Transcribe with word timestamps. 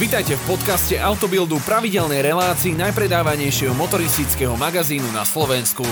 Vítajte 0.00 0.40
v 0.40 0.56
podcaste 0.56 0.96
Autobildu 0.96 1.60
pravidelnej 1.68 2.24
relácii 2.24 2.72
najpredávanejšieho 2.80 3.76
motoristického 3.76 4.56
magazínu 4.56 5.04
na 5.12 5.20
Slovensku. 5.20 5.84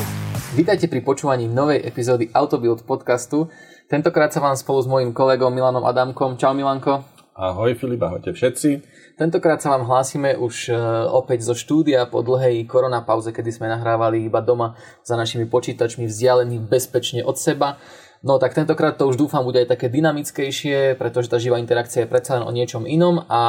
Vítajte 0.57 0.89
pri 0.89 1.05
počúvaní 1.05 1.45
novej 1.45 1.85
epizódy 1.85 2.33
Autobild 2.33 2.89
podcastu. 2.89 3.53
Tentokrát 3.93 4.33
sa 4.33 4.41
vám 4.41 4.57
spolu 4.57 4.81
s 4.81 4.89
mojím 4.89 5.13
kolegom 5.13 5.53
Milanom 5.53 5.85
Adamkom. 5.85 6.41
Čau 6.41 6.57
Milanko. 6.57 7.05
Ahoj 7.37 7.77
Filip, 7.77 8.01
ahojte 8.01 8.33
všetci. 8.33 8.81
Tentokrát 9.21 9.61
sa 9.61 9.77
vám 9.77 9.85
hlásime 9.85 10.33
už 10.33 10.73
e, 10.73 10.81
opäť 11.13 11.45
zo 11.45 11.53
štúdia 11.53 12.09
po 12.09 12.25
dlhej 12.25 12.65
koronapauze, 12.65 13.37
kedy 13.37 13.53
sme 13.53 13.69
nahrávali 13.69 14.25
iba 14.25 14.41
doma 14.41 14.81
za 15.05 15.13
našimi 15.13 15.45
počítačmi 15.45 16.09
vzdialení 16.09 16.57
bezpečne 16.57 17.21
od 17.21 17.37
seba. 17.37 17.77
No 18.21 18.37
tak 18.37 18.53
tentokrát 18.53 19.01
to 19.01 19.09
už 19.09 19.17
dúfam 19.17 19.41
bude 19.41 19.65
aj 19.65 19.73
také 19.73 19.89
dynamickejšie, 19.89 21.01
pretože 21.01 21.33
tá 21.33 21.41
živá 21.41 21.57
interakcia 21.57 22.05
je 22.05 22.09
predsa 22.13 22.37
len 22.37 22.45
o 22.45 22.53
niečom 22.53 22.85
inom 22.85 23.25
a 23.33 23.41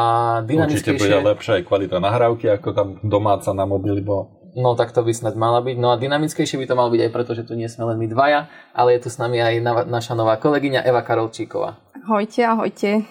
dynamickejšie... 0.48 0.96
Určite 0.96 1.12
bude 1.12 1.28
lepšia 1.28 1.54
aj 1.60 1.64
kvalita 1.68 2.00
nahrávky, 2.00 2.48
ako 2.56 2.70
tam 2.72 2.88
domáca 3.04 3.52
na 3.52 3.68
mobily 3.68 4.00
bola. 4.00 4.32
No 4.56 4.80
tak 4.80 4.96
to 4.96 5.04
by 5.04 5.12
snad 5.12 5.36
mala 5.36 5.60
byť. 5.60 5.76
No 5.76 5.92
a 5.92 6.00
dynamickejšie 6.00 6.56
by 6.56 6.72
to 6.72 6.80
malo 6.80 6.88
byť 6.88 7.02
aj 7.04 7.12
preto, 7.12 7.32
že 7.36 7.44
tu 7.44 7.60
nie 7.60 7.68
sme 7.68 7.84
len 7.92 8.00
my 8.00 8.08
dvaja, 8.08 8.48
ale 8.72 8.96
je 8.96 9.04
tu 9.04 9.10
s 9.12 9.20
nami 9.20 9.44
aj 9.44 9.60
naša 9.92 10.16
nová 10.16 10.40
kolegyňa 10.40 10.88
Eva 10.88 11.04
Karolčíková. 11.04 11.76
Ahojte, 12.08 12.48
ahojte. 12.48 13.04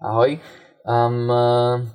Ahoj. 0.00 0.40
Um, 0.84 1.32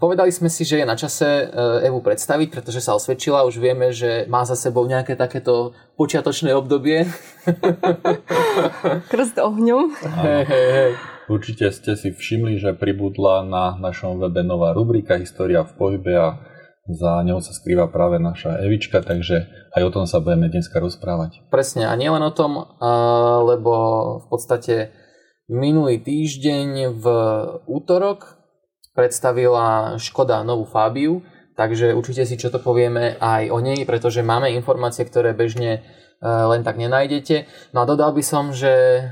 povedali 0.01 0.33
sme 0.33 0.49
si, 0.49 0.65
že 0.65 0.81
je 0.81 0.85
na 0.89 0.97
čase 0.97 1.45
uh, 1.45 1.77
Evu 1.85 2.01
predstaviť, 2.01 2.49
pretože 2.49 2.81
sa 2.81 2.97
osvedčila. 2.97 3.45
Už 3.45 3.61
vieme, 3.61 3.93
že 3.93 4.25
má 4.25 4.41
za 4.49 4.57
sebou 4.57 4.81
nejaké 4.89 5.13
takéto 5.13 5.77
počiatočné 5.93 6.57
obdobie. 6.57 7.05
Krst 9.13 9.37
ohňom. 9.37 9.93
Hej, 9.93 10.41
hej, 10.49 10.67
hej. 10.73 10.91
Určite 11.29 11.69
ste 11.69 11.93
si 11.93 12.09
všimli, 12.09 12.57
že 12.57 12.73
pribudla 12.73 13.45
na 13.45 13.77
našom 13.77 14.17
webe 14.17 14.41
nová 14.41 14.73
rubrika 14.73 15.21
História 15.21 15.61
v 15.61 15.73
pohybe 15.77 16.13
a 16.17 16.41
za 16.89 17.21
ňou 17.21 17.45
sa 17.45 17.53
skrýva 17.53 17.93
práve 17.93 18.17
naša 18.17 18.57
Evička, 18.65 19.05
takže 19.05 19.45
aj 19.77 19.81
o 19.85 19.93
tom 19.93 20.09
sa 20.09 20.17
budeme 20.17 20.49
dneska 20.49 20.81
rozprávať. 20.81 21.45
Presne, 21.53 21.85
a 21.85 21.93
nielen 21.93 22.25
o 22.25 22.33
tom, 22.33 22.65
lebo 23.45 23.73
v 24.17 24.27
podstate 24.33 24.89
minulý 25.45 26.01
týždeň 26.01 26.97
v 26.97 27.05
útorok 27.69 28.38
predstavila 28.99 29.95
Škoda 29.95 30.43
novú 30.43 30.67
Fabiu, 30.67 31.23
takže 31.55 31.95
určite 31.95 32.27
si 32.27 32.35
čo 32.35 32.51
to 32.51 32.59
povieme 32.59 33.15
aj 33.15 33.47
o 33.47 33.63
nej, 33.63 33.87
pretože 33.87 34.19
máme 34.19 34.51
informácie, 34.51 35.07
ktoré 35.07 35.31
bežne 35.31 35.79
e, 35.79 36.27
len 36.27 36.67
tak 36.67 36.75
nenájdete. 36.75 37.47
No 37.71 37.87
a 37.87 37.87
dodal 37.87 38.11
by 38.11 38.19
som, 38.19 38.51
že 38.51 38.67
e, 38.67 39.03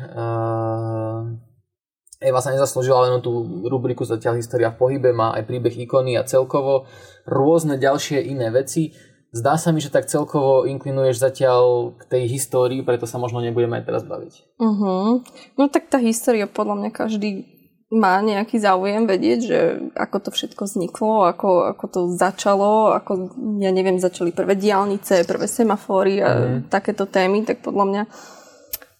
Eva 2.19 2.43
sa 2.43 2.51
nezaslúžila 2.51 3.07
len 3.07 3.23
tú 3.23 3.63
rubriku 3.63 4.03
zatiaľ 4.03 4.43
História 4.43 4.75
v 4.75 4.79
pohybe, 4.83 5.15
má 5.15 5.31
aj 5.39 5.47
príbeh 5.47 5.79
ikony 5.87 6.19
a 6.19 6.27
celkovo 6.27 6.83
rôzne 7.23 7.79
ďalšie 7.79 8.27
iné 8.27 8.51
veci. 8.51 8.91
Zdá 9.31 9.55
sa 9.55 9.71
mi, 9.71 9.79
že 9.79 9.91
tak 9.93 10.11
celkovo 10.11 10.67
inklinuješ 10.67 11.23
zatiaľ 11.23 11.95
k 11.95 12.03
tej 12.11 12.23
histórii, 12.27 12.83
preto 12.83 13.07
sa 13.07 13.21
možno 13.21 13.39
nebudeme 13.39 13.79
aj 13.79 13.85
teraz 13.87 14.03
baviť. 14.03 14.33
Uh-huh. 14.59 15.23
No 15.55 15.63
tak 15.71 15.87
tá 15.87 15.99
história 15.99 16.47
podľa 16.47 16.75
mňa 16.75 16.91
každý 16.91 17.56
má 17.87 18.19
nejaký 18.19 18.59
záujem 18.59 19.07
vedieť, 19.07 19.39
že 19.39 19.59
ako 19.95 20.27
to 20.27 20.29
všetko 20.35 20.67
vzniklo, 20.67 21.23
ako, 21.23 21.71
ako 21.71 21.85
to 21.87 22.01
začalo, 22.19 22.91
ako, 22.91 23.31
ja 23.63 23.71
neviem, 23.71 23.95
začali 23.95 24.35
prvé 24.35 24.59
diálnice, 24.59 25.23
prvé 25.23 25.47
semafóry 25.47 26.19
a 26.19 26.29
mm. 26.35 26.59
takéto 26.67 27.07
témy, 27.07 27.47
tak 27.47 27.63
podľa 27.63 27.85
mňa 27.87 28.03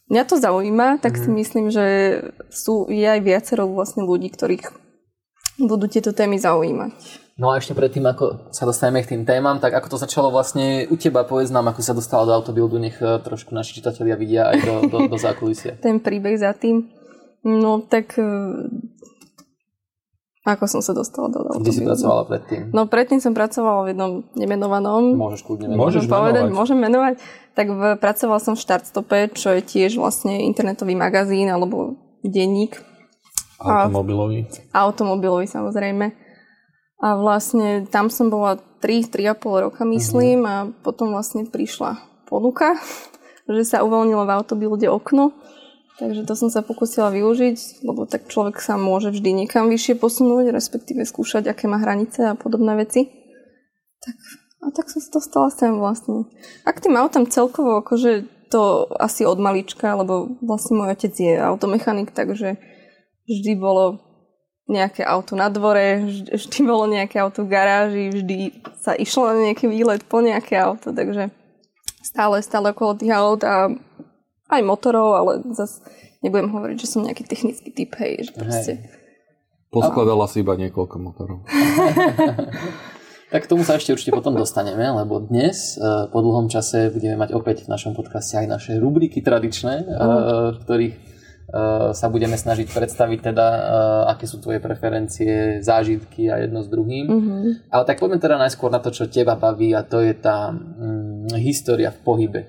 mňa 0.08 0.24
to 0.24 0.40
zaujíma, 0.40 1.04
tak 1.04 1.20
mm. 1.20 1.22
si 1.24 1.30
myslím, 1.36 1.66
že 1.68 1.86
sú, 2.48 2.88
je 2.88 3.04
aj 3.04 3.20
viacero 3.28 3.68
vlastne 3.68 4.08
ľudí, 4.08 4.32
ktorých 4.32 4.72
budú 5.60 5.92
tieto 5.92 6.16
témy 6.16 6.40
zaujímať. 6.40 7.28
No 7.38 7.54
a 7.54 7.62
ešte 7.62 7.78
predtým, 7.78 8.02
ako 8.02 8.50
sa 8.50 8.66
dostaneme 8.66 9.06
k 9.06 9.14
tým 9.14 9.22
témam, 9.22 9.62
tak 9.62 9.70
ako 9.78 9.94
to 9.94 9.98
začalo 10.02 10.34
vlastne 10.34 10.90
u 10.90 10.98
teba, 10.98 11.22
povedz 11.22 11.54
nám, 11.54 11.70
ako 11.70 11.86
sa 11.86 11.94
dostala 11.94 12.26
do 12.26 12.34
autobildu, 12.34 12.82
nech 12.82 12.98
eh, 12.98 13.22
trošku 13.22 13.54
naši 13.54 13.78
čitatelia 13.78 14.18
vidia 14.18 14.50
aj 14.50 14.58
do, 14.66 14.76
do, 14.90 14.98
do 15.06 15.18
zákulisia. 15.22 15.78
Ten 15.78 16.02
príbeh 16.02 16.34
za 16.34 16.50
tým. 16.58 16.97
No 17.46 17.84
tak 17.86 18.18
e, 18.18 18.26
ako 20.48 20.64
som 20.64 20.80
sa 20.80 20.96
dostala 20.96 21.28
do 21.28 21.44
Kde 21.60 21.76
si 21.76 21.84
pracovala 21.84 22.24
predtým? 22.24 22.72
No 22.72 22.88
predtým 22.88 23.20
som 23.20 23.36
pracovala 23.36 23.84
v 23.84 23.88
jednom 23.92 24.12
nemenovanom. 24.32 25.20
Môžeš 25.20 25.44
kľudne 25.44 25.76
menovať. 25.76 25.84
Môžeš 25.84 26.04
povedať, 26.08 26.44
menovať. 26.48 26.56
môžem 26.56 26.80
menovať. 26.80 27.14
Tak 27.52 27.68
v, 27.68 27.82
pracovala 28.00 28.40
som 28.40 28.56
v 28.56 28.64
Štartstope, 28.64 29.18
čo 29.36 29.52
je 29.60 29.62
tiež 29.62 30.00
vlastne 30.00 30.48
internetový 30.48 30.96
magazín 30.96 31.52
alebo 31.52 32.00
denník. 32.24 32.80
Automobilový. 33.60 34.48
A, 34.72 34.88
automobilový 34.88 35.52
samozrejme. 35.52 36.16
A 37.04 37.08
vlastne 37.20 37.84
tam 37.84 38.08
som 38.08 38.32
bola 38.32 38.56
3-3,5 38.80 39.68
roka 39.68 39.84
myslím 39.84 40.48
uh-huh. 40.48 40.72
a 40.72 40.72
potom 40.80 41.12
vlastne 41.12 41.44
prišla 41.44 42.00
ponuka, 42.32 42.80
že 43.52 43.68
sa 43.68 43.84
uvoľnilo 43.84 44.24
v 44.24 44.32
autobilde 44.32 44.88
okno 44.88 45.36
Takže 45.98 46.30
to 46.30 46.34
som 46.38 46.50
sa 46.54 46.62
pokúsila 46.62 47.10
využiť, 47.10 47.82
lebo 47.82 48.06
tak 48.06 48.30
človek 48.30 48.62
sa 48.62 48.78
môže 48.78 49.10
vždy 49.10 49.34
niekam 49.34 49.66
vyššie 49.66 49.98
posunúť, 49.98 50.54
respektíve 50.54 51.02
skúšať, 51.02 51.50
aké 51.50 51.66
má 51.66 51.82
hranice 51.82 52.22
a 52.22 52.38
podobné 52.38 52.78
veci. 52.78 53.10
Tak, 53.98 54.16
a 54.62 54.66
tak 54.70 54.94
som 54.94 55.02
sa 55.02 55.10
dostala 55.18 55.50
sem 55.50 55.74
vlastne. 55.74 56.30
A 56.70 56.70
k 56.70 56.86
tým 56.86 57.02
autám 57.02 57.26
celkovo, 57.26 57.82
akože 57.82 58.30
to 58.54 58.86
asi 59.02 59.26
od 59.26 59.42
malička, 59.42 59.98
lebo 59.98 60.38
vlastne 60.46 60.78
môj 60.78 60.94
otec 60.94 61.14
je 61.18 61.34
automechanik, 61.34 62.14
takže 62.14 62.62
vždy 63.26 63.54
bolo 63.58 64.00
nejaké 64.70 65.02
auto 65.02 65.34
na 65.34 65.50
dvore, 65.50 66.06
vždy 66.30 66.60
bolo 66.62 66.86
nejaké 66.92 67.18
auto 67.18 67.42
v 67.42 67.52
garáži, 67.52 68.14
vždy 68.14 68.38
sa 68.84 68.94
išlo 68.94 69.34
na 69.34 69.50
nejaký 69.50 69.66
výlet 69.66 70.04
po 70.06 70.22
nejaké 70.22 70.60
auto, 70.60 70.92
takže 70.92 71.32
stále, 72.04 72.44
stále 72.44 72.76
okolo 72.76 73.00
tých 73.00 73.16
aut 73.16 73.42
a 73.48 73.72
aj 74.48 74.62
motorov, 74.64 75.10
ale 75.16 75.32
zase 75.52 75.84
nebudem 76.24 76.50
hovoriť, 76.52 76.78
že 76.80 76.88
som 76.88 77.04
nejaký 77.04 77.24
technický 77.28 77.70
typ, 77.72 77.92
hej, 78.00 78.28
že 78.28 78.32
proste... 78.34 78.72
Poskladala 79.68 80.32
si 80.32 80.40
iba 80.40 80.56
niekoľko 80.56 80.96
motorov. 80.96 81.44
tak 83.32 83.44
k 83.44 83.52
tomu 83.52 83.68
sa 83.68 83.76
ešte 83.76 83.92
určite 83.92 84.16
potom 84.16 84.32
dostaneme, 84.32 84.88
lebo 84.88 85.20
dnes 85.20 85.76
eh, 85.76 86.08
po 86.08 86.24
dlhom 86.24 86.48
čase 86.48 86.88
budeme 86.88 87.20
mať 87.20 87.36
opäť 87.36 87.68
v 87.68 87.72
našom 87.76 87.92
podcaste 87.92 88.40
aj 88.40 88.48
naše 88.48 88.74
rubriky 88.80 89.20
tradičné, 89.20 89.84
uh. 89.84 90.56
v 90.56 90.58
ktorých 90.64 90.96
eh, 90.96 91.92
sa 91.92 92.08
budeme 92.08 92.40
snažiť 92.40 92.72
predstaviť 92.72 93.20
teda, 93.28 93.48
aké 94.08 94.24
sú 94.24 94.40
tvoje 94.40 94.64
preferencie, 94.64 95.60
zážitky 95.60 96.32
a 96.32 96.48
jedno 96.48 96.64
s 96.64 96.72
druhým. 96.72 97.06
Uh-huh. 97.12 97.60
Ale 97.68 97.84
tak 97.84 98.00
poďme 98.00 98.24
teda 98.24 98.40
najskôr 98.40 98.72
na 98.72 98.80
to, 98.80 98.96
čo 98.96 99.12
teba 99.12 99.36
baví 99.36 99.76
a 99.76 99.84
to 99.84 100.00
je 100.00 100.16
tá 100.16 100.56
hm, 100.56 101.36
história 101.44 101.92
v 101.92 102.00
pohybe. 102.08 102.42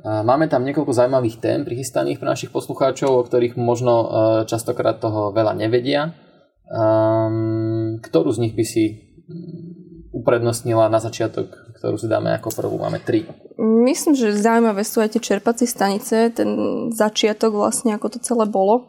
Máme 0.00 0.48
tam 0.48 0.64
niekoľko 0.64 0.96
zaujímavých 0.96 1.36
tém 1.40 1.60
prichystaných 1.60 2.16
pre 2.16 2.28
našich 2.32 2.48
poslucháčov, 2.48 3.10
o 3.20 3.26
ktorých 3.26 3.60
možno 3.60 3.94
e, 4.00 4.06
častokrát 4.48 4.96
toho 4.96 5.28
veľa 5.28 5.52
nevedia. 5.52 6.16
Ehm, 6.70 7.98
ktorú 7.98 8.30
z 8.30 8.46
nich 8.46 8.54
by 8.54 8.64
si 8.64 8.84
mm, 9.26 10.14
uprednostnila 10.14 10.86
na 10.86 11.02
začiatok, 11.02 11.50
ktorú 11.82 11.98
si 11.98 12.06
dáme 12.06 12.30
ako 12.38 12.54
prvú? 12.54 12.78
Máme 12.78 13.02
tri. 13.02 13.26
Myslím, 13.58 14.14
že 14.14 14.38
zaujímavé 14.38 14.86
sú 14.86 15.02
aj 15.02 15.18
tie 15.18 15.22
čerpacie 15.34 15.66
stanice, 15.66 16.30
ten 16.30 16.48
začiatok 16.94 17.58
vlastne, 17.58 17.98
ako 17.98 18.14
to 18.14 18.18
celé 18.22 18.46
bolo, 18.46 18.86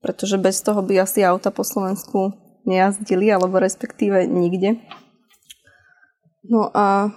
pretože 0.00 0.40
bez 0.40 0.64
toho 0.64 0.80
by 0.80 1.04
asi 1.04 1.20
auta 1.20 1.52
po 1.52 1.60
Slovensku 1.60 2.32
nejazdili, 2.64 3.28
alebo 3.28 3.60
respektíve 3.60 4.24
nikde. 4.24 4.80
No 6.48 6.72
a 6.72 7.12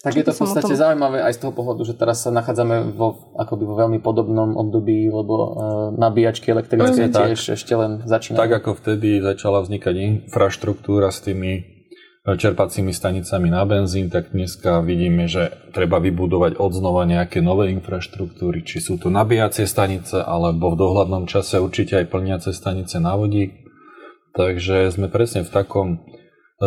tak 0.00 0.16
je 0.16 0.24
to 0.24 0.32
v 0.32 0.40
podstate 0.48 0.72
tom... 0.72 0.80
zaujímavé 0.80 1.20
aj 1.20 1.36
z 1.36 1.40
toho 1.44 1.52
pohľadu, 1.52 1.84
že 1.84 1.92
teraz 1.92 2.24
sa 2.24 2.32
nachádzame 2.32 2.96
vo, 2.96 3.36
akoby 3.36 3.68
vo 3.68 3.76
veľmi 3.76 4.00
podobnom 4.00 4.56
období, 4.56 5.12
lebo 5.12 5.34
uh, 5.36 5.48
nabíjačky 5.92 6.56
elektrické 6.56 7.12
tiež 7.12 7.36
tak, 7.36 7.56
ešte 7.60 7.72
len 7.76 8.00
začínajú. 8.08 8.40
Tak 8.40 8.52
ako 8.64 8.70
vtedy 8.80 9.20
začala 9.20 9.60
vznikať 9.60 9.94
infraštruktúra 10.00 11.12
s 11.12 11.20
tými 11.20 11.52
e, 11.52 11.60
čerpacími 12.32 12.96
stanicami 12.96 13.52
na 13.52 13.60
benzín, 13.68 14.08
tak 14.08 14.32
dneska 14.32 14.80
vidíme, 14.80 15.28
že 15.28 15.52
treba 15.76 16.00
vybudovať 16.00 16.56
odznova 16.56 17.04
nejaké 17.04 17.44
nové 17.44 17.68
infraštruktúry, 17.76 18.64
či 18.64 18.80
sú 18.80 18.96
to 18.96 19.12
nabíjacie 19.12 19.68
stanice, 19.68 20.16
alebo 20.16 20.72
v 20.72 20.80
dohľadnom 20.80 21.28
čase 21.28 21.60
určite 21.60 22.00
aj 22.00 22.08
plniace 22.08 22.56
stanice 22.56 22.96
na 23.04 23.20
vodík. 23.20 23.52
Takže 24.32 24.88
sme 24.96 25.12
presne 25.12 25.44
v 25.44 25.52
takom 25.52 25.88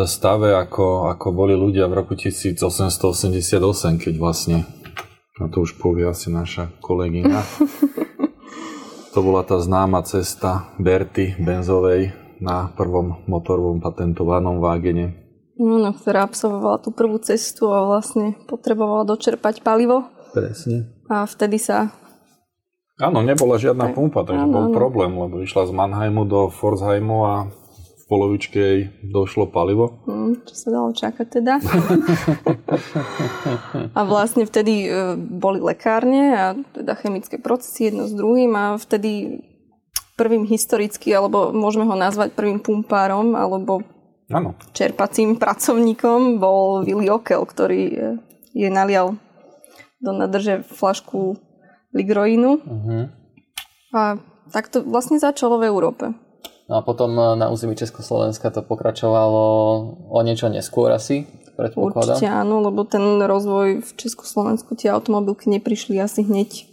stave, 0.01 0.57
ako, 0.57 1.13
ako 1.13 1.27
boli 1.29 1.53
ľudia 1.53 1.85
v 1.85 2.01
roku 2.01 2.17
1888, 2.17 4.01
keď 4.01 4.13
vlastne, 4.17 4.65
a 5.37 5.45
to 5.53 5.61
už 5.61 5.77
povie 5.77 6.09
asi 6.09 6.33
naša 6.33 6.73
kolegyňa, 6.81 7.39
to 9.13 9.19
bola 9.21 9.45
tá 9.45 9.61
známa 9.61 10.01
cesta 10.01 10.73
Berty 10.81 11.37
Benzovej 11.37 12.09
na 12.41 12.73
prvom 12.73 13.21
motorovom 13.29 13.77
patentovanom 13.77 14.57
vágene. 14.57 15.13
No, 15.61 15.77
no, 15.77 15.93
ktorá 15.93 16.25
absolvovala 16.25 16.81
tú 16.81 16.89
prvú 16.89 17.21
cestu 17.21 17.69
a 17.69 17.85
vlastne 17.85 18.33
potrebovala 18.49 19.05
dočerpať 19.05 19.61
palivo. 19.61 20.09
Presne. 20.33 20.89
A 21.05 21.29
vtedy 21.29 21.61
sa... 21.61 21.93
Áno, 22.97 23.21
nebola 23.21 23.61
žiadna 23.61 23.93
pumpa, 23.93 24.25
takže 24.25 24.49
áno, 24.49 24.53
bol 24.53 24.65
problém, 24.73 25.13
lebo 25.13 25.45
išla 25.45 25.69
z 25.69 25.71
Mannheimu 25.77 26.25
do 26.25 26.49
Forsheimu 26.49 27.17
a 27.25 27.33
polovičke 28.13 28.59
jej 28.61 28.81
došlo 29.01 29.49
palivo. 29.49 30.05
Hm, 30.05 30.45
čo 30.45 30.53
sa 30.53 30.67
dalo 30.69 30.93
čakať 30.93 31.27
teda. 31.33 31.57
a 33.97 33.99
vlastne 34.05 34.45
vtedy 34.45 34.85
e, 34.85 35.17
boli 35.17 35.57
lekárne 35.57 36.23
a 36.37 36.45
teda 36.77 36.93
chemické 37.01 37.41
procesy 37.41 37.89
jedno 37.89 38.05
s 38.05 38.13
druhým 38.13 38.53
a 38.53 38.77
vtedy 38.77 39.41
prvým 40.13 40.45
historicky, 40.45 41.09
alebo 41.09 41.49
môžeme 41.49 41.89
ho 41.89 41.97
nazvať 41.97 42.37
prvým 42.37 42.61
pumpárom, 42.61 43.33
alebo 43.33 43.81
Áno. 44.29 44.53
čerpacím 44.77 45.41
pracovníkom 45.41 46.37
bol 46.37 46.85
Willy 46.85 47.09
Okel, 47.09 47.41
ktorý 47.41 47.81
e, 47.89 47.97
je 48.53 48.69
nalial 48.69 49.17
do 50.05 50.13
nadrže 50.13 50.61
flašku 50.69 51.41
ligroinu. 51.97 52.61
Uh-huh. 52.61 53.09
A 53.89 54.21
tak 54.53 54.69
to 54.69 54.85
vlastne 54.85 55.17
začalo 55.17 55.57
v 55.57 55.65
Európe. 55.65 56.13
No 56.69 56.79
a 56.79 56.81
potom 56.81 57.11
e, 57.19 57.35
na 57.35 57.51
území 57.51 57.75
Československa 57.75 58.47
to 58.49 58.63
pokračovalo 58.63 59.43
o 60.07 60.19
niečo 60.23 60.47
neskôr 60.47 60.91
asi, 60.95 61.27
predpokladám. 61.59 62.17
Určite 62.17 62.31
áno, 62.31 62.63
lebo 62.63 62.87
ten 62.87 63.19
rozvoj 63.19 63.83
v 63.83 63.91
Československu, 63.99 64.73
tie 64.79 64.89
automobilky 64.89 65.51
neprišli 65.51 65.99
asi 65.99 66.23
hneď, 66.23 66.65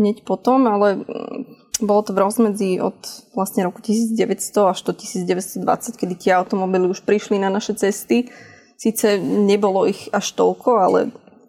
hneď 0.00 0.24
potom, 0.24 0.64
ale 0.64 1.04
mm, 1.04 1.84
bolo 1.84 2.00
to 2.02 2.10
v 2.16 2.22
rozmedzi 2.24 2.70
od 2.82 2.98
vlastne 3.36 3.62
roku 3.68 3.84
1900 3.84 4.72
až 4.72 4.78
do 4.82 4.92
1920, 4.96 5.94
kedy 5.94 6.14
tie 6.18 6.32
automobily 6.34 6.90
už 6.90 7.06
prišli 7.06 7.38
na 7.38 7.52
naše 7.52 7.76
cesty. 7.76 8.32
Sice 8.78 9.18
nebolo 9.18 9.86
ich 9.86 10.10
až 10.14 10.34
toľko, 10.38 10.70
ale 10.78 10.98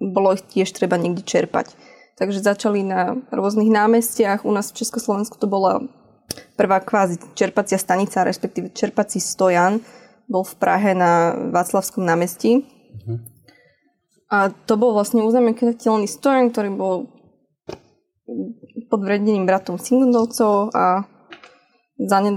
bolo 0.01 0.33
ich 0.33 0.45
tiež 0.45 0.73
treba 0.73 0.97
niekde 0.97 1.25
čerpať. 1.25 1.73
Takže 2.17 2.43
začali 2.43 2.83
na 2.83 3.15
rôznych 3.31 3.71
námestiach. 3.71 4.43
U 4.43 4.51
nás 4.51 4.69
v 4.69 4.83
Československu 4.83 5.39
to 5.39 5.47
bola 5.47 5.87
prvá 6.55 6.79
kvázi 6.83 7.17
čerpacia 7.33 7.77
stanica, 7.77 8.23
respektíve 8.23 8.69
čerpací 8.75 9.19
stojan. 9.23 9.79
Bol 10.29 10.45
v 10.45 10.55
Prahe 10.61 10.93
na 10.93 11.33
Václavskom 11.49 12.05
námestí. 12.05 12.67
A 14.29 14.53
to 14.53 14.77
bol 14.77 14.93
vlastne 14.93 15.25
krytateľný 15.25 16.05
stojan, 16.05 16.53
ktorý 16.53 16.69
bol 16.69 16.95
pod 18.89 19.01
vedením 19.01 19.49
bratom 19.49 19.81
Singundovcov 19.81 20.69
a 20.73 21.05
za, 21.97 22.17
ne, 22.21 22.31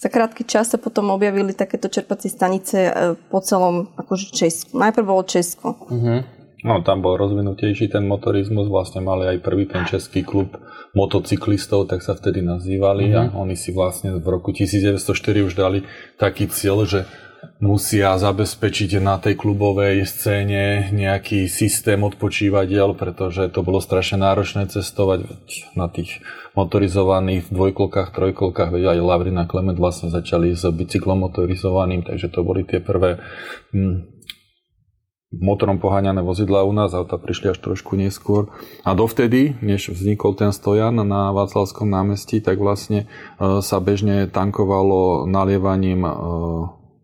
za 0.00 0.08
krátky 0.08 0.44
čas 0.48 0.72
sa 0.72 0.78
potom 0.80 1.12
objavili 1.12 1.52
takéto 1.52 1.92
čerpacie 1.92 2.32
stanice 2.32 2.78
e, 2.88 2.92
po 3.28 3.44
celom 3.44 3.92
akože 3.96 4.32
Česku. 4.32 4.76
Najprv 4.76 5.04
bolo 5.06 5.22
Česko. 5.24 5.76
Uh-huh. 5.76 6.24
No, 6.66 6.82
tam 6.82 6.98
bol 6.98 7.14
rozvinutejší 7.14 7.94
ten 7.94 8.02
motorizmus, 8.10 8.66
vlastne 8.66 8.98
mali 8.98 9.30
aj 9.30 9.38
prvý 9.38 9.70
ten 9.70 9.86
český 9.86 10.26
klub 10.26 10.58
motocyklistov, 10.98 11.86
tak 11.86 12.02
sa 12.02 12.18
vtedy 12.18 12.42
nazývali 12.42 13.14
mm-hmm. 13.14 13.30
a 13.30 13.38
oni 13.38 13.54
si 13.54 13.70
vlastne 13.70 14.18
v 14.18 14.26
roku 14.26 14.50
1904 14.50 14.98
už 15.46 15.54
dali 15.54 15.86
taký 16.18 16.50
cieľ, 16.50 16.82
že 16.82 17.06
musia 17.62 18.18
zabezpečiť 18.18 18.98
na 18.98 19.16
tej 19.22 19.38
klubovej 19.38 20.02
scéne 20.04 20.90
nejaký 20.90 21.46
systém 21.46 22.02
odpočívadiel, 22.02 22.98
pretože 22.98 23.46
to 23.54 23.62
bolo 23.62 23.78
strašne 23.78 24.20
náročné 24.20 24.66
cestovať 24.66 25.30
na 25.78 25.86
tých 25.86 26.20
motorizovaných 26.58 27.52
dvojkolkách, 27.52 28.10
trojkolkách, 28.10 28.74
veď 28.74 28.96
aj 28.96 29.06
Lavrina 29.06 29.44
Klement 29.46 29.78
vlastne 29.78 30.10
začali 30.10 30.56
s 30.56 30.66
bicyklom 30.66 31.28
motorizovaným, 31.28 32.02
takže 32.02 32.32
to 32.32 32.42
boli 32.42 32.66
tie 32.66 32.82
prvé 32.82 33.22
hm, 33.70 34.15
motorom 35.34 35.82
poháňané 35.82 36.22
vozidla 36.22 36.62
u 36.62 36.72
nás, 36.72 36.94
auta 36.94 37.18
prišli 37.18 37.50
až 37.50 37.58
trošku 37.58 37.98
neskôr. 37.98 38.46
A 38.86 38.94
dovtedy, 38.94 39.58
než 39.58 39.90
vznikol 39.90 40.38
ten 40.38 40.54
stojan 40.54 40.94
na 41.02 41.34
Václavskom 41.34 41.90
námestí, 41.90 42.38
tak 42.38 42.62
vlastne 42.62 43.06
e, 43.06 43.58
sa 43.58 43.82
bežne 43.82 44.30
tankovalo 44.30 45.26
nalievaním 45.26 46.06
e, 46.06 46.12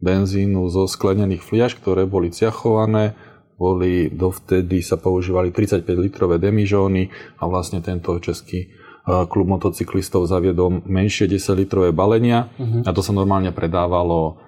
benzínu 0.02 0.70
zo 0.70 0.86
sklenených 0.86 1.42
fliaž, 1.42 1.74
ktoré 1.78 2.06
boli 2.06 2.30
ciachované, 2.30 3.18
boli 3.58 4.10
dovtedy 4.10 4.82
sa 4.82 4.98
používali 4.98 5.54
35 5.54 5.86
litrové 5.98 6.38
demižóny 6.38 7.10
a 7.38 7.46
vlastne 7.50 7.82
tento 7.82 8.14
český 8.22 8.66
e, 8.66 9.26
klub 9.26 9.50
motocyklistov 9.50 10.30
zaviedol 10.30 10.86
menšie 10.86 11.26
10 11.26 11.58
litrové 11.58 11.90
balenia 11.90 12.54
uh-huh. 12.54 12.86
a 12.86 12.90
to 12.94 13.02
sa 13.02 13.10
normálne 13.10 13.50
predávalo 13.50 14.38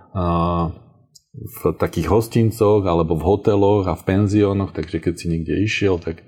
v 1.34 1.74
takých 1.74 2.10
hostincoch 2.14 2.86
alebo 2.86 3.18
v 3.18 3.26
hoteloch 3.26 3.90
a 3.90 3.98
v 3.98 4.06
penziónoch, 4.06 4.70
takže 4.70 5.02
keď 5.02 5.14
si 5.18 5.26
niekde 5.26 5.54
išiel, 5.66 5.98
tak 5.98 6.22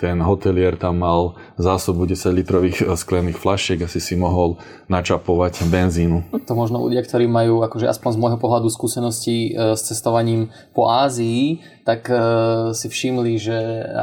ten 0.00 0.16
hotelier 0.24 0.80
tam 0.80 1.04
mal 1.04 1.36
zásobu 1.60 2.08
10 2.08 2.32
litrových 2.32 2.78
eh, 2.80 2.96
sklených 2.96 3.36
flašiek, 3.36 3.84
asi 3.84 4.00
si 4.00 4.16
mohol 4.16 4.56
načapovať 4.88 5.68
benzínu. 5.68 6.32
To 6.48 6.56
možno 6.56 6.80
ľudia, 6.80 7.04
ktorí 7.04 7.28
majú 7.28 7.60
akože 7.60 7.84
aspoň 7.84 8.16
z 8.16 8.20
môjho 8.24 8.38
pohľadu 8.40 8.72
skúsenosti 8.72 9.52
eh, 9.52 9.76
s 9.76 9.84
cestovaním 9.84 10.48
po 10.72 10.88
Ázii, 10.88 11.60
tak 11.84 12.08
eh, 12.08 12.16
si 12.72 12.88
všimli, 12.88 13.36
že 13.36 13.56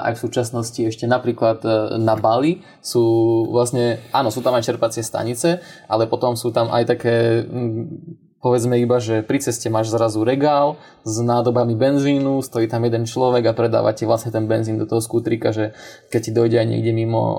aj 0.06 0.22
v 0.22 0.24
súčasnosti 0.30 0.82
ešte 0.86 1.10
napríklad 1.10 1.66
na 1.98 2.14
Bali 2.14 2.62
sú 2.86 3.02
vlastne, 3.50 3.98
áno, 4.14 4.30
sú 4.30 4.46
tam 4.46 4.54
aj 4.54 4.70
čerpacie 4.70 5.02
stanice, 5.02 5.66
ale 5.90 6.06
potom 6.06 6.38
sú 6.38 6.54
tam 6.54 6.70
aj 6.70 6.94
také 6.94 7.42
mm, 7.42 8.27
povedzme 8.38 8.78
iba, 8.78 9.02
že 9.02 9.26
pri 9.26 9.42
ceste 9.42 9.68
máš 9.68 9.90
zrazu 9.90 10.22
regál 10.22 10.78
s 11.02 11.18
nádobami 11.18 11.74
benzínu, 11.74 12.46
stojí 12.46 12.70
tam 12.70 12.86
jeden 12.86 13.10
človek 13.10 13.50
a 13.50 13.58
predáva 13.58 13.92
ti 13.98 14.06
vlastne 14.06 14.30
ten 14.30 14.46
benzín 14.46 14.78
do 14.78 14.86
toho 14.86 15.02
skútrika, 15.02 15.50
že 15.50 15.74
keď 16.14 16.22
ti 16.22 16.32
dojde 16.32 16.58
aj 16.62 16.68
niekde 16.70 16.92
mimo, 16.94 17.22
uh, 17.22 17.38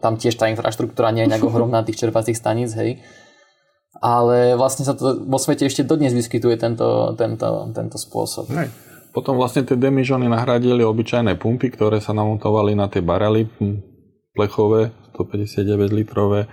tam 0.00 0.16
tiež 0.16 0.40
tá 0.40 0.48
infraštruktúra 0.48 1.12
nie 1.12 1.28
je 1.28 1.30
nejak 1.36 1.44
ohromná 1.50 1.84
tých 1.84 2.00
čerpacích 2.00 2.36
staníc, 2.36 2.72
hej. 2.76 3.04
Ale 4.00 4.56
vlastne 4.56 4.88
sa 4.88 4.96
to 4.96 5.28
vo 5.28 5.36
svete 5.36 5.68
ešte 5.68 5.84
dodnes 5.84 6.16
vyskytuje 6.16 6.56
tento, 6.56 7.12
tento, 7.20 7.68
tento 7.76 7.96
spôsob. 8.00 8.48
Hej. 8.56 8.72
Potom 9.10 9.36
vlastne 9.36 9.66
tie 9.66 9.76
demižony 9.76 10.30
nahradili 10.30 10.80
obyčajné 10.86 11.36
pumpy, 11.36 11.74
ktoré 11.74 12.00
sa 12.00 12.16
namontovali 12.16 12.72
na 12.78 12.88
tie 12.88 13.04
barely 13.04 13.50
hm, 13.60 13.82
plechové, 14.32 14.94
159 15.18 15.92
litrové 15.92 16.48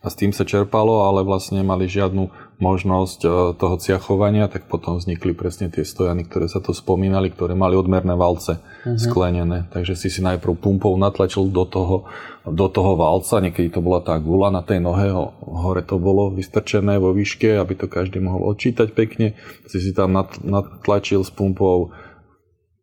a 0.00 0.06
s 0.06 0.14
tým 0.14 0.30
sa 0.30 0.46
čerpalo, 0.46 1.02
ale 1.02 1.26
vlastne 1.26 1.60
nemali 1.60 1.90
žiadnu 1.90 2.45
možnosť 2.56 3.20
e, 3.24 3.28
toho 3.56 3.76
ciachovania, 3.76 4.48
tak 4.48 4.64
potom 4.64 4.96
vznikli 4.96 5.36
presne 5.36 5.68
tie 5.68 5.84
stojany, 5.84 6.24
ktoré 6.24 6.48
sa 6.48 6.64
to 6.64 6.72
spomínali, 6.72 7.28
ktoré 7.28 7.52
mali 7.52 7.76
odmerné 7.76 8.16
valce 8.16 8.56
mm-hmm. 8.56 8.96
sklenené. 8.96 9.58
Takže 9.68 9.92
si 9.92 10.08
si 10.08 10.24
najprv 10.24 10.56
pumpou 10.56 10.96
natlačil 10.96 11.52
do 11.52 11.68
toho, 11.68 12.08
do 12.48 12.66
toho 12.72 12.96
valca, 12.96 13.44
niekedy 13.44 13.68
to 13.68 13.84
bola 13.84 14.00
tá 14.00 14.16
gula 14.16 14.48
na 14.48 14.64
tej 14.64 14.80
nohe, 14.80 15.12
hore 15.44 15.84
to 15.84 16.00
bolo 16.00 16.32
vystrčené 16.32 16.96
vo 16.96 17.12
výške, 17.12 17.60
aby 17.60 17.76
to 17.76 17.92
každý 17.92 18.24
mohol 18.24 18.48
odčítať 18.56 18.88
pekne. 18.96 19.36
Si 19.68 19.76
si 19.76 19.92
tam 19.92 20.16
natlačil 20.40 21.20
s 21.20 21.28
pumpou 21.28 21.92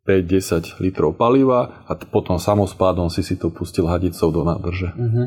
5-10 0.06 0.84
litrov 0.84 1.16
paliva 1.18 1.82
a 1.90 1.98
potom 1.98 2.38
samospádom 2.38 3.10
si 3.10 3.26
si 3.26 3.34
to 3.34 3.50
pustil 3.50 3.90
hadicou 3.90 4.30
do 4.30 4.46
nádrže. 4.46 4.92
Mm-hmm. 4.94 5.26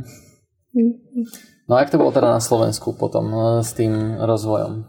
No 1.67 1.75
a 1.75 1.83
jak 1.83 1.91
to 1.91 1.99
bolo 1.99 2.15
teda 2.15 2.31
na 2.31 2.39
Slovensku 2.39 2.95
potom 2.95 3.27
e, 3.27 3.39
s 3.59 3.75
tým 3.75 4.15
rozvojom? 4.23 4.87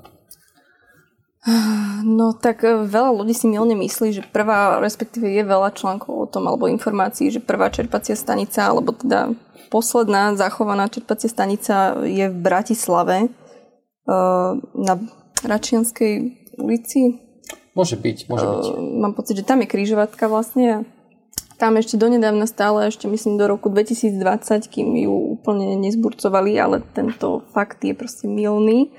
No 2.06 2.36
tak 2.38 2.62
e, 2.62 2.86
veľa 2.86 3.10
ľudí 3.18 3.34
si 3.34 3.50
milne 3.50 3.74
myslí, 3.74 4.14
že 4.14 4.22
prvá, 4.22 4.78
respektíve 4.78 5.26
je 5.26 5.42
veľa 5.42 5.74
článkov 5.74 6.14
o 6.14 6.30
tom, 6.30 6.46
alebo 6.46 6.70
informácií, 6.70 7.34
že 7.34 7.42
prvá 7.42 7.74
čerpacia 7.74 8.14
stanica, 8.14 8.70
alebo 8.70 8.94
teda 8.94 9.34
posledná 9.74 10.38
zachovaná 10.38 10.86
čerpacia 10.86 11.26
stanica 11.26 11.98
je 12.06 12.30
v 12.30 12.36
Bratislave 12.38 13.26
e, 13.26 13.28
na 14.78 14.94
Račianskej 15.42 16.14
ulici. 16.62 17.18
Môže 17.74 17.98
byť, 17.98 18.30
môže 18.30 18.46
byť. 18.46 18.64
Mám 19.02 19.14
pocit, 19.18 19.38
že 19.38 19.46
tam 19.46 19.62
je 19.62 19.70
križovatka 19.70 20.30
vlastne 20.30 20.86
tam 21.58 21.74
ešte 21.74 21.98
donedávna 21.98 22.46
stále, 22.46 22.86
ešte 22.86 23.10
myslím 23.10 23.34
do 23.34 23.50
roku 23.50 23.66
2020, 23.66 24.70
kým 24.70 24.94
ju 24.94 25.14
úplne 25.34 25.74
nezburcovali, 25.82 26.54
ale 26.54 26.86
tento 26.94 27.42
fakt 27.50 27.82
je 27.82 27.98
proste 27.98 28.30
milný, 28.30 28.94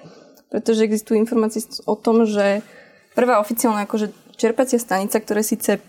pretože 0.52 0.84
existujú 0.84 1.16
informácie 1.16 1.64
o 1.88 1.96
tom, 1.96 2.28
že 2.28 2.60
prvá 3.16 3.40
oficiálna 3.40 3.88
akože 3.88 4.36
čerpacia 4.36 4.76
stanica, 4.76 5.24
ktoré 5.24 5.40
síce 5.40 5.80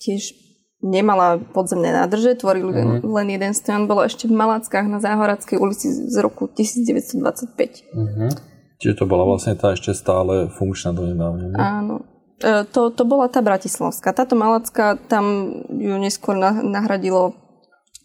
tiež 0.00 0.32
nemala 0.80 1.36
podzemné 1.40 1.92
nádrže, 1.92 2.40
tvorili 2.40 2.72
mm-hmm. 2.72 3.04
len 3.04 3.26
jeden 3.32 3.52
stojan, 3.52 3.84
bola 3.88 4.08
ešte 4.08 4.28
v 4.28 4.36
Malackách 4.36 4.88
na 4.88 5.00
Záhoradskej 5.00 5.60
ulici 5.60 5.92
z 5.92 6.16
roku 6.20 6.48
1925. 6.48 7.92
Mm-hmm. 7.92 8.30
Čiže 8.76 8.94
to 8.96 9.04
bola 9.08 9.24
vlastne 9.24 9.56
tá 9.56 9.72
ešte 9.72 9.96
stále 9.96 10.52
funkčná 10.52 10.92
do 10.92 11.08
nedávne. 11.08 11.52
Áno. 11.56 12.15
E, 12.42 12.64
to, 12.68 12.92
to 12.92 13.02
bola 13.08 13.32
tá 13.32 13.40
bratislavská. 13.40 14.12
Táto 14.12 14.36
malacká, 14.36 15.00
tam 15.08 15.56
ju 15.72 15.96
neskôr 15.96 16.36
nahradilo 16.64 17.32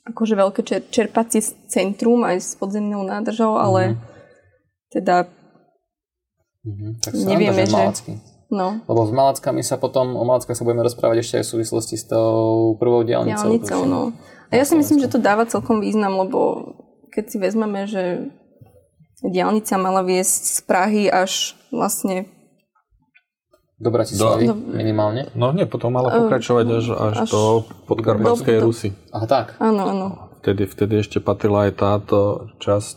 akože 0.08 0.34
veľké 0.34 0.62
čer, 0.66 0.82
čerpacie 0.90 1.42
centrum 1.70 2.26
aj 2.26 2.38
s 2.42 2.50
podzemnou 2.58 3.06
nádržou, 3.06 3.60
ale 3.60 3.94
mm-hmm. 3.94 4.02
teda 4.98 5.16
mm-hmm. 6.66 6.92
tak 7.06 7.12
nevieme, 7.14 7.64
že... 7.68 7.78
Malacky. 7.78 8.14
No. 8.52 8.84
Lebo 8.84 9.08
s 9.08 9.16
Malackami 9.16 9.64
sa 9.64 9.80
potom, 9.80 10.12
o 10.20 10.28
Malackách 10.28 10.60
sa 10.60 10.68
budeme 10.68 10.84
rozprávať 10.84 11.24
ešte 11.24 11.36
aj 11.40 11.46
v 11.48 11.52
súvislosti 11.56 11.96
s 11.96 12.04
tou 12.12 12.76
prvou 12.76 13.08
diálnicou. 13.08 13.48
Diálnicou, 13.48 13.88
no. 13.88 14.12
A 14.52 14.60
ja 14.60 14.68
si 14.68 14.76
myslím, 14.76 15.00
že 15.00 15.08
to 15.08 15.24
dáva 15.24 15.48
celkom 15.48 15.80
význam, 15.80 16.20
lebo 16.20 16.76
keď 17.16 17.24
si 17.32 17.38
vezmeme, 17.40 17.88
že 17.88 18.28
diálnica 19.24 19.80
mala 19.80 20.04
viesť 20.04 20.44
z 20.52 20.60
Prahy 20.68 21.04
až 21.08 21.56
vlastne 21.72 22.28
Do 23.82 23.90
Bratislavy 23.90 24.46
Do- 24.46 24.54
minimálne. 24.54 25.34
No 25.34 25.50
nie, 25.50 25.66
potom 25.66 25.98
mala 25.98 26.14
pokračovať 26.14 26.66
až, 26.70 26.86
až, 26.94 27.16
až 27.26 27.30
do 27.34 27.66
podkarpatskej 27.90 28.56
do- 28.56 28.62
do- 28.62 28.66
Rusy. 28.70 28.90
Aha, 29.10 29.26
tak. 29.26 29.58
Áno, 29.58 29.82
áno. 29.90 30.08
Vtedy, 30.42 30.70
vtedy 30.70 30.94
ešte 31.02 31.18
patrila 31.18 31.66
aj 31.66 31.74
táto 31.78 32.20
časť 32.62 32.96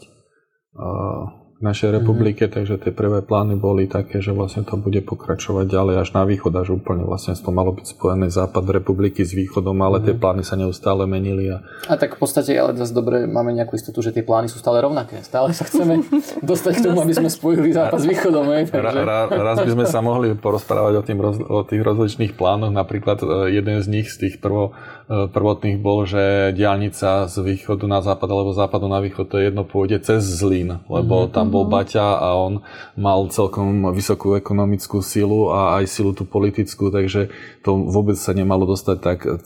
uh, 0.76 1.43
našej 1.64 1.90
republike, 2.00 2.44
takže 2.44 2.76
tie 2.76 2.92
prvé 2.92 3.24
plány 3.24 3.56
boli 3.56 3.88
také, 3.88 4.20
že 4.20 4.36
vlastne 4.36 4.68
to 4.68 4.76
bude 4.76 5.00
pokračovať 5.08 5.64
ďalej 5.64 5.94
až 6.04 6.08
na 6.12 6.28
východ, 6.28 6.52
až 6.52 6.76
úplne 6.76 7.08
vlastne 7.08 7.32
to 7.32 7.48
malo 7.48 7.72
byť 7.72 7.96
spojené 7.96 8.28
západ 8.28 8.68
republiky 8.68 9.24
s 9.24 9.32
východom, 9.32 9.80
ale 9.80 10.04
tie 10.04 10.12
plány 10.12 10.44
sa 10.44 10.60
neustále 10.60 11.08
menili 11.08 11.48
a 11.48 11.64
A 11.88 11.96
tak 11.96 12.16
v 12.16 12.20
podstate, 12.20 12.52
ale 12.52 12.76
zase 12.76 12.92
dobre, 12.92 13.24
máme 13.24 13.56
nejakú 13.56 13.80
istotu, 13.80 14.04
že 14.04 14.12
tie 14.12 14.20
plány 14.20 14.52
sú 14.52 14.60
stále 14.60 14.84
rovnaké. 14.84 15.24
Stále 15.24 15.56
sa 15.56 15.64
chceme 15.64 16.04
dostať 16.50 16.72
k 16.78 16.84
tomu, 16.84 17.00
aby 17.00 17.16
sme 17.16 17.32
spojili 17.32 17.72
západ 17.72 17.98
s 17.98 18.06
východom. 18.06 18.44
hej, 18.52 18.68
Ra, 18.68 18.92
takže... 18.92 19.02
ra, 19.08 19.18
raz 19.32 19.58
by 19.64 19.70
sme 19.72 19.86
sa 19.88 20.04
mohli 20.04 20.36
porozprávať 20.36 21.00
o, 21.00 21.02
tým, 21.02 21.18
roz, 21.18 21.40
o 21.40 21.64
tých 21.64 21.80
rozličných 21.80 22.36
plánoch. 22.36 22.74
Napríklad 22.74 23.24
e, 23.24 23.56
jeden 23.56 23.80
z 23.80 23.86
nich, 23.88 24.12
z 24.12 24.28
tých 24.28 24.34
prvo, 24.42 24.76
prvotných 25.08 25.76
bol, 25.84 26.08
že 26.08 26.56
diálnica 26.56 27.28
z 27.28 27.36
východu 27.44 27.84
na 27.84 28.00
západ 28.00 28.24
alebo 28.24 28.56
západu 28.56 28.88
na 28.88 29.04
východ, 29.04 29.28
to 29.28 29.36
je 29.36 29.52
jedno 29.52 29.68
pôjde 29.68 30.00
cez 30.00 30.24
Zlín, 30.24 30.80
lebo 30.88 31.28
tam 31.28 31.52
bol 31.52 31.68
Baťa 31.68 32.24
a 32.24 32.32
on 32.40 32.64
mal 32.96 33.28
celkom 33.28 33.92
vysokú 33.92 34.32
ekonomickú 34.32 35.04
silu 35.04 35.52
a 35.52 35.76
aj 35.80 35.92
silu 35.92 36.16
tú 36.16 36.24
politickú, 36.24 36.88
takže 36.88 37.28
to 37.60 37.76
vôbec 37.76 38.16
sa 38.16 38.32
nemalo 38.32 38.64
dostať 38.64 38.96
tak 39.04 39.18
e, 39.28 39.36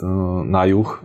na 0.47 0.63
juh, 0.71 1.03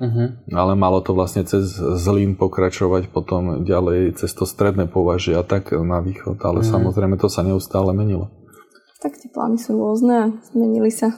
ale 0.53 0.71
malo 0.77 1.01
to 1.01 1.17
vlastne 1.17 1.41
cez 1.49 1.73
Zlín 1.97 2.37
pokračovať 2.37 3.09
potom 3.09 3.65
ďalej 3.65 4.21
cez 4.21 4.29
to 4.37 4.45
stredné 4.45 4.85
považie 4.85 5.33
a 5.33 5.41
tak 5.41 5.73
na 5.73 5.97
východ, 5.97 6.37
ale 6.45 6.61
samozrejme 6.61 7.17
to 7.17 7.25
sa 7.25 7.41
neustále 7.41 7.89
menilo. 7.97 8.29
Tak 9.01 9.19
tie 9.19 9.27
plány 9.33 9.59
sú 9.59 9.75
rôzne 9.75 10.13
a 10.15 10.25
zmenili 10.53 10.87
sa. 10.93 11.11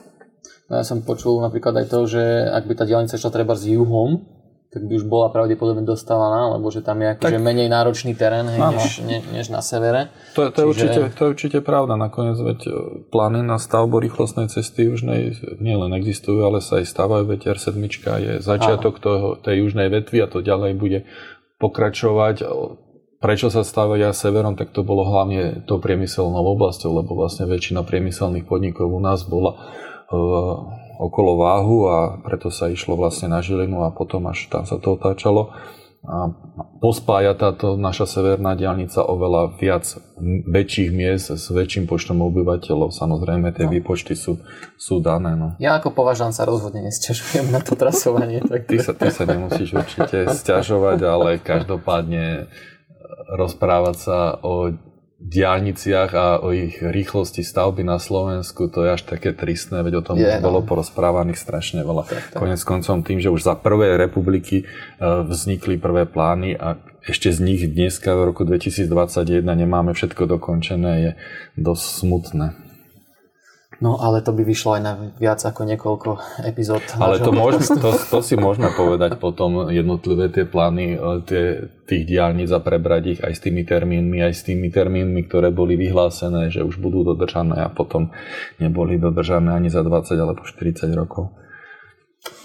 No 0.66 0.82
ja 0.82 0.84
som 0.84 1.06
počul 1.06 1.38
napríklad 1.40 1.78
aj 1.78 1.88
to, 1.88 2.00
že 2.10 2.22
ak 2.50 2.66
by 2.66 2.74
tá 2.74 2.84
diaľnica 2.84 3.16
šla 3.16 3.30
treba 3.30 3.54
s 3.54 3.70
juhom, 3.70 4.26
tak 4.74 4.92
by 4.92 5.00
už 5.00 5.08
bola 5.08 5.32
pravdepodobne 5.32 5.88
dostávaná, 5.88 6.52
lebo 6.52 6.68
že 6.68 6.84
tam 6.84 7.00
je 7.00 7.16
akože 7.16 7.40
menej 7.40 7.72
náročný 7.72 8.12
terén 8.12 8.44
hej, 8.44 8.60
než, 8.60 8.92
ne, 9.08 9.24
než 9.32 9.48
na 9.48 9.64
severe. 9.64 10.12
To, 10.36 10.44
je- 10.44 10.52
to, 10.52 10.60
je 10.60 10.66
Čiže- 10.66 10.68
určite, 10.68 11.00
to 11.16 11.22
je 11.24 11.30
určite 11.32 11.60
pravda. 11.64 11.96
Nakoniec 11.96 12.36
veď 12.36 12.60
e, 12.68 12.72
plány 13.08 13.40
na 13.40 13.56
stavbu 13.56 14.04
rýchlostnej 14.04 14.52
cesty 14.52 14.92
južnej 14.92 15.38
nielen 15.64 15.96
existujú, 15.96 16.44
ale 16.44 16.60
sa 16.60 16.84
aj 16.84 16.92
stávajú. 16.92 17.24
Veď 17.24 17.56
R7 17.56 17.72
je 18.20 18.34
začiatok 18.44 19.00
toho, 19.00 19.40
tej 19.40 19.64
južnej 19.64 19.88
vetvy 19.88 20.18
a 20.20 20.28
to 20.28 20.44
ďalej 20.44 20.76
bude 20.76 21.00
pokračovať. 21.56 22.36
Prečo 23.24 23.48
sa 23.48 23.64
stavia 23.64 24.12
severom, 24.12 24.60
tak 24.60 24.76
to 24.76 24.84
bolo 24.84 25.08
hlavne 25.08 25.64
tou 25.64 25.80
priemyselnou 25.80 26.44
oblasťou, 26.52 27.00
lebo 27.00 27.16
vlastne 27.16 27.48
väčšina 27.48 27.82
priemyselných 27.82 28.44
podnikov 28.44 28.92
u 28.92 29.00
nás 29.00 29.24
bola 29.24 29.56
okolo 31.00 31.32
váhu 31.40 31.90
a 31.90 31.98
preto 32.24 32.54
sa 32.54 32.72
išlo 32.72 32.96
vlastne 32.96 33.32
na 33.32 33.44
Žilinu 33.44 33.84
a 33.84 33.92
potom 33.92 34.26
až 34.32 34.48
tam 34.48 34.64
sa 34.64 34.80
to 34.80 34.96
otáčalo. 34.96 35.52
A 36.06 36.30
pospája 36.86 37.34
táto 37.34 37.82
naša 37.82 38.06
severná 38.06 38.54
diálnica 38.54 39.02
oveľa 39.02 39.58
viac 39.58 39.90
väčších 40.46 40.94
miest 40.94 41.34
s 41.34 41.50
väčším 41.50 41.90
počtom 41.90 42.22
obyvateľov. 42.22 42.94
Samozrejme, 42.94 43.50
tie 43.58 43.66
výpočty 43.66 44.14
sú, 44.14 44.38
sú 44.78 45.02
dané. 45.02 45.34
No. 45.34 45.58
Ja 45.58 45.82
ako 45.82 45.98
považan 45.98 46.30
sa 46.30 46.46
rozhodne 46.46 46.86
nesťažujem 46.86 47.50
na 47.50 47.58
to 47.58 47.74
trasovanie. 47.74 48.46
Tak 48.46 48.70
Ty, 48.70 48.78
sa, 48.86 48.94
ty 48.94 49.10
sa 49.10 49.26
nemusíš 49.26 49.74
určite 49.74 50.30
sťažovať, 50.30 51.00
ale 51.10 51.42
každopádne 51.42 52.26
e, 52.38 52.44
rozprávať 53.42 53.96
sa 53.98 54.18
o 54.46 54.78
diálniciach 55.16 56.12
a 56.12 56.26
o 56.44 56.52
ich 56.52 56.84
rýchlosti 56.84 57.40
stavby 57.40 57.88
na 57.88 58.04
Slovensku, 58.04 58.68
to 58.68 58.84
je 58.84 59.00
až 59.00 59.08
také 59.08 59.32
tristné, 59.32 59.80
veď 59.80 59.94
o 60.00 60.04
tom 60.04 60.16
Je, 60.20 60.28
už 60.28 60.44
no. 60.44 60.52
bolo 60.52 60.60
porozprávaných 60.68 61.40
strašne 61.40 61.88
veľa. 61.88 62.36
Konec 62.36 62.60
koncom 62.68 63.00
tým, 63.00 63.24
že 63.24 63.32
už 63.32 63.48
za 63.48 63.56
prvej 63.56 63.96
republiky 63.96 64.64
e, 64.64 64.66
vznikli 65.00 65.80
prvé 65.80 66.04
plány 66.04 66.60
a 66.60 66.76
ešte 67.06 67.32
z 67.32 67.40
nich 67.40 67.62
dneska 67.64 68.12
v 68.12 68.34
roku 68.34 68.44
2021 68.44 69.46
nemáme 69.46 69.96
všetko 69.96 70.26
dokončené, 70.36 70.92
je 71.00 71.12
dosť 71.56 71.86
smutné. 72.04 72.65
No 73.84 74.00
ale 74.00 74.24
to 74.24 74.32
by 74.32 74.48
vyšlo 74.48 74.80
aj 74.80 74.82
na 74.82 74.94
viac 75.20 75.44
ako 75.44 75.68
niekoľko 75.68 76.10
epizód. 76.48 76.80
Ale 76.96 77.20
to, 77.20 77.36
môž, 77.36 77.60
podcastu. 77.60 77.80
to, 77.84 77.90
to 77.92 78.20
si 78.24 78.36
môžeme 78.40 78.72
povedať 78.72 79.20
potom 79.20 79.68
jednotlivé 79.68 80.32
tie 80.32 80.48
plány 80.48 80.96
e, 80.96 80.98
tie, 81.28 81.44
tých 81.84 82.04
diálnic 82.08 82.48
a 82.56 82.64
prebrať 82.64 83.04
ich 83.18 83.20
aj 83.20 83.34
s 83.36 83.44
tými 83.44 83.68
termínmi, 83.68 84.24
aj 84.24 84.34
s 84.34 84.42
tými 84.48 84.72
termínmi, 84.72 85.28
ktoré 85.28 85.52
boli 85.52 85.76
vyhlásené, 85.76 86.56
že 86.56 86.64
už 86.64 86.80
budú 86.80 87.04
dodržané 87.04 87.68
a 87.68 87.70
potom 87.70 88.16
neboli 88.64 88.96
dodržané 88.96 89.52
ani 89.52 89.68
za 89.68 89.84
20 89.84 90.16
alebo 90.16 90.48
40 90.48 90.88
rokov. 90.96 91.36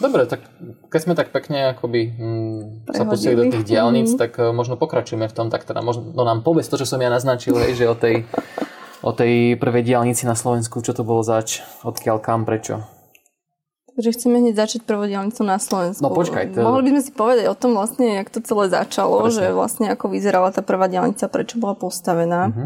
Dobre, 0.01 0.25
tak 0.29 0.45
keď 0.93 1.01
sme 1.01 1.15
tak 1.17 1.33
pekne 1.33 1.73
akoby 1.73 2.13
mm, 2.13 2.61
sa 2.93 3.05
pustili 3.05 3.37
do 3.37 3.49
tých 3.49 3.65
diálnic, 3.65 4.13
tak 4.17 4.37
uh, 4.37 4.53
možno 4.53 4.77
pokračujeme 4.77 5.29
v 5.29 5.37
tom, 5.37 5.49
tak 5.49 5.65
teda 5.65 5.81
možno 5.81 6.13
no 6.13 6.23
nám 6.25 6.45
povedz 6.45 6.69
to, 6.69 6.81
čo 6.81 6.89
som 6.89 7.01
ja 7.01 7.09
naznačil, 7.09 7.57
hej, 7.61 7.77
že 7.77 7.89
o 7.89 7.97
tej, 7.97 8.25
o 9.01 9.11
tej 9.13 9.57
prvej 9.57 9.83
diálnici 9.85 10.29
na 10.29 10.37
Slovensku, 10.37 10.85
čo 10.85 10.93
to 10.93 11.03
bolo 11.03 11.25
zač, 11.25 11.65
odkiaľ 11.85 12.21
kam, 12.21 12.45
prečo. 12.45 12.85
Takže 13.97 14.17
chceme 14.17 14.41
hneď 14.41 14.55
začať 14.57 14.81
prvou 14.89 15.05
diálnicou 15.05 15.45
na 15.45 15.61
Slovensku. 15.61 16.01
No 16.01 16.15
počkaj, 16.15 16.57
to- 16.57 16.65
Mohli 16.65 16.89
by 16.89 16.91
sme 16.97 17.03
si 17.05 17.13
povedať 17.13 17.45
o 17.53 17.59
tom 17.59 17.77
vlastne, 17.77 18.23
jak 18.23 18.33
to 18.33 18.41
celé 18.41 18.73
začalo, 18.73 19.29
Presne. 19.29 19.37
že 19.37 19.45
vlastne 19.53 19.87
ako 19.93 20.07
vyzerala 20.09 20.49
tá 20.55 20.65
prvá 20.65 20.89
diálnica, 20.89 21.29
prečo 21.29 21.61
bola 21.61 21.77
postavená. 21.77 22.49
Mhm. 22.49 22.65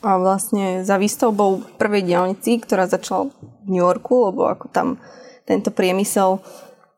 A 0.00 0.16
vlastne 0.16 0.80
za 0.80 0.96
výstavbou 0.96 1.76
prvej 1.76 2.06
diálnici, 2.06 2.56
ktorá 2.62 2.88
začala 2.88 3.28
v 3.64 3.66
New 3.68 3.82
Yorku, 3.82 4.32
lebo 4.32 4.48
ako 4.48 4.72
tam 4.72 4.96
tento 5.44 5.68
priemysel 5.74 6.40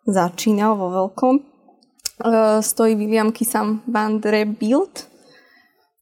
začínal 0.07 0.77
vo 0.79 0.91
veľkom, 0.91 1.35
e, 1.35 1.43
stojí 2.63 2.95
William 2.95 3.33
Kissam 3.35 3.83
Vanderbilt 3.89 5.07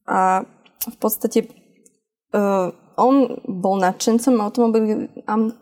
a 0.05 0.45
v 0.91 0.97
podstate 0.99 1.60
uh, 2.35 2.71
on 3.01 3.15
bol 3.49 3.81
nadšencom 3.81 4.35
automobil, 4.41 5.09
am, 5.25 5.57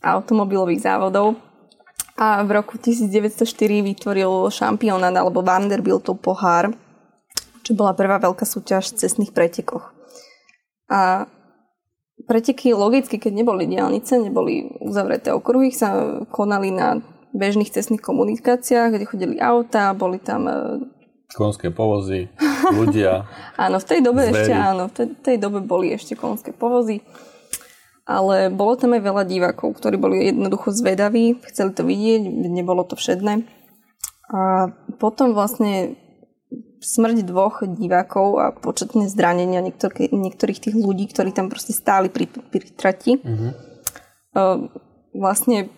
automobilových 0.00 0.84
závodov 0.84 1.36
a 2.14 2.46
v 2.46 2.50
roku 2.54 2.78
1904 2.78 3.42
vytvoril 3.82 4.48
šampionát 4.48 5.12
alebo 5.12 5.42
Vanderbiltov 5.42 6.22
pohár, 6.22 6.70
čo 7.66 7.74
bola 7.74 7.96
prvá 7.96 8.22
veľká 8.22 8.46
súťaž 8.46 8.94
v 8.94 8.98
cestných 9.02 9.34
pretekoch. 9.34 9.90
A 10.86 11.26
preteky 12.28 12.70
logicky, 12.70 13.18
keď 13.18 13.32
neboli 13.34 13.66
diálnice, 13.66 14.20
neboli 14.20 14.70
uzavreté 14.78 15.34
okruhy, 15.34 15.74
sa 15.74 16.22
konali 16.30 16.70
na 16.70 17.02
bežných 17.34 17.72
cestných 17.74 17.98
komunikáciách, 17.98 18.94
kde 18.94 19.10
chodili 19.10 19.36
auta, 19.42 19.90
boli 19.90 20.22
tam 20.22 20.46
e, 20.46 20.54
Konské 21.34 21.74
povozy, 21.74 22.30
ľudia. 22.70 23.26
Áno, 23.64 23.82
v 23.82 23.86
tej 23.90 24.00
dobe 24.06 24.22
Zvery. 24.30 24.38
ešte 24.38 24.54
áno, 24.54 24.82
v 24.86 24.92
tej, 24.94 25.06
tej 25.18 25.36
dobe 25.42 25.58
boli 25.62 25.90
ešte 25.90 26.14
konské 26.14 26.54
povozy. 26.54 27.02
Ale 28.06 28.52
bolo 28.52 28.76
tam 28.76 28.94
aj 28.94 29.02
veľa 29.02 29.24
divákov, 29.24 29.80
ktorí 29.80 29.96
boli 29.96 30.28
jednoducho 30.28 30.70
zvedaví, 30.76 31.40
chceli 31.48 31.72
to 31.72 31.82
vidieť, 31.88 32.20
nebolo 32.52 32.84
to 32.84 33.00
všedné. 33.00 33.48
A 34.28 34.68
potom 35.00 35.32
vlastne 35.32 35.96
smrť 36.84 37.24
dvoch 37.24 37.64
divákov 37.64 38.28
a 38.38 38.52
početné 38.52 39.08
zranenia 39.08 39.64
niektorých, 39.64 40.12
niektorých 40.12 40.60
tých 40.68 40.76
ľudí, 40.76 41.08
ktorí 41.08 41.32
tam 41.32 41.48
proste 41.48 41.72
stáli 41.72 42.12
pri, 42.12 42.28
pri 42.28 42.68
trati, 42.76 43.16
mm-hmm. 43.16 43.50
vlastne 45.16 45.72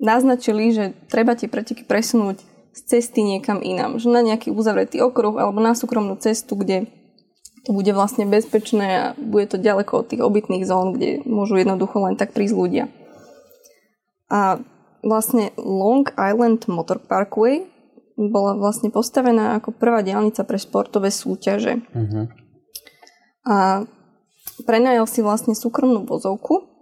naznačili, 0.00 0.72
že 0.72 0.84
treba 1.12 1.36
tie 1.36 1.52
preteky 1.52 1.84
presunúť 1.84 2.40
z 2.78 2.82
cesty 2.86 3.26
niekam 3.26 3.58
inám. 3.58 3.98
Že 3.98 4.14
na 4.14 4.22
nejaký 4.22 4.54
uzavretý 4.54 5.02
okruh 5.02 5.34
alebo 5.34 5.58
na 5.58 5.74
súkromnú 5.74 6.14
cestu, 6.22 6.54
kde 6.54 6.86
to 7.66 7.74
bude 7.74 7.90
vlastne 7.90 8.24
bezpečné 8.30 8.86
a 8.94 9.04
bude 9.18 9.50
to 9.50 9.58
ďaleko 9.58 10.06
od 10.06 10.06
tých 10.14 10.22
obytných 10.22 10.64
zón, 10.64 10.94
kde 10.94 11.26
môžu 11.26 11.58
jednoducho 11.58 11.98
len 12.00 12.14
tak 12.14 12.30
prísť 12.32 12.54
ľudia. 12.54 12.84
A 14.30 14.62
vlastne 15.02 15.50
Long 15.58 16.06
Island 16.14 16.64
Motor 16.70 17.02
Parkway 17.02 17.66
bola 18.18 18.54
vlastne 18.54 18.90
postavená 18.90 19.58
ako 19.58 19.74
prvá 19.74 20.02
diálnica 20.02 20.42
pre 20.46 20.58
športové 20.58 21.10
súťaže. 21.10 21.82
Mhm. 21.94 22.20
A 23.48 23.86
prenajal 24.66 25.06
si 25.06 25.20
vlastne 25.22 25.54
súkromnú 25.54 26.04
vozovku, 26.04 26.77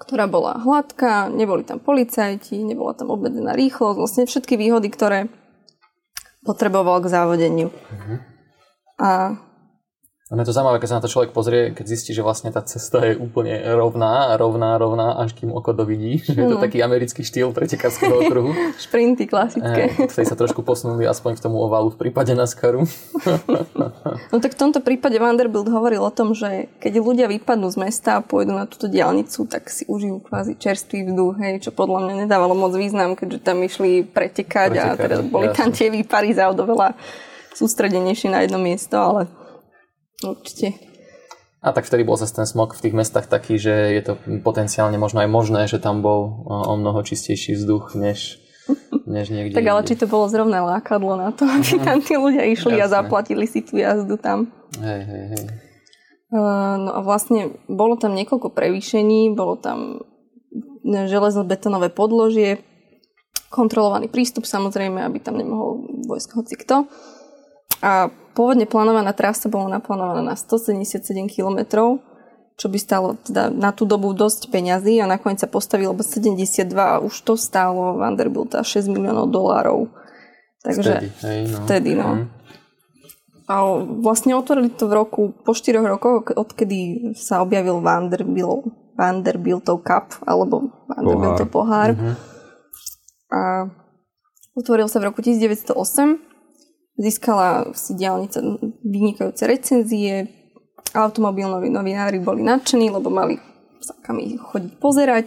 ktorá 0.00 0.26
bola 0.26 0.58
hladká, 0.58 1.30
neboli 1.30 1.62
tam 1.62 1.78
policajti, 1.78 2.58
nebola 2.66 2.94
tam 2.98 3.14
obmedzená 3.14 3.54
rýchlosť, 3.54 3.98
vlastne 3.98 4.22
všetky 4.26 4.58
výhody, 4.58 4.90
ktoré 4.90 5.30
potreboval 6.42 7.00
k 7.00 7.10
závodeniu. 7.10 7.68
A 9.00 9.38
Ono 10.24 10.40
je 10.40 10.48
to 10.48 10.56
zaujímavé, 10.56 10.80
keď 10.80 10.88
sa 10.88 10.96
na 10.96 11.04
to 11.04 11.12
človek 11.12 11.30
pozrie, 11.30 11.62
keď 11.70 11.84
zistí, 11.86 12.10
že 12.10 12.24
vlastne 12.24 12.48
tá 12.48 12.64
cesta 12.64 12.96
je 13.02 13.12
úplne 13.14 13.60
rovná, 13.70 14.32
rovná, 14.34 14.72
rovná, 14.74 15.20
až 15.20 15.36
kým 15.36 15.52
oko 15.52 15.70
dovidí. 15.70 16.16
Že 16.24 16.32
je 16.34 16.48
to 16.48 16.56
Mm. 16.56 16.64
taký 16.64 16.78
americký 16.80 17.20
štýl 17.20 17.52
pretekárskeho 17.52 18.08
okruhu. 18.24 18.56
Šprinty 18.74 19.28
klasické. 19.28 19.92
Eh, 19.92 20.08
Ktorí 20.08 20.24
sa 20.24 20.32
trošku 20.32 20.64
posunuli 20.64 21.04
aspoň 21.04 21.36
k 21.36 21.44
tomu 21.44 21.60
ovalu 21.60 21.92
v 21.92 22.00
prípade 22.00 22.32
NASCARu. 22.32 22.88
No 24.30 24.38
tak 24.38 24.54
v 24.54 24.60
tomto 24.60 24.80
prípade 24.80 25.14
Vanderbilt 25.14 25.68
hovoril 25.68 26.00
o 26.00 26.10
tom, 26.10 26.32
že 26.32 26.72
keď 26.78 26.92
ľudia 26.98 27.26
vypadnú 27.28 27.68
z 27.68 27.76
mesta 27.78 28.16
a 28.16 28.24
pôjdu 28.24 28.50
na 28.50 28.64
túto 28.64 28.86
diálnicu, 28.86 29.44
tak 29.44 29.68
si 29.68 29.84
užijú 29.84 30.18
kvázi 30.20 30.56
čerstvý 30.56 31.04
vzduch, 31.04 31.34
hej, 31.38 31.54
čo 31.60 31.70
podľa 31.70 32.00
mňa 32.00 32.14
nedávalo 32.24 32.52
moc 32.52 32.72
význam, 32.72 33.12
keďže 33.12 33.38
tam 33.40 33.60
išli 33.60 34.02
pretekať, 34.02 34.70
a 34.72 34.84
Pretekať, 34.88 34.98
teda 34.98 35.16
boli 35.22 35.46
tam 35.50 35.68
jasne. 35.68 35.76
tie 35.76 35.88
výpary 35.90 36.30
za 36.30 36.48
oveľa 36.48 36.94
sústredenejšie 37.52 38.28
na 38.28 38.42
jedno 38.42 38.58
miesto, 38.58 38.96
ale 38.96 39.20
určite. 40.22 40.78
A 41.64 41.72
tak 41.72 41.88
vtedy 41.88 42.04
bol 42.04 42.20
zase 42.20 42.36
ten 42.36 42.44
smog 42.44 42.76
v 42.76 42.82
tých 42.84 42.94
mestách 42.94 43.24
taký, 43.24 43.56
že 43.56 43.72
je 43.72 44.02
to 44.04 44.12
potenciálne 44.44 45.00
možno 45.00 45.24
aj 45.24 45.30
možné, 45.32 45.64
že 45.64 45.80
tam 45.80 46.04
bol 46.04 46.44
o 46.44 46.74
mnoho 46.76 47.00
čistejší 47.00 47.56
vzduch, 47.56 47.96
než, 47.96 48.36
než 49.08 49.32
niekde 49.32 49.56
Tak 49.56 49.64
ale 49.64 49.80
či 49.88 49.96
to 49.96 50.04
bolo 50.04 50.28
zrovna 50.28 50.60
lákadlo 50.60 51.16
na 51.16 51.32
to, 51.32 51.48
aby 51.48 51.80
tam 51.80 52.04
tí 52.04 52.20
ľudia 52.20 52.44
išli 52.52 52.76
a 52.76 52.84
Jasné. 52.84 52.92
zaplatili 53.00 53.48
si 53.48 53.64
tú 53.64 53.80
jazdu 53.80 54.20
tam. 54.20 54.52
Hej, 54.76 55.02
hej, 55.08 55.24
hej. 55.32 55.44
No 56.34 56.92
a 56.92 57.00
vlastne 57.00 57.56
bolo 57.64 57.96
tam 57.96 58.12
niekoľko 58.12 58.52
prevýšení, 58.52 59.32
bolo 59.32 59.56
tam 59.56 60.04
železno-betonové 60.84 61.88
podložie, 61.94 62.60
kontrolovaný 63.48 64.10
prístup 64.10 64.44
samozrejme, 64.44 65.00
aby 65.00 65.22
tam 65.22 65.38
nemohol 65.38 65.86
vojsť 66.10 66.28
hoci 66.34 66.54
kto. 66.58 66.90
A 67.84 68.08
pôvodne 68.32 68.64
plánovaná 68.64 69.12
trasa 69.12 69.52
bola 69.52 69.76
naplánovaná 69.76 70.24
na 70.24 70.34
177 70.40 71.04
km, 71.28 72.00
čo 72.56 72.66
by 72.72 72.78
stalo 72.80 73.20
teda 73.20 73.52
na 73.52 73.76
tú 73.76 73.84
dobu 73.84 74.16
dosť 74.16 74.48
peňazí 74.48 75.04
a 75.04 75.10
nakoniec 75.10 75.44
sa 75.44 75.50
postavilo 75.52 75.92
iba 75.92 76.00
72 76.00 76.64
a 76.72 77.04
už 77.04 77.12
to 77.28 77.36
stálo 77.36 78.00
Vanderbilta 78.00 78.64
6 78.64 78.88
miliónov 78.88 79.28
dolárov. 79.28 79.92
Takže 80.64 80.92
Vtedy, 80.96 81.08
hej, 81.28 81.40
no. 81.52 81.58
vtedy, 81.68 81.90
no. 81.92 82.08
Mhm. 82.08 82.26
A 83.44 83.54
vlastne 84.00 84.32
otvorili 84.32 84.72
to 84.72 84.88
v 84.88 84.96
roku, 84.96 85.22
po 85.44 85.52
4 85.52 85.84
rokoch, 85.84 86.32
odkedy 86.32 87.12
sa 87.12 87.44
objavil 87.44 87.84
Vanderbilt, 87.84 88.96
Vanderbiltov 88.96 89.84
Cup, 89.84 90.16
alebo 90.24 90.88
Vanderbiltov 90.88 91.52
pohár. 91.52 91.92
Mhm. 91.92 92.12
A 93.28 93.68
otvoril 94.56 94.88
sa 94.88 95.04
v 95.04 95.12
roku 95.12 95.20
1908. 95.20 96.33
Získala 96.94 97.74
si 97.74 97.94
diálnica 97.94 98.38
vynikajúce 98.80 99.44
recenzie. 99.44 100.30
Automobilnoví 100.94 101.66
novinári 101.66 102.22
boli 102.22 102.46
nadšení, 102.46 102.86
lebo 102.86 103.10
mali 103.10 103.42
sa 103.82 103.98
kam 103.98 104.16
ich 104.16 104.38
chodiť 104.38 104.72
pozerať 104.78 105.26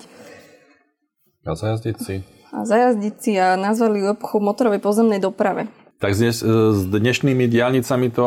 A 1.43 1.53
zajazdiť 1.53 1.95
si. 2.00 2.15
a 2.50 2.63
zajazdiť 2.63 3.15
si 3.19 3.31
a 3.36 3.53
nazvali 3.53 4.00
obchod 4.07 4.41
motorovej 4.41 4.79
pozemnej 4.79 5.19
doprave. 5.19 5.67
Tak 5.97 6.13
dnes, 6.13 6.39
e, 6.39 6.47
s 6.71 6.81
dnešnými 6.88 7.50
diálnicami 7.50 8.07
to 8.09 8.25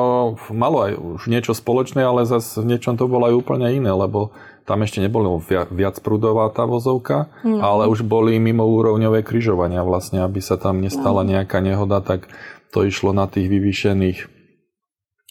malo 0.51 0.85
aj 0.85 0.93
už 0.95 1.23
niečo 1.27 1.55
spoločné, 1.55 2.03
ale 2.03 2.27
zase 2.27 2.61
v 2.61 2.77
niečom 2.77 2.99
to 2.99 3.07
bolo 3.07 3.31
aj 3.31 3.35
úplne 3.41 3.71
iné, 3.71 3.89
lebo 3.89 4.35
tam 4.67 4.83
ešte 4.83 5.01
nebolo 5.01 5.39
viac, 5.41 5.97
prúdová 5.99 6.51
tá 6.51 6.67
vozovka, 6.67 7.31
Mm. 7.43 7.59
ale 7.63 7.83
už 7.87 8.03
boli 8.03 8.37
mimo 8.37 8.67
úrovňové 8.67 9.23
križovania 9.23 9.83
vlastne, 9.83 10.21
aby 10.21 10.39
sa 10.39 10.59
tam 10.59 10.83
nestala 10.83 11.23
nejaká 11.23 11.63
nehoda, 11.63 12.03
tak 12.03 12.27
to 12.71 12.83
išlo 12.83 13.11
na 13.11 13.27
tých 13.27 13.47
vyvýšených 13.47 14.19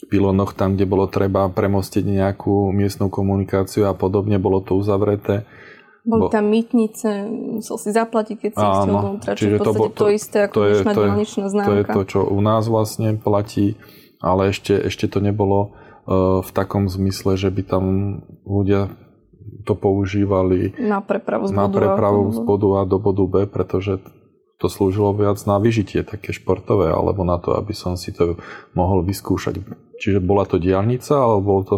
pilónoch, 0.06 0.54
tam, 0.54 0.74
kde 0.74 0.86
bolo 0.86 1.06
treba 1.06 1.48
premostiť 1.48 2.04
nejakú 2.04 2.72
miestnú 2.72 3.08
komunikáciu 3.08 3.84
a 3.84 3.94
podobne, 3.94 4.38
bolo 4.38 4.60
to 4.60 4.74
uzavreté. 4.74 5.44
Boli 6.02 6.22
Bo- 6.22 6.32
tam 6.32 6.48
mýtnice, 6.48 7.28
musel 7.60 7.76
si 7.78 7.90
zaplatiť, 7.92 8.36
keď 8.40 8.52
si 8.54 8.64
Áno, 8.64 8.88
dovnútra, 8.90 9.36
čiže 9.36 9.48
v 9.50 9.58
to 9.58 9.64
podstate 9.66 9.80
bol- 9.82 9.92
to, 9.94 10.06
isté 10.10 10.38
ako 10.42 10.54
to 10.56 10.62
je- 10.62 10.72
dnešná 10.72 10.88
to 10.88 11.04
je- 11.04 11.12
To 11.62 11.74
je 11.76 11.84
to, 11.86 12.02
čo 12.06 12.20
u 12.26 12.40
nás 12.40 12.64
vlastne 12.66 13.08
platí, 13.18 13.76
ale 14.18 14.50
ešte, 14.50 14.74
ešte 14.82 15.06
to 15.06 15.20
nebolo 15.20 15.76
uh, 16.02 16.40
v 16.40 16.50
takom 16.50 16.88
zmysle, 16.88 17.36
že 17.36 17.48
by 17.48 17.62
tam 17.62 17.84
ľudia 18.42 18.90
to 19.62 19.76
používali 19.76 20.74
Na 20.80 21.00
prepravu 21.00 21.46
z 21.46 21.52
na 21.52 21.68
bodu 21.68 21.76
A 21.76 21.80
prepravu 21.92 22.20
do 22.24 22.32
z 22.32 22.38
bodu. 22.38 22.48
bodu 22.48 22.68
A 22.72 22.82
do 22.84 22.98
bodu 22.98 23.24
B, 23.26 23.36
pretože 23.46 24.00
to 24.60 24.68
slúžilo 24.68 25.16
viac 25.16 25.40
na 25.48 25.56
vyžitie, 25.56 26.04
také 26.04 26.36
športové, 26.36 26.92
alebo 26.92 27.24
na 27.24 27.40
to, 27.40 27.56
aby 27.56 27.72
som 27.72 27.96
si 27.96 28.12
to 28.12 28.36
mohol 28.76 29.00
vyskúšať. 29.08 29.64
Čiže 30.00 30.20
bola 30.20 30.44
to 30.44 30.60
diálnica, 30.60 31.16
alebo 31.16 31.40
bolo 31.40 31.62
to 31.64 31.76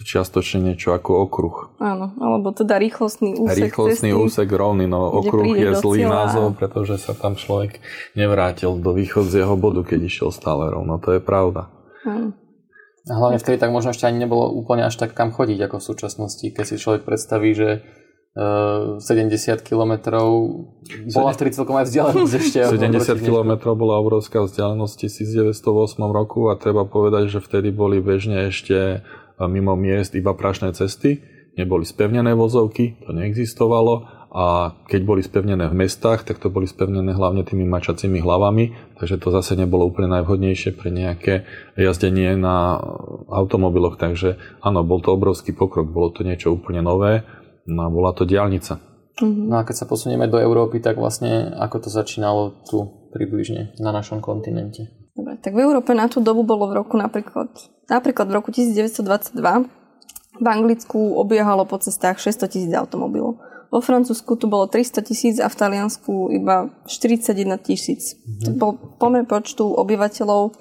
čiastočne 0.00 0.72
niečo 0.72 0.94
ako 0.94 1.10
okruh. 1.26 1.56
Áno, 1.82 2.14
alebo 2.22 2.54
teda 2.54 2.80
rýchlostný 2.80 3.36
úsek 3.36 3.68
Rýchlostný 3.68 4.10
cesty. 4.14 4.24
úsek 4.24 4.48
rovný, 4.48 4.86
no 4.88 5.10
okruh 5.10 5.58
je 5.58 5.70
zlý 5.76 6.06
cieľa. 6.06 6.14
názov, 6.14 6.46
pretože 6.56 6.96
sa 7.02 7.12
tam 7.12 7.36
človek 7.36 7.82
nevrátil 8.16 8.78
do 8.78 8.96
východzieho 8.96 9.58
bodu, 9.58 9.84
keď 9.84 10.06
išiel 10.06 10.30
stále 10.32 10.72
rovno. 10.72 10.96
To 11.02 11.18
je 11.18 11.20
pravda. 11.20 11.68
Áno. 12.06 12.32
A 13.10 13.12
hlavne 13.16 13.42
vtedy 13.42 13.58
tak 13.58 13.74
možno 13.74 13.90
ešte 13.90 14.06
ani 14.06 14.22
nebolo 14.22 14.54
úplne 14.54 14.86
až 14.86 14.94
tak 14.94 15.16
kam 15.16 15.34
chodiť 15.34 15.66
ako 15.66 15.76
v 15.82 15.86
súčasnosti, 15.88 16.46
keď 16.52 16.64
si 16.64 16.76
človek 16.78 17.02
predstaví, 17.02 17.52
že 17.56 17.82
70 18.40 19.60
km 19.60 19.92
bola 21.12 21.30
vtedy 21.36 21.52
celkom 21.52 21.76
aj 21.76 21.92
vzdialenosť 21.92 22.32
ešte. 22.40 22.58
70 22.72 23.20
km 23.20 23.76
bola 23.76 24.00
obrovská 24.00 24.40
vzdialenosť 24.40 24.96
v 24.96 25.00
1908 25.52 26.00
roku 26.08 26.48
a 26.48 26.56
treba 26.56 26.88
povedať, 26.88 27.28
že 27.28 27.38
vtedy 27.44 27.68
boli 27.68 28.00
bežne 28.00 28.48
ešte 28.48 29.04
e, 29.04 29.42
mimo 29.44 29.76
miest 29.76 30.16
iba 30.16 30.32
prašné 30.32 30.72
cesty, 30.72 31.20
neboli 31.60 31.84
spevnené 31.84 32.32
vozovky, 32.32 32.96
to 33.04 33.12
neexistovalo. 33.12 34.20
A 34.30 34.78
keď 34.86 35.00
boli 35.02 35.26
spevnené 35.26 35.66
v 35.66 35.74
mestách, 35.74 36.22
tak 36.22 36.38
to 36.38 36.54
boli 36.54 36.62
spevnené 36.62 37.10
hlavne 37.18 37.42
tými 37.42 37.66
mačacími 37.66 38.22
hlavami, 38.22 38.94
takže 38.94 39.18
to 39.18 39.34
zase 39.34 39.58
nebolo 39.58 39.90
úplne 39.90 40.06
najvhodnejšie 40.06 40.70
pre 40.78 40.94
nejaké 40.94 41.42
jazdenie 41.74 42.38
na 42.38 42.78
automobiloch, 43.26 43.98
takže 43.98 44.38
áno, 44.62 44.86
bol 44.86 45.02
to 45.02 45.10
obrovský 45.18 45.50
pokrok, 45.50 45.90
bolo 45.90 46.14
to 46.14 46.22
niečo 46.22 46.54
úplne 46.54 46.78
nové, 46.78 47.26
no 47.70 47.86
a 47.86 47.90
bola 47.90 48.10
to 48.12 48.26
diálnica. 48.26 48.82
Mhm. 49.20 49.48
No 49.48 49.54
a 49.60 49.66
keď 49.66 49.84
sa 49.84 49.86
posunieme 49.86 50.26
do 50.26 50.40
Európy, 50.40 50.80
tak 50.82 50.96
vlastne 50.96 51.52
ako 51.54 51.86
to 51.86 51.88
začínalo 51.92 52.64
tu 52.66 53.08
približne 53.12 53.76
na 53.78 53.90
našom 53.92 54.18
kontinente. 54.24 54.88
Dobre, 55.14 55.36
tak 55.42 55.52
v 55.52 55.66
Európe 55.66 55.92
na 55.92 56.06
tú 56.06 56.22
dobu 56.22 56.46
bolo 56.46 56.70
v 56.70 56.80
roku 56.80 56.96
napríklad, 56.96 57.50
napríklad 57.90 58.26
v 58.30 58.34
roku 58.40 58.50
1922 58.54 59.36
v 60.40 60.46
Anglicku 60.46 61.20
obiehalo 61.20 61.68
po 61.68 61.76
cestách 61.76 62.16
600 62.22 62.48
tisíc 62.48 62.72
automobilov. 62.72 63.36
Vo 63.70 63.78
Francúzsku 63.78 64.34
tu 64.34 64.50
bolo 64.50 64.66
300 64.66 65.04
tisíc 65.04 65.36
a 65.38 65.46
v 65.46 65.58
Taliansku 65.58 66.32
iba 66.34 66.72
41 66.88 67.54
tisíc. 67.62 68.18
To 68.42 68.50
bol 68.56 68.72
pomer 68.98 69.22
počtu 69.28 69.62
obyvateľov. 69.62 70.56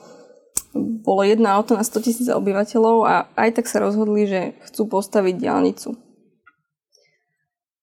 Bolo 1.02 1.22
jedno 1.26 1.50
auto 1.50 1.74
na 1.74 1.82
100 1.82 2.06
tisíc 2.06 2.28
obyvateľov 2.30 2.98
a 3.08 3.14
aj 3.34 3.50
tak 3.58 3.66
sa 3.66 3.82
rozhodli, 3.82 4.30
že 4.30 4.42
chcú 4.70 5.00
postaviť 5.00 5.42
diálnicu. 5.42 6.09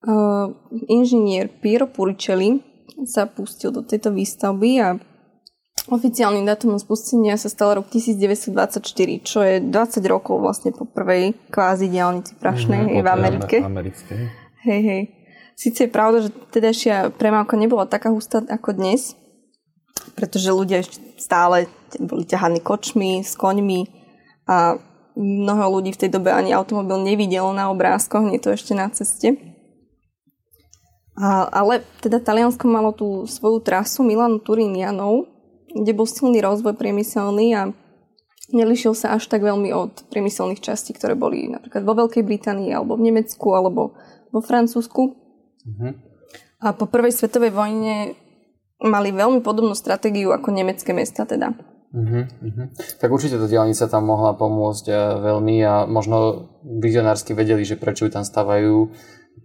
Uh, 0.04 0.52
inžinier 0.92 1.48
Piero 1.48 1.88
Puricelli 1.88 2.60
sa 3.08 3.26
pustil 3.26 3.72
do 3.72 3.80
tejto 3.82 4.12
výstavby 4.12 4.70
a 4.80 5.00
Oficiálnym 5.86 6.42
dátumom 6.42 6.82
spustenia 6.82 7.38
sa 7.38 7.46
stal 7.46 7.78
rok 7.78 7.86
1924, 7.86 8.90
čo 9.22 9.38
je 9.46 9.62
20 9.62 9.70
rokov 10.10 10.42
vlastne 10.42 10.74
po 10.74 10.82
prvej 10.82 11.30
kvázi 11.46 11.86
diálnici 11.86 12.34
prašnej 12.42 12.90
mm, 12.90 12.94
v 12.98 13.06
Amerike. 13.06 13.56
Americkej. 13.62 14.18
Hej, 14.66 14.80
hej. 14.82 15.02
Sice 15.54 15.86
je 15.86 15.90
pravda, 15.94 16.26
že 16.26 16.34
tedajšia 16.50 17.14
premávka 17.14 17.54
nebola 17.54 17.86
taká 17.86 18.10
hustá 18.10 18.42
ako 18.50 18.74
dnes, 18.74 19.14
pretože 20.18 20.50
ľudia 20.50 20.82
ešte 20.82 20.98
stále 21.22 21.70
boli 22.02 22.26
ťahaní 22.26 22.58
kočmi, 22.66 23.22
s 23.22 23.38
koňmi 23.38 23.86
a 24.50 24.82
mnoho 25.14 25.78
ľudí 25.78 25.94
v 25.94 26.02
tej 26.02 26.10
dobe 26.10 26.34
ani 26.34 26.50
automobil 26.50 26.98
nevidelo 26.98 27.54
na 27.54 27.70
obrázkoch, 27.70 28.26
nie 28.26 28.42
to 28.42 28.50
ešte 28.50 28.74
na 28.74 28.90
ceste. 28.90 29.38
A, 31.16 31.48
ale 31.48 31.80
teda 32.04 32.20
Taliansko 32.20 32.68
malo 32.68 32.92
tú 32.92 33.24
svoju 33.24 33.64
trasu 33.64 34.04
Milanu 34.04 34.36
Turinianov, 34.36 35.24
kde 35.72 35.92
bol 35.96 36.04
silný 36.04 36.44
rozvoj 36.44 36.76
priemyselný 36.76 37.56
a 37.56 37.62
nelišil 38.52 38.92
sa 38.92 39.16
až 39.16 39.26
tak 39.26 39.40
veľmi 39.40 39.72
od 39.72 40.06
priemyselných 40.12 40.60
častí, 40.60 40.92
ktoré 40.92 41.16
boli 41.16 41.48
napríklad 41.48 41.82
vo 41.82 41.96
Veľkej 41.96 42.22
Británii 42.22 42.70
alebo 42.70 43.00
v 43.00 43.10
Nemecku 43.10 43.48
alebo 43.56 43.96
vo 44.30 44.40
Francúzsku. 44.44 45.02
Mhm. 45.64 45.90
A 46.60 46.72
po 46.72 46.88
prvej 46.88 47.12
svetovej 47.12 47.52
vojne 47.52 48.16
mali 48.80 49.12
veľmi 49.12 49.40
podobnú 49.40 49.72
stratégiu 49.72 50.32
ako 50.32 50.52
nemecké 50.52 50.92
mesta 50.92 51.24
teda. 51.24 51.52
Uh-huh, 51.96 52.28
uh-huh. 52.28 52.66
Tak 53.00 53.08
určite 53.08 53.40
tá 53.40 53.48
diálnica 53.48 53.88
tam 53.88 54.04
mohla 54.04 54.36
pomôcť 54.36 54.84
uh, 54.90 54.98
veľmi 55.22 55.56
a 55.64 55.74
možno 55.88 56.48
vizionársky 56.60 57.32
vedeli, 57.32 57.64
že 57.64 57.80
prečo 57.80 58.04
ju 58.04 58.10
tam 58.12 58.26
stavajú 58.26 58.92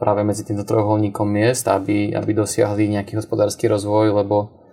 práve 0.01 0.25
medzi 0.25 0.41
týmto 0.41 0.65
trojuholníkom 0.65 1.29
miest, 1.29 1.69
aby, 1.69 2.17
aby 2.17 2.31
dosiahli 2.33 2.89
nejaký 2.89 3.21
hospodársky 3.21 3.69
rozvoj, 3.69 4.17
lebo 4.25 4.65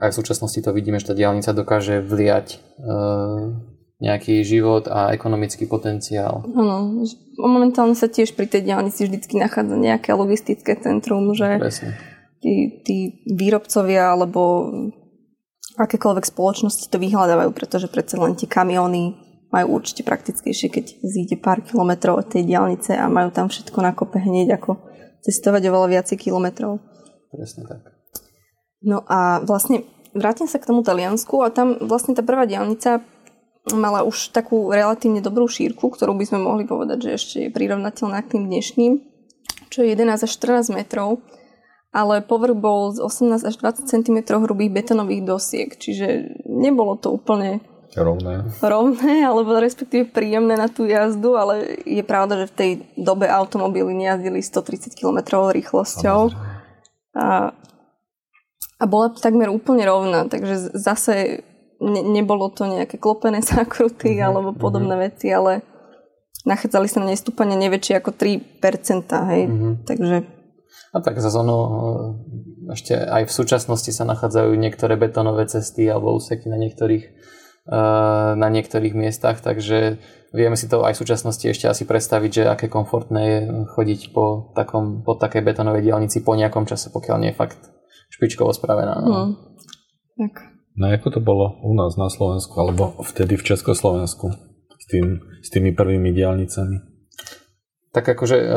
aj 0.00 0.16
v 0.16 0.18
súčasnosti 0.24 0.56
to 0.64 0.72
vidíme, 0.72 0.96
že 0.96 1.12
tá 1.12 1.14
diálnica 1.14 1.52
dokáže 1.52 2.00
vliať 2.00 2.56
uh, 2.80 3.52
nejaký 4.00 4.40
život 4.40 4.88
a 4.88 5.12
ekonomický 5.12 5.68
potenciál. 5.68 6.40
Áno, 6.56 7.04
momentálne 7.36 7.92
sa 7.92 8.08
tiež 8.08 8.32
pri 8.32 8.48
tej 8.48 8.64
diálnici 8.64 9.04
vždycky 9.04 9.36
nachádza 9.36 9.76
nejaké 9.76 10.16
logistické 10.16 10.72
centrum, 10.80 11.36
že 11.36 11.60
Presne. 11.60 12.00
tí, 12.40 12.80
tí 12.80 12.96
výrobcovia 13.28 14.16
alebo 14.16 14.72
akékoľvek 15.76 16.24
spoločnosti 16.24 16.88
to 16.88 16.96
vyhľadávajú, 16.96 17.52
pretože 17.52 17.92
predsa 17.92 18.16
len 18.16 18.32
tie 18.40 18.48
kamióny 18.48 19.29
majú 19.50 19.82
určite 19.82 20.06
praktickejšie, 20.06 20.68
keď 20.70 20.84
zíde 21.02 21.36
pár 21.42 21.62
kilometrov 21.66 22.22
od 22.22 22.26
tej 22.30 22.46
diálnice 22.46 22.94
a 22.94 23.10
majú 23.10 23.34
tam 23.34 23.50
všetko 23.50 23.78
na 23.82 23.92
kope 23.94 24.22
hneď, 24.22 24.56
ako 24.58 24.78
cestovať 25.26 25.62
oveľa 25.68 26.00
viacej 26.00 26.16
kilometrov. 26.16 26.78
Presne 27.30 27.66
tak. 27.66 27.82
No 28.80 29.04
a 29.04 29.44
vlastne 29.44 29.84
vrátim 30.16 30.48
sa 30.48 30.56
k 30.56 30.66
tomu 30.70 30.80
Taliansku 30.80 31.44
a 31.44 31.52
tam 31.52 31.76
vlastne 31.82 32.16
tá 32.16 32.24
prvá 32.24 32.48
diálnica 32.48 33.04
mala 33.76 34.02
už 34.02 34.32
takú 34.32 34.72
relatívne 34.72 35.20
dobrú 35.20 35.44
šírku, 35.44 35.92
ktorú 35.92 36.16
by 36.16 36.24
sme 36.24 36.40
mohli 36.40 36.64
povedať, 36.64 36.98
že 37.06 37.10
ešte 37.12 37.36
je 37.46 37.54
prirovnateľná 37.54 38.18
k 38.24 38.36
tým 38.36 38.48
dnešným, 38.48 38.92
čo 39.68 39.84
je 39.84 39.92
11 39.92 40.24
až 40.26 40.30
14 40.32 40.72
metrov, 40.72 41.20
ale 41.92 42.24
povrch 42.24 42.56
bol 42.56 42.96
z 42.96 43.04
18 43.04 43.44
až 43.44 43.54
20 43.60 43.84
cm 43.84 44.18
hrubých 44.24 44.72
betonových 44.72 45.22
dosiek, 45.28 45.68
čiže 45.76 46.40
nebolo 46.48 46.96
to 46.96 47.12
úplne 47.12 47.60
Rovné. 47.96 48.46
rovné, 48.62 49.26
alebo 49.26 49.58
respektíve 49.58 50.14
príjemné 50.14 50.54
na 50.54 50.70
tú 50.70 50.86
jazdu, 50.86 51.34
ale 51.34 51.82
je 51.82 52.02
pravda, 52.06 52.46
že 52.46 52.50
v 52.50 52.56
tej 52.56 52.70
dobe 52.94 53.26
automobily 53.26 53.90
nejazdili 53.94 54.38
130 54.38 54.94
km 54.94 55.50
rýchlosťou. 55.50 56.30
A, 57.18 57.50
a 58.78 58.84
bola 58.86 59.10
takmer 59.10 59.50
úplne 59.50 59.82
rovná, 59.82 60.30
takže 60.30 60.70
zase 60.78 61.42
ne, 61.82 62.02
nebolo 62.06 62.46
to 62.54 62.70
nejaké 62.70 62.94
klopené 63.00 63.42
zákruty 63.50 64.14
Mhm, 64.14 64.22
alebo 64.22 64.50
podobné 64.54 64.94
veci, 65.10 65.32
ale 65.34 65.66
nachádzali 66.46 66.86
sa 66.88 67.02
na 67.02 67.10
nej 67.10 67.18
stúpania 67.18 67.58
neväčšie 67.58 67.98
ako 67.98 68.14
3%, 68.14 69.28
hej, 69.34 69.42
Mhm. 69.50 69.70
takže 69.84 70.16
A 70.90 70.98
tak 71.02 71.18
za 71.22 71.30
ono 71.34 71.58
ešte 72.70 72.94
aj 72.94 73.26
v 73.26 73.32
súčasnosti 73.34 73.90
sa 73.94 74.02
nachádzajú 74.06 74.54
niektoré 74.58 74.94
betónové 74.98 75.46
cesty 75.46 75.86
alebo 75.86 76.14
úseky 76.14 76.50
na 76.50 76.58
niektorých, 76.58 77.04
na 78.36 78.48
niektorých 78.48 78.96
miestach, 78.96 79.44
takže 79.44 80.00
vieme 80.32 80.56
si 80.56 80.66
to 80.70 80.82
aj 80.86 80.96
v 80.96 81.00
súčasnosti 81.02 81.44
ešte 81.44 81.66
asi 81.68 81.84
predstaviť, 81.84 82.30
že 82.30 82.42
aké 82.48 82.66
komfortné 82.70 83.22
je 83.22 83.38
chodiť 83.76 84.00
po, 84.14 84.54
takom, 84.56 85.02
po 85.04 85.18
takej 85.18 85.44
betónovej 85.44 85.84
diálnici 85.84 86.24
po 86.24 86.34
nejakom 86.38 86.64
čase, 86.64 86.88
pokiaľ 86.90 87.16
nie 87.20 87.30
je 87.34 87.38
fakt 87.38 87.60
špičkovo 88.10 88.50
spravená. 88.54 88.94
No. 89.02 89.10
hm, 89.10 89.32
tak. 90.18 90.34
No 90.78 90.88
ako 90.88 91.08
to 91.12 91.20
bolo 91.20 91.60
u 91.66 91.74
nás 91.74 91.98
na 91.98 92.08
Slovensku, 92.08 92.54
alebo 92.56 92.96
vtedy 93.02 93.36
v 93.36 93.46
Československu 93.54 94.32
s, 94.78 94.84
tým, 94.88 95.20
s 95.42 95.48
tými 95.50 95.74
prvými 95.74 96.14
diálnicami? 96.14 96.78
Tak 97.90 98.06
akože 98.06 98.38
e, 98.38 98.48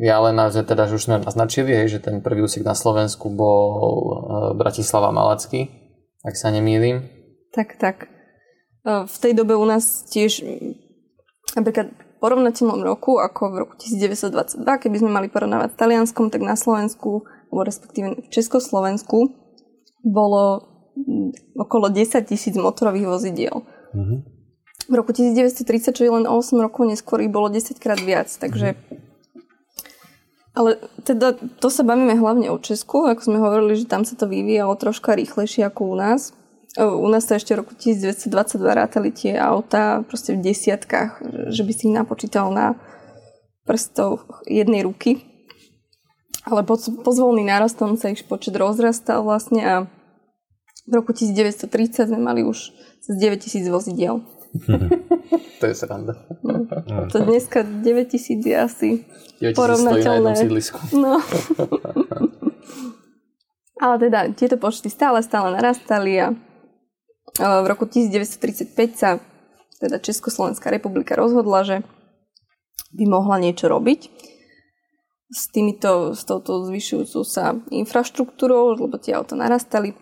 ja 0.00 0.16
len 0.24 0.32
na, 0.32 0.48
že 0.48 0.64
teda 0.64 0.88
že 0.88 0.96
už 0.96 1.04
sme 1.06 1.16
naznačili, 1.20 1.76
hej, 1.76 2.00
že 2.00 2.00
ten 2.00 2.24
prvý 2.24 2.40
úsek 2.40 2.64
na 2.64 2.72
Slovensku 2.72 3.28
bol 3.28 3.68
e, 3.76 4.12
Bratislava 4.56 5.12
Malacky, 5.12 5.68
ak 6.24 6.34
sa 6.40 6.48
nemýlim. 6.48 7.19
Tak, 7.54 7.76
tak. 7.76 7.96
E, 8.86 9.06
V 9.06 9.16
tej 9.18 9.32
dobe 9.34 9.56
u 9.56 9.64
nás 9.64 10.06
tiež 10.08 10.42
napríklad 11.56 11.90
v 11.90 12.14
porovnateľnom 12.20 12.80
roku, 12.84 13.16
ako 13.16 13.42
v 13.50 13.56
roku 13.64 13.74
1922, 13.80 14.62
keby 14.64 14.96
sme 15.00 15.10
mali 15.10 15.28
porovnávať 15.32 15.72
s 15.74 15.80
Talianskom, 15.80 16.28
tak 16.28 16.44
na 16.44 16.54
Slovensku, 16.54 17.24
alebo 17.48 17.60
respektíve 17.64 18.06
v 18.20 18.28
Československu, 18.28 19.18
bolo 20.04 20.70
okolo 21.56 21.88
10 21.88 22.28
tisíc 22.28 22.54
motorových 22.56 23.08
vozidiel. 23.08 23.64
Mhm. 23.96 24.16
V 24.90 24.94
roku 24.98 25.14
1930, 25.14 25.94
čo 25.94 26.02
je 26.02 26.10
len 26.10 26.26
o 26.26 26.34
8 26.34 26.58
rokov 26.58 26.82
neskôr, 26.88 27.22
ich 27.22 27.30
bolo 27.30 27.46
10 27.46 27.78
krát 27.78 28.00
viac, 28.00 28.26
takže... 28.26 28.74
Ale 30.50 30.82
teda 31.06 31.38
to 31.62 31.70
sa 31.70 31.86
bavíme 31.86 32.18
hlavne 32.18 32.50
o 32.50 32.58
Česku, 32.58 33.06
ako 33.06 33.22
sme 33.22 33.38
hovorili, 33.38 33.78
že 33.78 33.86
tam 33.86 34.02
sa 34.02 34.18
to 34.18 34.26
vyvíjalo 34.26 34.74
troška 34.74 35.14
rýchlejšie 35.14 35.62
ako 35.62 35.94
u 35.94 35.96
nás. 35.96 36.34
U 36.78 37.06
nás 37.10 37.26
sa 37.26 37.34
ešte 37.34 37.50
v 37.58 37.66
roku 37.66 37.74
1922 37.74 38.30
rátali 38.62 39.10
tie 39.10 39.34
auta 39.34 40.06
proste 40.06 40.38
v 40.38 40.54
desiatkách, 40.54 41.18
že 41.50 41.66
by 41.66 41.72
si 41.74 41.90
ich 41.90 41.94
napočítal 41.94 42.54
na 42.54 42.78
prstov 43.66 44.22
jednej 44.46 44.86
ruky. 44.86 45.26
Ale 46.46 46.62
po, 46.62 46.78
pozvolný 46.78 47.42
nárastom 47.42 47.98
sa 47.98 48.14
ich 48.14 48.22
počet 48.22 48.54
rozrastal 48.54 49.26
vlastne 49.26 49.62
a 49.66 49.74
v 50.86 50.92
roku 50.94 51.10
1930 51.10 52.10
sme 52.10 52.20
mali 52.22 52.46
už 52.46 52.70
cez 53.02 53.14
9000 53.18 53.66
vozidiel. 53.70 54.22
To 55.60 55.68
je 55.68 55.76
sranda. 55.76 56.16
To 57.12 57.20
dneska 57.20 57.60
9000 57.60 58.48
je 58.48 58.56
asi 58.56 58.88
9000 59.44 59.52
stojí 59.52 59.52
na 59.52 59.52
jednom 59.52 59.60
porovnateľné. 59.60 60.32
No. 60.96 61.20
Ale 63.84 63.94
teda 64.00 64.32
tieto 64.32 64.56
počty 64.56 64.88
stále, 64.88 65.20
stále 65.20 65.52
narastali 65.52 66.16
a 66.16 66.32
v 67.38 67.66
roku 67.68 67.86
1935 67.86 68.98
sa 68.98 69.20
teda 69.80 70.02
Československá 70.02 70.68
republika 70.68 71.16
rozhodla, 71.16 71.64
že 71.64 71.76
by 72.92 73.04
mohla 73.06 73.38
niečo 73.38 73.70
robiť 73.70 74.10
s 75.30 75.46
týmito, 75.54 76.12
s 76.18 76.26
touto 76.26 76.66
zvyšujúcou 76.66 77.22
sa 77.22 77.54
infraštruktúrou, 77.70 78.74
lebo 78.74 78.98
tie 78.98 79.14
auta 79.14 79.38
narastali. 79.38 79.94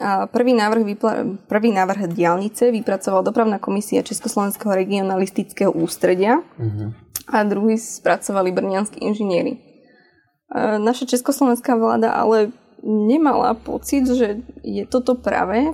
A 0.00 0.28
prvý 0.28 0.52
návrh, 0.52 0.82
vypla- 0.84 1.24
prvý 1.48 1.72
návrh 1.72 2.12
diálnice 2.12 2.68
vypracovala 2.72 3.24
dopravná 3.24 3.56
komisia 3.60 4.04
Československého 4.04 4.72
regionalistického 4.72 5.72
ústredia 5.72 6.44
Mhm. 6.56 6.86
a 7.28 7.36
druhý 7.44 7.76
spracovali 7.80 8.52
brnianskí 8.52 9.00
inžinieri. 9.00 9.60
Naša 10.80 11.06
československá 11.06 11.78
vláda 11.78 12.10
ale 12.10 12.50
nemala 12.82 13.54
pocit, 13.54 14.02
že 14.08 14.42
je 14.64 14.82
toto 14.88 15.14
pravé 15.14 15.72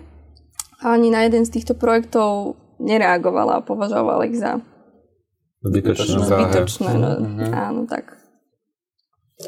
a 0.87 0.94
ani 0.94 1.11
na 1.11 1.27
jeden 1.27 1.42
z 1.42 1.51
týchto 1.51 1.75
projektov 1.75 2.55
nereagovala 2.79 3.59
a 3.59 3.66
považovala 3.66 4.31
ich 4.31 4.38
za 4.38 4.62
Zbytočné 5.66 6.22
Zbytočné. 6.22 6.90
No, 6.94 7.11
Mhm. 7.27 7.46
Áno, 7.51 7.81
tak. 7.90 8.14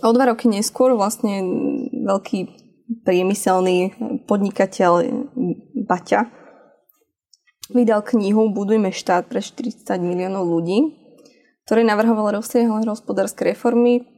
O 0.02 0.10
dva 0.10 0.34
roky 0.34 0.50
neskôr 0.50 0.98
vlastne 0.98 1.46
veľký 1.94 2.38
priemyselný 3.06 3.94
podnikateľ 4.26 4.92
Baťa 5.86 6.26
vydal 7.70 8.02
knihu 8.02 8.50
Budujme 8.50 8.90
štát 8.90 9.28
pre 9.30 9.38
40 9.44 10.00
miliónov 10.00 10.48
ľudí, 10.48 10.92
ktorý 11.68 11.84
navrhoval 11.84 12.40
rozsiahle 12.40 12.84
hospodárske 12.88 13.44
reformy, 13.44 14.17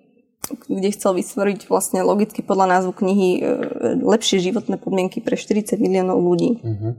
kde 0.67 0.89
chcel 0.91 1.13
vytvoriť 1.15 1.67
vlastne 1.67 2.01
logicky 2.01 2.41
podľa 2.41 2.79
názvu 2.79 2.93
knihy 2.95 3.29
e, 3.37 3.41
lepšie 3.99 4.43
životné 4.43 4.77
podmienky 4.77 5.19
pre 5.19 5.35
40 5.35 5.77
miliónov 5.77 6.19
ľudí. 6.19 6.59
Mhm. 6.61 6.91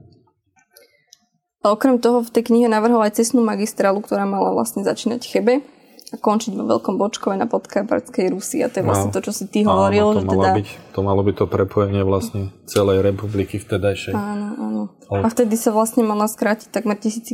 A 1.61 1.69
okrem 1.69 2.01
toho 2.01 2.25
v 2.25 2.33
tej 2.33 2.49
knihe 2.49 2.65
navrhol 2.65 3.05
aj 3.05 3.21
cestnú 3.21 3.45
magistrálu, 3.45 4.01
ktorá 4.01 4.25
mala 4.25 4.49
vlastne 4.49 4.81
začínať 4.81 5.21
Chebe 5.21 5.61
a 6.09 6.17
končiť 6.17 6.57
vo 6.57 6.65
Veľkom 6.65 6.97
Bočkove 6.97 7.37
na 7.37 7.45
Podkarpatskej 7.45 8.33
Rusi. 8.33 8.65
A 8.65 8.67
to 8.67 8.81
je 8.81 8.85
vlastne 8.85 9.13
No. 9.13 9.15
to, 9.15 9.21
čo 9.21 9.31
si 9.31 9.45
ty 9.45 9.61
hovoril, 9.61 10.09
Áno, 10.11 10.17
to, 10.17 10.25
malo 10.25 10.41
teda... 10.41 10.51
byť, 10.57 10.67
to 10.91 10.99
malo 11.05 11.21
byť 11.21 11.35
to 11.37 11.45
prepojenie 11.45 12.01
vlastne 12.01 12.49
celej 12.65 13.05
republiky 13.05 13.61
vtejšej. 13.61 14.11
Áno, 14.11 14.47
áno. 14.57 14.81
Ale- 15.07 15.23
A 15.23 15.27
vtedy 15.29 15.53
sa 15.53 15.69
vlastne 15.69 16.01
mala 16.01 16.25
skrátiť 16.25 16.73
takmer 16.73 16.97
tisíc, 16.97 17.29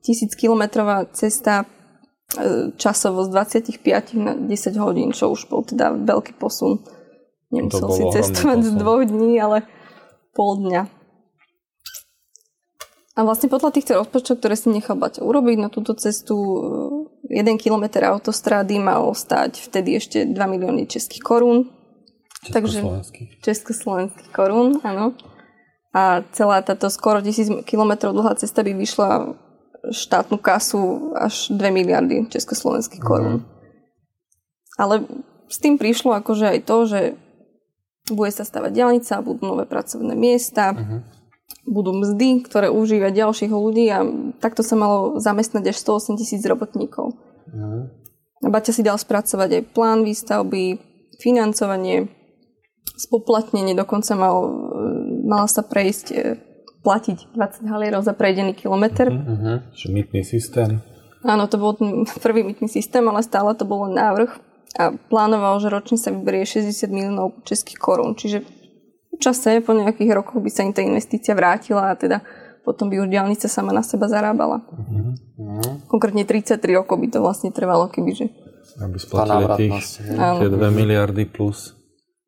tisíc 0.00 0.32
kilometrová 0.38 1.10
cesta 1.10 1.66
časovo 2.80 3.22
z 3.22 3.28
25 3.30 4.18
na 4.18 4.32
10 4.34 4.74
hodín, 4.82 5.14
čo 5.14 5.30
už 5.30 5.46
bol 5.46 5.62
teda 5.62 5.94
veľký 5.94 6.34
posun. 6.40 6.82
Nemusel 7.54 7.88
si 7.94 8.02
cestovať 8.10 8.58
z 8.66 8.72
dvoch 8.74 9.06
dní, 9.06 9.38
ale 9.38 9.62
pol 10.34 10.58
dňa. 10.58 10.82
A 13.14 13.22
vlastne 13.22 13.46
podľa 13.46 13.70
týchto 13.70 13.94
rozpočtov, 13.94 14.42
ktoré 14.42 14.58
si 14.58 14.74
nechal 14.74 14.98
Baťa 14.98 15.22
urobiť 15.22 15.56
na 15.62 15.70
túto 15.70 15.94
cestu, 15.94 16.34
1 17.30 17.46
km 17.62 17.86
autostrády 18.02 18.82
malo 18.82 19.14
stať 19.14 19.70
vtedy 19.70 20.02
ešte 20.02 20.26
2 20.26 20.34
milióny 20.34 20.90
českých 20.90 21.22
korún. 21.22 21.70
Československých. 22.42 23.38
Československých 23.38 24.30
korún, 24.34 24.82
áno. 24.82 25.14
A 25.94 26.26
celá 26.34 26.58
táto 26.66 26.90
skoro 26.90 27.22
1000 27.22 27.62
km 27.62 28.10
dlhá 28.10 28.34
cesta 28.34 28.66
by 28.66 28.74
vyšla 28.74 29.38
štátnu 29.90 30.38
kasu 30.38 31.12
až 31.18 31.52
2 31.52 31.60
miliardy 31.74 32.28
československých 32.30 33.02
korún. 33.02 33.44
Ale 34.80 35.04
s 35.50 35.60
tým 35.60 35.76
prišlo 35.76 36.16
akože 36.16 36.56
aj 36.56 36.58
to, 36.64 36.76
že 36.88 37.00
bude 38.12 38.32
sa 38.32 38.44
stavať 38.44 38.70
diaľnica, 38.72 39.24
budú 39.24 39.42
nové 39.48 39.64
pracovné 39.64 40.12
miesta, 40.12 40.76
budú 41.64 41.96
mzdy, 41.96 42.44
ktoré 42.44 42.68
užíva 42.68 43.08
ďalších 43.08 43.52
ľudí 43.52 43.88
a 43.88 44.04
takto 44.40 44.60
sa 44.60 44.76
malo 44.76 45.16
zamestnať 45.16 45.72
až 45.72 45.76
108 45.80 46.20
tisíc 46.20 46.42
robotníkov. 46.44 47.16
Mhm. 47.48 48.04
A 48.44 48.48
Baťa 48.52 48.76
si 48.76 48.84
dal 48.84 49.00
spracovať 49.00 49.50
aj 49.56 49.62
plán 49.72 50.04
výstavby, 50.04 50.76
financovanie, 51.16 52.12
spoplatnenie, 53.00 53.72
dokonca 53.72 54.12
mal, 54.12 54.36
e, 54.44 54.50
mala 55.24 55.48
sa 55.48 55.64
prejsť 55.64 56.06
e, 56.12 56.16
platiť 56.84 57.32
20 57.32 57.64
halierov 57.72 58.04
za 58.04 58.12
prejdený 58.12 58.52
kilometr. 58.52 59.08
Uh-huh. 59.08 59.64
Čiže 59.72 59.88
mytný 59.88 60.20
systém. 60.20 60.84
Áno, 61.24 61.48
to 61.48 61.56
bol 61.56 61.72
prvý 62.20 62.44
mytný 62.44 62.68
systém, 62.68 63.00
ale 63.08 63.24
stále 63.24 63.56
to 63.56 63.64
bol 63.64 63.88
návrh 63.88 64.28
a 64.76 64.92
plánoval, 64.92 65.56
že 65.64 65.72
ročne 65.72 65.96
sa 65.96 66.12
vyberie 66.12 66.44
60 66.44 66.92
miliónov 66.92 67.40
českých 67.48 67.80
korún. 67.80 68.12
Čiže 68.12 68.44
v 69.14 69.18
čase, 69.22 69.64
po 69.64 69.72
nejakých 69.72 70.12
rokoch 70.12 70.44
by 70.44 70.50
sa 70.52 70.66
im 70.68 70.76
tá 70.76 70.84
investícia 70.84 71.32
vrátila 71.32 71.94
a 71.94 71.96
teda 71.96 72.20
potom 72.66 72.92
by 72.92 73.00
už 73.00 73.08
diálnica 73.08 73.48
sama 73.48 73.72
na 73.72 73.80
seba 73.80 74.04
zarábala. 74.10 74.60
Uh-huh. 74.68 75.80
Konkrétne 75.88 76.28
33 76.28 76.60
rokov 76.76 77.00
by 77.00 77.08
to 77.08 77.18
vlastne 77.24 77.48
trvalo, 77.54 77.88
kebyže. 77.88 78.28
Aby 78.82 78.96
splatili 79.00 79.44
tých, 79.56 80.04
tie 80.12 80.48
2 80.50 80.58
miliardy 80.74 81.24
plus 81.30 81.72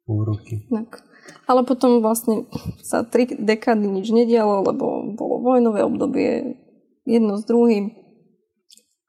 úroky. 0.07 0.65
Tak. 0.71 1.03
Ale 1.47 1.63
potom 1.63 2.03
vlastne 2.03 2.47
sa 2.83 3.07
tri 3.07 3.27
dekády 3.27 3.87
nič 3.87 4.11
nedialo, 4.11 4.67
lebo 4.67 5.15
bolo 5.15 5.35
vojnové 5.43 5.87
obdobie 5.87 6.59
jedno 7.07 7.39
s 7.39 7.47
druhým. 7.47 7.95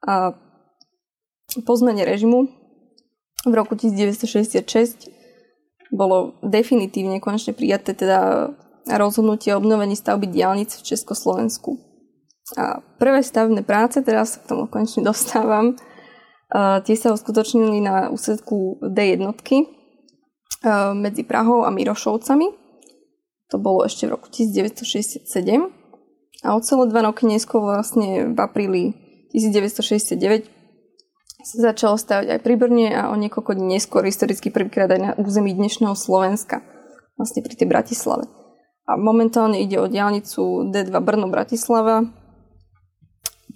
A 0.06 0.38
po 1.66 1.72
zmene 1.74 2.06
režimu 2.06 2.46
v 3.42 3.52
roku 3.54 3.74
1966 3.74 5.10
bolo 5.90 6.38
definitívne 6.44 7.18
konečne 7.18 7.56
prijaté 7.56 7.96
teda 7.96 8.52
rozhodnutie 8.86 9.52
o 9.52 9.58
obnovení 9.60 9.96
stavby 9.96 10.28
diálnic 10.28 10.78
v 10.78 10.86
Československu. 10.94 11.76
A 12.56 12.80
prvé 12.96 13.20
stavebné 13.20 13.60
práce, 13.60 14.00
teraz 14.00 14.36
sa 14.36 14.38
k 14.40 14.48
tomu 14.48 14.64
konečne 14.70 15.04
dostávam, 15.10 15.76
tie 16.84 16.96
sa 16.96 17.12
uskutočnili 17.12 17.84
na 17.84 18.08
úsedku 18.08 18.80
D1 18.80 19.20
medzi 20.96 21.22
Prahou 21.22 21.64
a 21.64 21.70
Mirošovcami. 21.70 22.48
To 23.48 23.56
bolo 23.56 23.88
ešte 23.88 24.04
v 24.04 24.18
roku 24.18 24.28
1967. 24.28 25.24
A 26.44 26.54
o 26.54 26.60
celé 26.62 26.84
dva 26.86 27.02
roky 27.02 27.26
neskôr 27.26 27.64
vlastne 27.64 28.30
v 28.30 28.38
apríli 28.38 28.82
1969 29.34 30.58
sa 31.48 31.72
začalo 31.72 31.96
stavať 31.96 32.36
aj 32.36 32.40
pri 32.44 32.54
Brne 32.60 32.92
a 32.92 33.08
o 33.08 33.16
niekoľko 33.16 33.56
dní 33.56 33.80
neskôr 33.80 34.04
historicky 34.04 34.52
prvýkrát 34.52 34.92
aj 34.92 35.00
na 35.00 35.10
území 35.16 35.56
dnešného 35.56 35.96
Slovenska, 35.96 36.60
vlastne 37.16 37.40
pri 37.40 37.56
tej 37.56 37.64
Bratislave. 37.64 38.28
A 38.84 39.00
momentálne 39.00 39.56
ide 39.56 39.80
o 39.80 39.88
diálnicu 39.88 40.68
D2 40.68 40.92
Brno-Bratislava, 40.92 42.04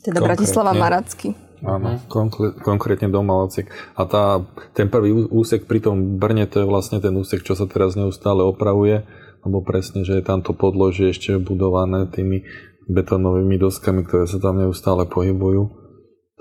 teda 0.00 0.18
Bratislava-Maracky. 0.24 1.36
Áno, 1.62 2.02
konkr- 2.10 2.58
konkrétne 2.58 3.06
do 3.06 3.22
Malacek. 3.22 3.70
A 3.94 4.02
tá, 4.02 4.42
ten 4.74 4.90
prvý 4.90 5.14
úsek 5.30 5.70
pri 5.70 5.78
tom 5.78 6.18
Brne, 6.18 6.50
to 6.50 6.62
je 6.62 6.66
vlastne 6.66 6.98
ten 6.98 7.14
úsek, 7.14 7.46
čo 7.46 7.54
sa 7.54 7.70
teraz 7.70 7.94
neustále 7.94 8.42
opravuje, 8.42 9.06
lebo 9.46 9.62
presne, 9.62 10.02
že 10.02 10.18
je 10.18 10.26
tam 10.26 10.42
to 10.42 10.58
podložie 10.58 11.14
ešte 11.14 11.38
budované 11.38 12.10
tými 12.10 12.42
betónovými 12.90 13.62
doskami, 13.62 14.02
ktoré 14.02 14.26
sa 14.26 14.42
tam 14.42 14.58
neustále 14.58 15.06
pohybujú. 15.06 15.70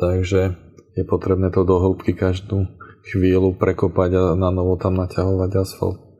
Takže 0.01 0.57
je 0.97 1.03
potrebné 1.05 1.53
to 1.53 1.61
do 1.63 1.77
hĺbky 1.77 2.17
každú 2.17 2.65
chvíľu 3.05 3.57
prekopať 3.57 4.09
a 4.17 4.23
na 4.33 4.49
novo 4.49 4.77
tam 4.77 4.97
naťahovať 4.97 5.51
asfalt. 5.57 6.10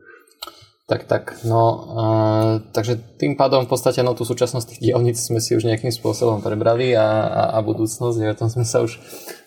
Tak, 0.91 1.07
tak. 1.07 1.39
No, 1.47 1.63
uh, 1.87 2.59
takže 2.75 2.99
tým 3.15 3.39
pádom 3.39 3.63
v 3.63 3.71
podstate 3.71 4.03
no, 4.03 4.11
tú 4.11 4.27
súčasnosť 4.27 4.75
tých 4.75 4.91
dielnic 4.91 5.15
sme 5.15 5.39
si 5.39 5.55
už 5.55 5.63
nejakým 5.63 5.87
spôsobom 5.87 6.43
prebrali 6.43 6.91
a, 6.91 7.31
a, 7.31 7.43
a 7.55 7.57
budúcnosť, 7.63 8.19
o 8.19 8.35
tom 8.35 8.51
sme 8.51 8.67
sa 8.67 8.83
už 8.83 8.99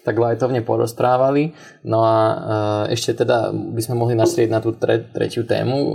tak 0.05 0.21
lajtovne 0.21 0.61
porozprávali. 0.61 1.57
No 1.83 2.05
a 2.05 2.17
uh, 2.21 2.93
ešte 2.93 3.25
teda 3.25 3.51
by 3.51 3.81
sme 3.81 3.97
mohli 3.97 4.13
nastrieť 4.13 4.53
na 4.53 4.61
tú 4.61 4.77
tre, 4.77 5.01
tretiu 5.01 5.49
tému, 5.49 5.77
uh, 5.81 5.93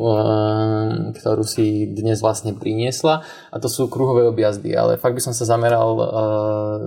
ktorú 1.14 1.46
si 1.46 1.86
dnes 1.86 2.18
vlastne 2.20 2.58
priniesla 2.58 3.22
a 3.54 3.56
to 3.62 3.70
sú 3.70 3.86
kruhové 3.86 4.26
objazdy, 4.26 4.74
ale 4.74 4.98
fakt 4.98 5.14
by 5.14 5.22
som 5.22 5.34
sa 5.38 5.46
zameral 5.46 5.90
uh, 5.94 6.06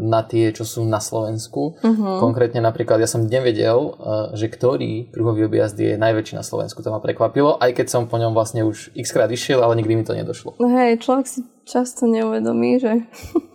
na 0.02 0.26
tie, 0.26 0.50
čo 0.50 0.66
sú 0.66 0.82
na 0.82 0.98
Slovensku. 0.98 1.78
Uh-huh. 1.78 2.18
Konkrétne 2.18 2.58
napríklad 2.58 2.98
ja 2.98 3.06
som 3.06 3.22
nevedel, 3.22 3.94
že 4.34 4.50
ktorý 4.50 5.14
kruhový 5.14 5.46
objazd 5.46 5.78
je 5.78 5.94
najväčší 5.94 6.34
na 6.34 6.42
Slovensku. 6.42 6.82
To 6.82 6.90
ma 6.90 6.98
prekvapilo, 6.98 7.54
aj 7.62 7.70
keď 7.78 7.86
som 7.86 8.10
po 8.10 8.18
ňom 8.18 8.34
vlastne 8.34 8.66
už 8.66 8.90
x 8.98 9.14
krát 9.14 9.30
išiel, 9.30 9.62
ale 9.62 9.78
nikdy 9.78 9.94
mi 9.94 10.04
to 10.04 10.18
nedošlo. 10.18 10.58
No 10.58 10.66
hej, 10.74 10.98
človek 10.98 11.26
si 11.30 11.46
často 11.62 12.10
neuvedomí, 12.10 12.82
že 12.82 13.06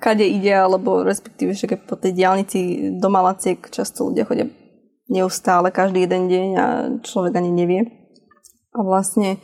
kade 0.00 0.24
ide, 0.24 0.56
alebo 0.56 1.04
respektíve, 1.04 1.52
že 1.52 1.68
po 1.76 1.96
tej 1.96 2.16
diálnici 2.16 2.58
do 2.96 3.08
Malaciek 3.12 3.60
často 3.68 4.08
ľudia 4.08 4.24
chodia 4.24 4.48
neustále, 5.10 5.68
každý 5.74 6.06
jeden 6.06 6.30
deň 6.30 6.48
a 6.56 6.66
človek 7.04 7.36
ani 7.36 7.50
nevie. 7.52 7.80
A 8.72 8.80
vlastne 8.80 9.36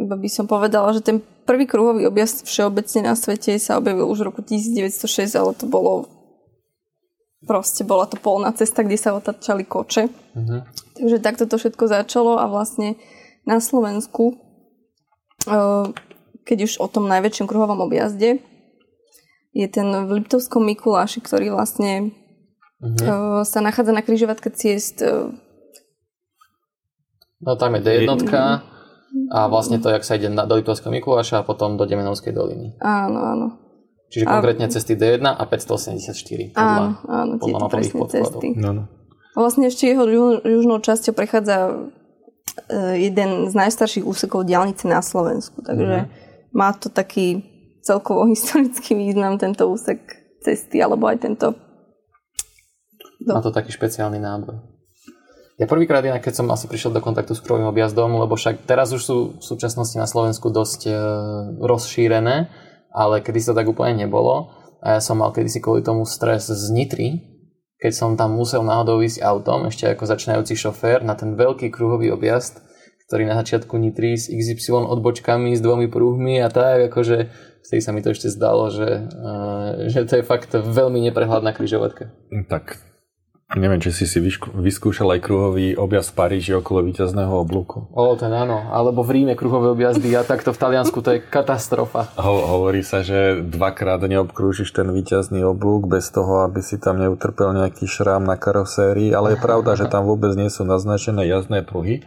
iba 0.00 0.16
by 0.18 0.28
som 0.32 0.50
povedala, 0.50 0.90
že 0.96 1.04
ten 1.04 1.22
prvý 1.44 1.68
kruhový 1.68 2.08
objazd 2.08 2.48
všeobecne 2.48 3.06
na 3.06 3.14
svete 3.14 3.54
sa 3.60 3.78
objavil 3.78 4.08
už 4.10 4.24
v 4.24 4.26
roku 4.32 4.40
1906, 4.42 5.38
ale 5.38 5.52
to 5.54 5.68
bolo 5.68 6.08
proste 7.44 7.84
bola 7.84 8.08
to 8.08 8.16
polná 8.16 8.50
cesta, 8.56 8.80
kde 8.80 8.96
sa 8.96 9.12
otačali 9.12 9.68
koče. 9.68 10.08
Uh-huh. 10.08 10.64
Takže 10.96 11.20
takto 11.20 11.44
to 11.44 11.60
všetko 11.60 11.84
začalo 11.86 12.40
a 12.40 12.48
vlastne 12.48 12.96
na 13.44 13.60
Slovensku, 13.60 14.40
eh, 15.44 15.84
keď 16.48 16.58
už 16.64 16.80
o 16.80 16.88
tom 16.88 17.04
najväčšom 17.06 17.44
kruhovom 17.44 17.84
objazde, 17.84 18.40
je 19.54 19.66
ten 19.70 19.86
v 19.86 20.10
Liptovskom 20.20 20.66
Mikuláši, 20.66 21.22
ktorý 21.22 21.54
vlastne 21.54 22.10
uh-huh. 22.82 23.46
sa 23.46 23.62
nachádza 23.62 23.94
na 23.94 24.02
križovatke 24.02 24.50
ciest. 24.50 24.98
Uh, 25.00 25.30
no 27.38 27.54
tam 27.54 27.78
je 27.78 27.80
D1 27.86 28.10
a 29.30 29.46
vlastne 29.46 29.78
to, 29.78 29.94
jak 29.94 30.02
sa 30.02 30.18
ide 30.18 30.26
do 30.26 30.54
Liptovského 30.58 30.90
Mikuláša 30.90 31.40
a 31.40 31.46
potom 31.46 31.78
do 31.78 31.86
Demenovskej 31.86 32.34
doliny. 32.34 32.74
Áno, 32.82 33.18
áno. 33.22 33.46
Čiže 34.10 34.26
a... 34.26 34.42
konkrétne 34.42 34.66
cesty 34.66 34.98
D1 34.98 35.22
a 35.22 35.44
584. 35.46 36.50
Podľa, 36.50 36.58
áno, 36.58 36.88
áno, 37.06 37.32
podľa 37.38 37.58
presne 37.70 38.02
cesty. 38.10 38.58
No, 38.58 38.74
no. 38.74 38.82
Vlastne 39.38 39.70
ešte 39.70 39.86
jeho 39.86 40.06
južnou 40.42 40.82
časťou 40.82 41.14
prechádza 41.14 41.90
jeden 42.94 43.50
z 43.50 43.54
najstarších 43.54 44.06
úsekov 44.06 44.46
diálnice 44.46 44.86
na 44.86 45.02
Slovensku. 45.02 45.62
Takže 45.62 46.06
uh-huh. 46.06 46.54
má 46.54 46.70
to 46.74 46.90
taký 46.90 47.53
celkovo 47.84 48.24
historický 48.32 48.96
význam 48.96 49.36
tento 49.36 49.68
úsek 49.68 50.00
cesty, 50.40 50.80
alebo 50.80 51.06
aj 51.06 51.20
tento... 51.20 51.46
Do... 53.20 53.36
Má 53.36 53.44
to 53.44 53.54
taký 53.54 53.72
špeciálny 53.72 54.20
náboj. 54.20 54.74
Ja 55.54 55.70
prvýkrát 55.70 56.02
inak, 56.02 56.26
keď 56.26 56.42
som 56.42 56.50
asi 56.50 56.66
prišiel 56.66 56.90
do 56.90 56.98
kontaktu 56.98 57.30
s 57.30 57.44
krovým 57.44 57.70
objazdom, 57.70 58.10
lebo 58.18 58.34
však 58.34 58.66
teraz 58.66 58.90
už 58.90 59.02
sú 59.06 59.16
v 59.38 59.44
súčasnosti 59.44 59.94
na 59.94 60.10
Slovensku 60.10 60.50
dosť 60.50 60.90
e, 60.90 60.92
rozšírené, 61.62 62.50
ale 62.90 63.22
kedy 63.22 63.38
to 63.38 63.54
tak 63.54 63.70
úplne 63.70 64.02
nebolo. 64.02 64.50
A 64.82 64.98
ja 64.98 65.00
som 65.00 65.22
mal 65.22 65.30
kedysi 65.30 65.62
kvôli 65.62 65.86
tomu 65.86 66.10
stres 66.10 66.50
z 66.50 66.64
Nitry, 66.74 67.22
keď 67.78 67.92
som 67.92 68.18
tam 68.18 68.34
musel 68.34 68.66
náhodou 68.66 68.98
ísť 69.04 69.22
autom, 69.22 69.70
ešte 69.70 69.86
ako 69.92 70.08
začínajúci 70.08 70.58
šofér, 70.58 71.06
na 71.06 71.14
ten 71.14 71.38
veľký 71.38 71.70
kruhový 71.70 72.10
objazd, 72.10 72.63
ktorý 73.08 73.28
na 73.28 73.36
začiatku 73.40 73.76
Nitry 73.76 74.16
s 74.16 74.32
XY 74.32 74.88
odbočkami, 74.88 75.52
s 75.52 75.60
dvomi 75.60 75.92
prúhmi 75.92 76.40
a 76.40 76.48
tak, 76.48 76.88
akože 76.88 77.28
vtedy 77.64 77.80
sa 77.84 77.92
mi 77.92 78.00
to 78.00 78.12
ešte 78.12 78.32
zdalo, 78.32 78.72
že, 78.72 79.08
uh, 79.12 79.88
že 79.92 80.08
to 80.08 80.20
je 80.20 80.24
fakt 80.24 80.52
veľmi 80.52 81.00
neprehľadná 81.10 81.52
križovatka. 81.52 82.12
Tak 82.48 82.94
Neviem, 83.54 83.78
či 83.78 83.94
si 83.94 84.08
si 84.08 84.18
vyskúšal 84.50 85.14
aj 85.14 85.20
kruhový 85.20 85.78
objazd 85.78 86.10
v 86.10 86.18
Paríži 86.18 86.56
okolo 86.58 86.80
víťazného 86.90 87.30
oblúku. 87.30 87.86
O, 87.94 88.16
ten 88.18 88.32
áno. 88.34 88.72
Alebo 88.72 89.06
v 89.06 89.20
Ríme 89.20 89.38
kruhové 89.38 89.70
objazdy 89.70 90.10
a 90.16 90.26
takto 90.26 90.50
v 90.50 90.58
Taliansku 90.58 90.98
to 90.98 91.14
je 91.14 91.22
katastrofa. 91.22 92.10
Ho, 92.18 92.34
hovorí 92.58 92.82
sa, 92.82 93.06
že 93.06 93.44
dvakrát 93.44 94.02
neobkrúžiš 94.02 94.74
ten 94.74 94.90
víťazný 94.90 95.46
oblúk 95.46 95.86
bez 95.86 96.10
toho, 96.10 96.42
aby 96.42 96.64
si 96.66 96.82
tam 96.82 96.98
neutrpel 96.98 97.54
nejaký 97.54 97.86
šrám 97.86 98.26
na 98.26 98.34
karosérii, 98.34 99.14
ale 99.14 99.36
je 99.36 99.44
pravda, 99.44 99.78
že 99.78 99.86
tam 99.86 100.08
vôbec 100.08 100.34
nie 100.34 100.50
sú 100.50 100.66
naznačené 100.66 101.22
jazdné 101.28 101.62
pruhy 101.62 102.02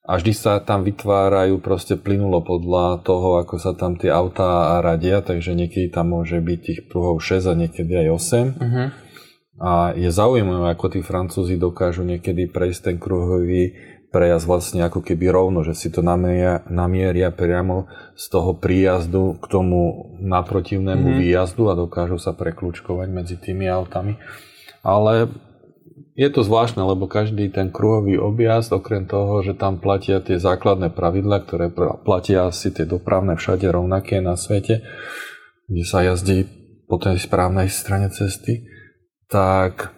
a 0.00 0.16
vždy 0.16 0.32
sa 0.32 0.58
tam 0.64 0.82
vytvárajú 0.82 1.60
proste 1.60 1.94
plynulo 1.94 2.40
podľa 2.40 3.04
toho, 3.04 3.38
ako 3.40 3.60
sa 3.60 3.76
tam 3.76 4.00
tie 4.00 4.08
autá 4.08 4.80
radia, 4.80 5.20
takže 5.20 5.52
niekedy 5.52 5.92
tam 5.92 6.16
môže 6.16 6.40
byť 6.40 6.58
tých 6.58 6.80
pruhov 6.88 7.20
6 7.20 7.52
a 7.52 7.54
niekedy 7.54 7.92
aj 8.06 8.08
8. 8.08 8.16
Uh-huh. 8.16 8.64
Mhm. 8.64 8.84
A 9.60 9.92
je 9.92 10.08
zaujímavé, 10.08 10.72
ako 10.72 10.88
tí 10.88 11.04
Francúzi 11.04 11.60
dokážu 11.60 12.00
niekedy 12.00 12.48
prejsť 12.48 12.80
ten 12.80 12.96
kruhový 12.96 13.76
prejazd 14.10 14.46
vlastne 14.46 14.82
ako 14.82 15.00
keby 15.06 15.30
rovno, 15.30 15.62
že 15.62 15.78
si 15.78 15.88
to 15.88 16.02
namieria, 16.02 16.66
namieria 16.66 17.30
priamo 17.30 17.86
z 18.18 18.24
toho 18.26 18.58
príjazdu 18.58 19.38
k 19.38 19.46
tomu 19.46 20.12
naprotivnému 20.18 21.06
mm-hmm. 21.14 21.22
výjazdu 21.22 21.70
a 21.70 21.78
dokážu 21.78 22.18
sa 22.18 22.34
preklúčkovať 22.34 23.08
medzi 23.08 23.38
tými 23.38 23.70
autami. 23.70 24.18
Ale 24.82 25.30
je 26.20 26.28
to 26.28 26.44
zvláštne, 26.44 26.84
lebo 26.84 27.08
každý 27.08 27.48
ten 27.48 27.72
kruhový 27.72 28.20
objazd, 28.20 28.76
okrem 28.76 29.08
toho, 29.08 29.40
že 29.40 29.56
tam 29.56 29.80
platia 29.80 30.20
tie 30.20 30.36
základné 30.36 30.92
pravidla, 30.92 31.40
ktoré 31.48 31.72
platia 32.04 32.52
asi 32.52 32.68
tie 32.68 32.84
dopravné 32.84 33.40
všade 33.40 33.64
rovnaké 33.64 34.20
na 34.20 34.36
svete, 34.36 34.84
kde 35.64 35.84
sa 35.88 36.04
jazdí 36.04 36.44
po 36.84 37.00
tej 37.00 37.16
správnej 37.16 37.72
strane 37.72 38.12
cesty, 38.12 38.68
tak 39.32 39.96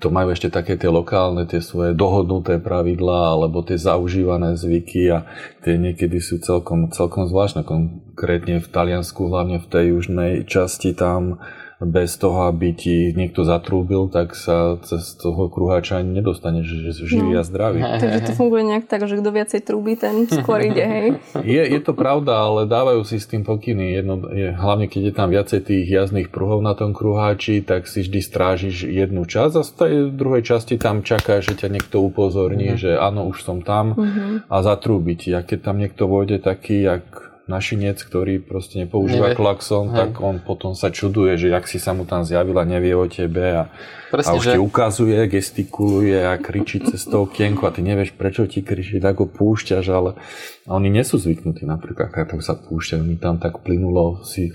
to 0.00 0.08
majú 0.08 0.32
ešte 0.32 0.48
také 0.48 0.80
tie 0.80 0.88
lokálne, 0.88 1.44
tie 1.44 1.60
svoje 1.60 1.92
dohodnuté 1.92 2.56
pravidlá 2.56 3.36
alebo 3.36 3.60
tie 3.60 3.76
zaužívané 3.76 4.56
zvyky 4.56 5.12
a 5.12 5.28
tie 5.60 5.76
niekedy 5.76 6.24
sú 6.24 6.40
celkom, 6.40 6.88
celkom 6.94 7.28
zvláštne. 7.28 7.66
Konkrétne 7.66 8.64
v 8.64 8.68
Taliansku, 8.70 9.28
hlavne 9.28 9.60
v 9.60 9.66
tej 9.68 9.84
južnej 9.92 10.32
časti 10.48 10.94
tam 10.96 11.42
bez 11.78 12.18
toho, 12.18 12.50
aby 12.50 12.74
ti 12.74 13.14
niekto 13.14 13.46
zatrúbil, 13.46 14.10
tak 14.10 14.34
sa 14.34 14.82
cez 14.82 15.14
toho 15.14 15.46
kruháča 15.46 16.02
ani 16.02 16.18
nedostaneš 16.18 16.66
že 16.90 17.06
živý 17.06 17.38
no. 17.38 17.40
a 17.40 17.42
zdravý. 17.46 17.78
Takže 18.02 18.20
to 18.26 18.32
funguje 18.34 18.66
nejak 18.66 18.90
tak, 18.90 19.06
že 19.06 19.22
kto 19.22 19.30
viacej 19.30 19.60
trúbi, 19.62 19.94
ten 19.94 20.26
skôr 20.26 20.58
ide, 20.66 20.82
hej? 20.82 21.08
Je, 21.48 21.62
je 21.64 21.80
to 21.80 21.94
pravda, 21.94 22.44
ale 22.44 22.66
dávajú 22.66 23.06
si 23.06 23.22
s 23.22 23.30
tým 23.30 23.46
pokyny. 23.46 23.94
Jedno, 23.94 24.20
je, 24.34 24.52
hlavne 24.52 24.90
keď 24.90 25.02
je 25.10 25.14
tam 25.14 25.28
viacej 25.30 25.60
tých 25.64 25.86
jazdných 25.86 26.28
pruhov 26.34 26.60
na 26.60 26.74
tom 26.74 26.90
kruháči, 26.90 27.62
tak 27.62 27.86
si 27.86 28.02
vždy 28.04 28.20
strážiš 28.20 28.76
jednu 28.90 29.22
časť 29.24 29.54
a 29.54 29.62
z 29.62 29.70
tej 29.72 29.94
druhej 30.12 30.42
časti 30.44 30.76
tam 30.76 31.06
čaká, 31.06 31.38
že 31.38 31.54
ťa 31.54 31.70
niekto 31.72 32.02
upozorní, 32.02 32.74
uh-huh. 32.74 32.80
že 32.80 32.90
áno, 32.98 33.30
už 33.30 33.46
som 33.46 33.62
tam 33.62 33.94
uh-huh. 33.94 34.44
a 34.50 34.56
zatrúbi 34.60 35.14
ti. 35.14 35.30
A 35.32 35.46
keď 35.46 35.72
tam 35.72 35.76
niekto 35.78 36.10
vôjde 36.10 36.42
taký, 36.42 36.84
jak 36.84 37.27
našinec, 37.48 37.96
ktorý 38.04 38.44
proste 38.44 38.84
nepoužíva 38.84 39.32
nevie. 39.32 39.40
klakson, 39.40 39.88
Hej. 39.90 39.96
tak 39.96 40.10
on 40.20 40.36
potom 40.38 40.76
sa 40.76 40.92
čuduje, 40.92 41.40
že 41.40 41.48
jak 41.48 41.64
si 41.64 41.80
sa 41.80 41.96
mu 41.96 42.04
tam 42.04 42.22
zjavila, 42.22 42.68
nevie 42.68 42.92
o 42.92 43.08
tebe 43.08 43.64
a, 43.64 43.72
Presne, 44.12 44.30
a 44.30 44.38
už 44.38 44.44
že... 44.44 44.52
ti 44.54 44.58
ukazuje, 44.60 45.16
gestikuluje 45.26 46.20
a 46.20 46.36
kričí 46.36 46.84
cez 46.84 47.08
to 47.08 47.24
okienko 47.24 47.64
a 47.64 47.72
ty 47.72 47.80
nevieš, 47.80 48.12
prečo 48.14 48.44
ti 48.44 48.60
kričí, 48.60 49.00
tak 49.00 49.18
ho 49.18 49.26
púšťaš, 49.26 49.84
ale 49.88 50.20
oni 50.68 50.92
nie 50.92 51.02
sú 51.02 51.16
zvyknutí 51.16 51.64
napríklad, 51.64 52.12
keď 52.12 52.38
sa 52.44 52.54
púšťajú, 52.54 53.00
mi 53.02 53.16
tam 53.16 53.40
tak 53.40 53.64
plynulo 53.64 54.20
si 54.28 54.52
e, 54.52 54.54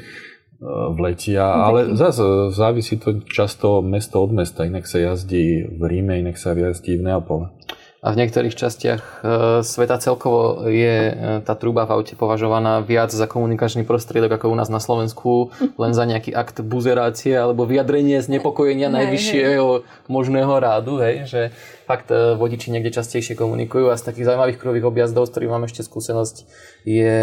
vletia, 0.93 1.49
no, 1.49 1.73
ale 1.73 1.79
zase 1.97 2.53
závisí 2.53 3.01
to 3.01 3.25
často 3.25 3.81
mesto 3.81 4.21
od 4.21 4.37
mesta, 4.37 4.69
inak 4.69 4.85
sa 4.85 5.01
jazdí 5.01 5.65
v 5.65 5.81
Ríme, 5.81 6.21
inak 6.21 6.37
sa 6.37 6.53
jazdí 6.53 7.01
v 7.01 7.09
Neapole 7.09 7.49
a 8.03 8.11
v 8.11 8.19
niektorých 8.19 8.51
častiach 8.51 8.99
e, 8.99 9.11
sveta 9.63 9.95
celkovo 9.95 10.67
je 10.67 10.95
e, 11.07 11.13
tá 11.39 11.55
truba 11.55 11.87
v 11.87 11.95
aute 11.95 12.19
považovaná 12.19 12.83
viac 12.83 13.15
za 13.15 13.23
komunikačný 13.31 13.87
prostriedok 13.87 14.35
ako 14.35 14.51
u 14.51 14.55
nás 14.59 14.67
na 14.67 14.83
Slovensku, 14.83 15.55
len 15.81 15.95
za 15.95 16.03
nejaký 16.03 16.35
akt 16.35 16.59
buzerácie 16.59 17.31
alebo 17.31 17.63
vyjadrenie 17.63 18.19
znepokojenia 18.19 18.91
najvyššieho 18.91 19.87
možného 20.11 20.51
rádu, 20.59 20.99
hej, 20.99 21.31
že 21.31 21.41
fakt 21.87 22.11
e, 22.11 22.35
vodiči 22.35 22.75
niekde 22.75 22.91
častejšie 22.91 23.39
komunikujú 23.39 23.87
a 23.87 23.95
z 23.95 24.11
takých 24.11 24.35
zaujímavých 24.35 24.59
kruhových 24.59 24.87
objazdov, 24.91 25.23
s 25.23 25.31
ktorými 25.31 25.55
mám 25.55 25.65
ešte 25.71 25.87
skúsenosť, 25.87 26.35
je 26.83 27.17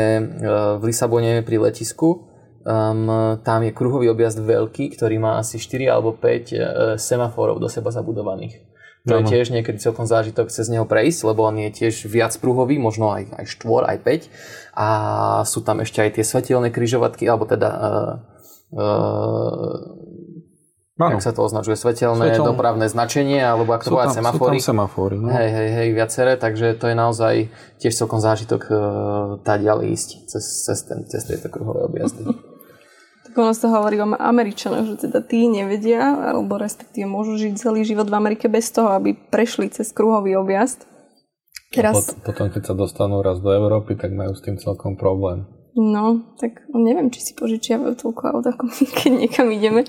v 0.80 0.82
Lisabone 0.88 1.44
pri 1.44 1.60
letisku. 1.60 2.24
Um, 2.60 3.36
tam 3.40 3.64
je 3.64 3.72
kruhový 3.72 4.12
objazd 4.12 4.40
veľký, 4.40 4.96
ktorý 4.96 5.16
má 5.20 5.40
asi 5.40 5.60
4 5.60 5.92
alebo 5.92 6.16
5 6.16 6.96
semaforov 7.00 7.60
do 7.60 7.68
seba 7.68 7.92
zabudovaných. 7.92 8.69
To 9.08 9.16
je 9.16 9.24
tiež 9.24 9.48
niekedy 9.48 9.80
celkom 9.80 10.04
zážitok 10.04 10.52
cez 10.52 10.68
neho 10.68 10.84
prejsť, 10.84 11.32
lebo 11.32 11.48
on 11.48 11.56
je 11.56 11.72
tiež 11.72 12.04
viac 12.04 12.36
pruhový, 12.36 12.76
možno 12.76 13.16
aj, 13.16 13.32
aj 13.32 13.46
štvor, 13.48 13.88
aj 13.88 13.98
5. 14.04 14.28
A 14.76 14.86
sú 15.48 15.64
tam 15.64 15.80
ešte 15.80 16.04
aj 16.04 16.20
tie 16.20 16.24
svetelné 16.24 16.68
kryžovatky, 16.68 17.24
alebo 17.24 17.48
teda 17.48 17.68
uh, 17.72 18.12
uh, 18.76 20.00
jak 21.00 21.24
sa 21.24 21.32
to 21.32 21.40
označuje, 21.40 21.80
svetelné 21.80 22.36
Svetelné. 22.36 22.48
dopravné 22.52 22.86
značenie, 22.92 23.40
alebo 23.40 23.72
ako 23.72 23.84
to 23.88 23.90
povedať, 23.96 24.20
semafóry. 24.20 24.56
Sú 24.60 24.68
tam 24.68 24.68
semafóry, 24.76 25.16
no. 25.16 25.32
Hej, 25.32 25.48
hej, 25.48 25.68
hej, 25.80 25.88
viaceré, 25.96 26.32
takže 26.36 26.76
to 26.76 26.92
je 26.92 26.96
naozaj 26.96 27.34
tiež 27.80 27.96
celkom 27.96 28.20
zážitok 28.20 28.62
uh, 28.68 28.80
tá 29.40 29.56
ďalej 29.56 29.96
ísť 29.96 30.08
cez, 30.28 30.44
cez, 30.68 30.78
ten, 30.84 31.08
cez 31.08 31.24
tieto 31.24 31.48
kruhové 31.48 31.88
objazdy. 31.88 32.28
Tak 33.30 33.38
ono 33.38 33.54
sa 33.54 33.70
hovorí 33.70 33.94
o 34.02 34.10
Američanoch, 34.10 34.90
že 34.90 35.06
teda 35.06 35.22
tí 35.22 35.46
nevedia, 35.46 36.18
alebo 36.34 36.58
respektíve 36.58 37.06
môžu 37.06 37.38
žiť 37.38 37.62
celý 37.62 37.86
život 37.86 38.10
v 38.10 38.18
Amerike 38.18 38.50
bez 38.50 38.74
toho, 38.74 38.90
aby 38.90 39.14
prešli 39.14 39.70
cez 39.70 39.94
kruhový 39.94 40.34
objazd. 40.34 40.90
Teraz... 41.70 42.10
Pot, 42.10 42.26
potom, 42.26 42.50
keď 42.50 42.62
sa 42.66 42.74
dostanú 42.74 43.22
raz 43.22 43.38
do 43.38 43.54
Európy, 43.54 43.94
tak 43.94 44.10
majú 44.10 44.34
s 44.34 44.42
tým 44.42 44.58
celkom 44.58 44.98
problém. 44.98 45.46
No, 45.78 46.34
tak 46.42 46.66
neviem, 46.74 47.14
či 47.14 47.22
si 47.22 47.32
požičiavajú 47.38 47.94
toľko 47.94 48.22
aut, 48.34 48.46
ako 48.50 48.66
my, 48.66 48.82
keď 48.90 49.12
niekam 49.14 49.46
ideme. 49.54 49.86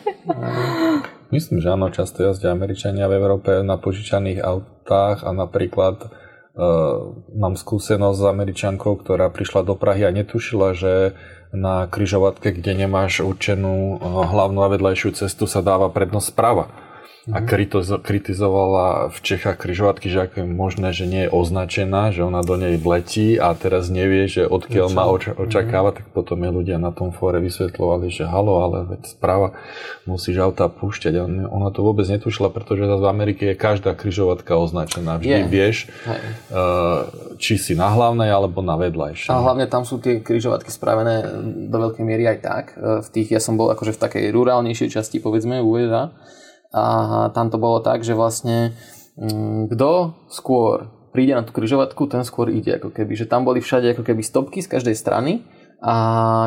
Myslím, 1.34 1.58
že 1.58 1.74
áno, 1.74 1.90
často 1.90 2.22
jazdia 2.22 2.54
Američania 2.54 3.10
v 3.10 3.18
Európe 3.18 3.66
na 3.66 3.82
požičaných 3.82 4.46
autách 4.46 5.26
a 5.26 5.34
napríklad 5.34 6.06
uh, 6.06 7.18
mám 7.34 7.58
skúsenosť 7.58 8.20
s 8.22 8.26
Američankou, 8.30 9.02
ktorá 9.02 9.34
prišla 9.34 9.66
do 9.66 9.74
Prahy 9.74 10.06
a 10.06 10.14
netušila, 10.14 10.78
že 10.78 11.18
na 11.52 11.88
kryžovatke, 11.88 12.56
kde 12.56 12.88
nemáš 12.88 13.24
určenú 13.24 13.96
eh, 13.96 14.00
hlavnú 14.04 14.60
a 14.64 14.72
vedľajšiu 14.72 15.10
cestu, 15.16 15.46
sa 15.46 15.64
dáva 15.64 15.92
prednosť 15.92 16.28
sprava 16.32 16.72
a 17.30 17.38
mhm. 17.38 18.02
kritizovala 18.02 19.14
v 19.14 19.18
Čechách 19.22 19.62
križovatky, 19.62 20.10
že 20.10 20.26
ako 20.26 20.42
je 20.42 20.48
možné, 20.50 20.90
že 20.90 21.06
nie 21.06 21.30
je 21.30 21.30
označená, 21.30 22.10
že 22.10 22.26
ona 22.26 22.42
do 22.42 22.58
nej 22.58 22.82
vletí 22.82 23.38
a 23.38 23.54
teraz 23.54 23.94
nevie, 23.94 24.26
že 24.26 24.50
odkiaľ 24.50 24.88
má 24.90 25.06
mhm. 25.06 25.38
očakávať, 25.38 26.02
tak 26.02 26.08
potom 26.18 26.42
je 26.42 26.50
ľudia 26.50 26.82
na 26.82 26.90
tom 26.90 27.14
fóre 27.14 27.38
vysvetľovali, 27.38 28.10
že 28.10 28.26
halo, 28.26 28.66
ale 28.66 28.78
veď 28.98 29.02
správa 29.06 29.54
musíš 30.10 30.42
auta 30.42 30.66
púšťať. 30.66 31.14
A 31.22 31.24
ona 31.46 31.70
to 31.70 31.86
vôbec 31.86 32.10
netušila, 32.10 32.50
pretože 32.50 32.90
v 32.90 33.06
Amerike 33.06 33.54
je 33.54 33.56
každá 33.56 33.94
križovatka 33.94 34.58
označená. 34.58 35.22
Vždy 35.22 35.46
je. 35.46 35.50
vieš, 35.50 35.78
Hej. 36.10 36.22
Eh, 36.26 37.00
či 37.38 37.62
si 37.62 37.78
na 37.78 37.94
hlavnej 37.94 38.34
alebo 38.34 38.66
na 38.66 38.82
vedľajšej. 38.82 39.30
A 39.30 39.46
hlavne 39.46 39.70
tam 39.70 39.86
sú 39.86 40.02
tie 40.02 40.26
križovatky 40.26 40.74
spravené 40.74 41.22
do 41.70 41.78
veľkej 41.78 42.02
miery 42.02 42.26
aj 42.34 42.40
tak. 42.42 42.66
Eh, 42.74 43.06
v 43.06 43.08
tých, 43.14 43.38
ja 43.38 43.42
som 43.42 43.62
bol 43.62 43.70
akože 43.70 43.94
v 43.94 44.02
takej 44.02 44.24
rurálnejšej 44.34 44.90
časti, 44.90 45.22
povedzme, 45.22 45.62
USA, 45.62 46.10
a 46.72 47.28
tam 47.36 47.52
to 47.52 47.60
bolo 47.60 47.84
tak, 47.84 48.04
že 48.08 48.16
vlastne 48.16 48.72
mm, 49.20 49.76
kto 49.76 50.16
skôr 50.32 50.88
príde 51.12 51.36
na 51.36 51.44
tú 51.44 51.52
kryžovatku, 51.52 52.08
ten 52.08 52.24
skôr 52.24 52.48
ide 52.48 52.80
ako 52.80 52.96
keby. 52.96 53.20
Že 53.20 53.28
tam 53.28 53.44
boli 53.44 53.60
všade 53.60 53.92
ako 53.92 54.08
keby 54.08 54.24
stopky 54.24 54.64
z 54.64 54.72
každej 54.72 54.96
strany 54.96 55.44
a 55.84 55.94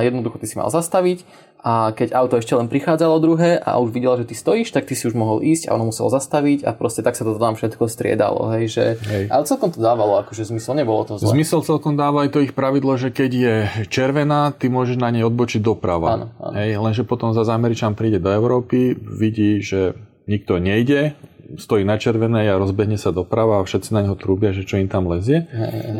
jednoducho 0.01 0.41
ty 0.41 0.49
si 0.49 0.57
mal 0.57 0.73
zastaviť 0.73 1.27
a 1.65 1.97
keď 1.97 2.13
auto 2.13 2.37
ešte 2.37 2.53
len 2.53 2.69
prichádzalo 2.69 3.25
druhé 3.25 3.57
a 3.57 3.81
už 3.81 3.89
videla, 3.89 4.21
že 4.21 4.29
ty 4.29 4.37
stojíš, 4.37 4.69
tak 4.69 4.85
ty 4.85 4.93
si 4.93 5.09
už 5.09 5.17
mohol 5.17 5.41
ísť 5.41 5.73
a 5.73 5.75
ono 5.81 5.89
muselo 5.89 6.13
zastaviť 6.13 6.61
a 6.69 6.77
proste 6.77 7.01
tak 7.01 7.17
sa 7.17 7.25
to 7.25 7.41
tam 7.41 7.57
všetko 7.57 7.89
striedalo. 7.89 8.53
Hej, 8.53 8.65
že, 8.69 8.85
hej. 9.09 9.25
Ale 9.33 9.49
celkom 9.49 9.73
to 9.73 9.81
dávalo, 9.81 10.21
akože 10.21 10.45
zmysel 10.45 10.77
nebolo 10.77 11.09
to 11.09 11.17
zle. 11.17 11.33
Zmysel 11.33 11.65
celkom 11.65 11.97
dáva 11.97 12.29
aj 12.29 12.37
to 12.37 12.45
ich 12.45 12.53
pravidlo, 12.53 13.01
že 13.01 13.09
keď 13.09 13.31
je 13.33 13.55
červená, 13.89 14.53
ty 14.53 14.69
môžeš 14.69 15.01
na 15.01 15.09
nej 15.09 15.25
odbočiť 15.25 15.65
doprava. 15.65 16.21
Áno, 16.21 16.27
áno. 16.37 16.53
Hej, 16.53 16.77
lenže 16.85 17.03
potom 17.09 17.33
zase 17.33 17.49
Američan 17.49 17.97
príde 17.97 18.21
do 18.21 18.29
Európy, 18.29 18.93
vidí, 19.01 19.65
že 19.65 19.97
nikto 20.25 20.59
nejde, 20.59 21.17
stojí 21.57 21.85
na 21.85 22.01
červenej 22.01 22.51
a 22.51 22.61
rozbehne 22.61 22.97
sa 22.97 23.13
doprava 23.13 23.61
a 23.61 23.67
všetci 23.67 23.91
na 23.95 24.01
neho 24.05 24.17
trúbia, 24.17 24.51
že 24.51 24.65
čo 24.65 24.81
im 24.81 24.89
tam 24.89 25.07
lezie 25.07 25.47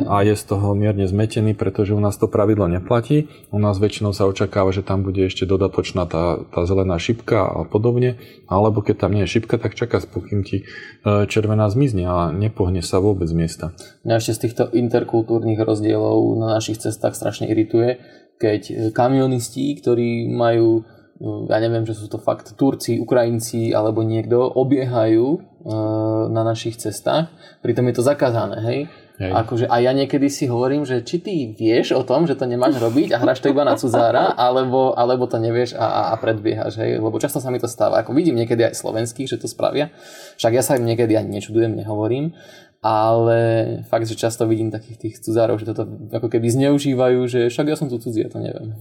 a 0.09 0.25
je 0.25 0.35
z 0.35 0.45
toho 0.45 0.73
mierne 0.73 1.05
zmetený, 1.05 1.55
pretože 1.55 1.95
u 1.95 2.01
nás 2.01 2.17
to 2.17 2.27
pravidlo 2.27 2.67
neplatí. 2.67 3.29
U 3.53 3.61
nás 3.61 3.79
väčšinou 3.79 4.17
sa 4.17 4.25
očakáva, 4.25 4.73
že 4.73 4.83
tam 4.83 5.05
bude 5.05 5.29
ešte 5.29 5.45
dodatočná 5.45 6.09
tá, 6.09 6.41
tá 6.49 6.61
zelená 6.65 6.97
šipka 6.97 7.45
a 7.45 7.61
podobne, 7.69 8.19
alebo 8.49 8.81
keď 8.81 9.07
tam 9.07 9.13
nie 9.15 9.29
je 9.29 9.39
šipka, 9.39 9.61
tak 9.61 9.77
čaká, 9.77 10.01
pokým 10.05 10.43
ti 10.43 10.65
e, 11.05 11.25
červená 11.29 11.69
zmizne 11.71 12.05
a 12.09 12.17
nepohne 12.33 12.83
sa 12.83 12.99
vôbec 12.99 13.29
z 13.29 13.37
miesta. 13.37 13.65
Mňa 14.03 14.15
ešte 14.21 14.33
z 14.35 14.43
týchto 14.49 14.65
interkultúrnych 14.73 15.61
rozdielov 15.61 16.41
na 16.41 16.59
našich 16.59 16.81
cestách 16.81 17.15
strašne 17.15 17.49
irituje, 17.49 18.01
keď 18.37 18.91
kamionisti, 18.91 19.79
ktorí 19.79 20.29
majú 20.35 20.83
ja 21.23 21.59
neviem, 21.63 21.87
že 21.87 21.95
sú 21.95 22.11
to 22.11 22.19
fakt 22.19 22.59
Turci, 22.59 22.99
Ukrajinci 22.99 23.71
alebo 23.71 24.03
niekto, 24.03 24.51
obiehajú 24.51 25.27
uh, 25.39 26.27
na 26.27 26.43
našich 26.43 26.75
cestách, 26.75 27.31
pritom 27.63 27.87
je 27.89 27.95
to 27.95 28.03
zakázané, 28.03 28.59
hej? 28.67 28.79
Hej. 29.15 29.31
Akože, 29.31 29.71
a 29.71 29.79
ja 29.79 29.95
niekedy 29.95 30.27
si 30.27 30.51
hovorím, 30.51 30.83
že 30.83 31.07
či 31.07 31.23
ty 31.23 31.47
vieš 31.55 31.95
o 31.95 32.03
tom, 32.03 32.27
že 32.27 32.35
to 32.35 32.51
nemáš 32.51 32.83
robiť 32.83 33.15
a 33.15 33.23
hráš 33.23 33.47
to 33.47 33.47
iba 33.47 33.63
na 33.63 33.79
cudzára, 33.79 34.35
alebo, 34.35 34.91
alebo 34.91 35.31
to 35.31 35.39
nevieš 35.39 35.79
a, 35.79 35.87
a, 35.87 36.03
a 36.11 36.15
predbiehaš, 36.19 36.83
hej? 36.83 36.99
lebo 36.99 37.15
často 37.23 37.39
sa 37.39 37.55
mi 37.55 37.63
to 37.63 37.71
stáva. 37.71 38.03
Ako 38.03 38.11
vidím 38.11 38.35
niekedy 38.35 38.67
aj 38.67 38.75
slovenských, 38.75 39.31
že 39.31 39.39
to 39.39 39.47
spravia, 39.47 39.95
však 40.35 40.53
ja 40.59 40.67
sa 40.67 40.75
im 40.75 40.91
niekedy 40.91 41.15
ani 41.15 41.39
nečudujem, 41.39 41.79
nehovorím, 41.79 42.35
ale 42.83 43.39
fakt, 43.87 44.11
že 44.11 44.19
často 44.19 44.51
vidím 44.51 44.75
takých 44.75 44.99
tých 44.99 45.15
cudzárov, 45.23 45.63
že 45.63 45.71
toto 45.71 45.87
ako 46.11 46.27
keby 46.27 46.51
zneužívajú, 46.51 47.21
že 47.31 47.41
však 47.55 47.71
ja 47.71 47.79
som 47.79 47.87
tu 47.87 48.03
cudzí, 48.03 48.27
ja 48.27 48.35
to 48.35 48.43
neviem. 48.43 48.75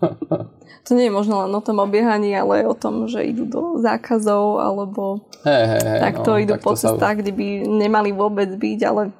to 0.86 0.90
nie 0.94 1.10
je 1.10 1.12
možno 1.12 1.42
len 1.42 1.50
o 1.50 1.60
tom 1.60 1.82
obiehaní, 1.82 2.38
ale 2.38 2.62
o 2.62 2.72
tom, 2.72 3.10
že 3.10 3.26
idú 3.26 3.50
do 3.50 3.82
zákazov 3.82 4.62
alebo 4.62 5.26
hey, 5.42 5.68
hey, 5.68 5.82
hey, 5.82 6.00
takto 6.06 6.30
no, 6.32 6.40
idú 6.40 6.54
tak 6.54 6.62
po 6.62 6.78
cestách, 6.78 7.18
sa... 7.18 7.18
kde 7.18 7.34
by 7.34 7.46
nemali 7.66 8.14
vôbec 8.14 8.48
byť, 8.54 8.80
ale 8.86 9.10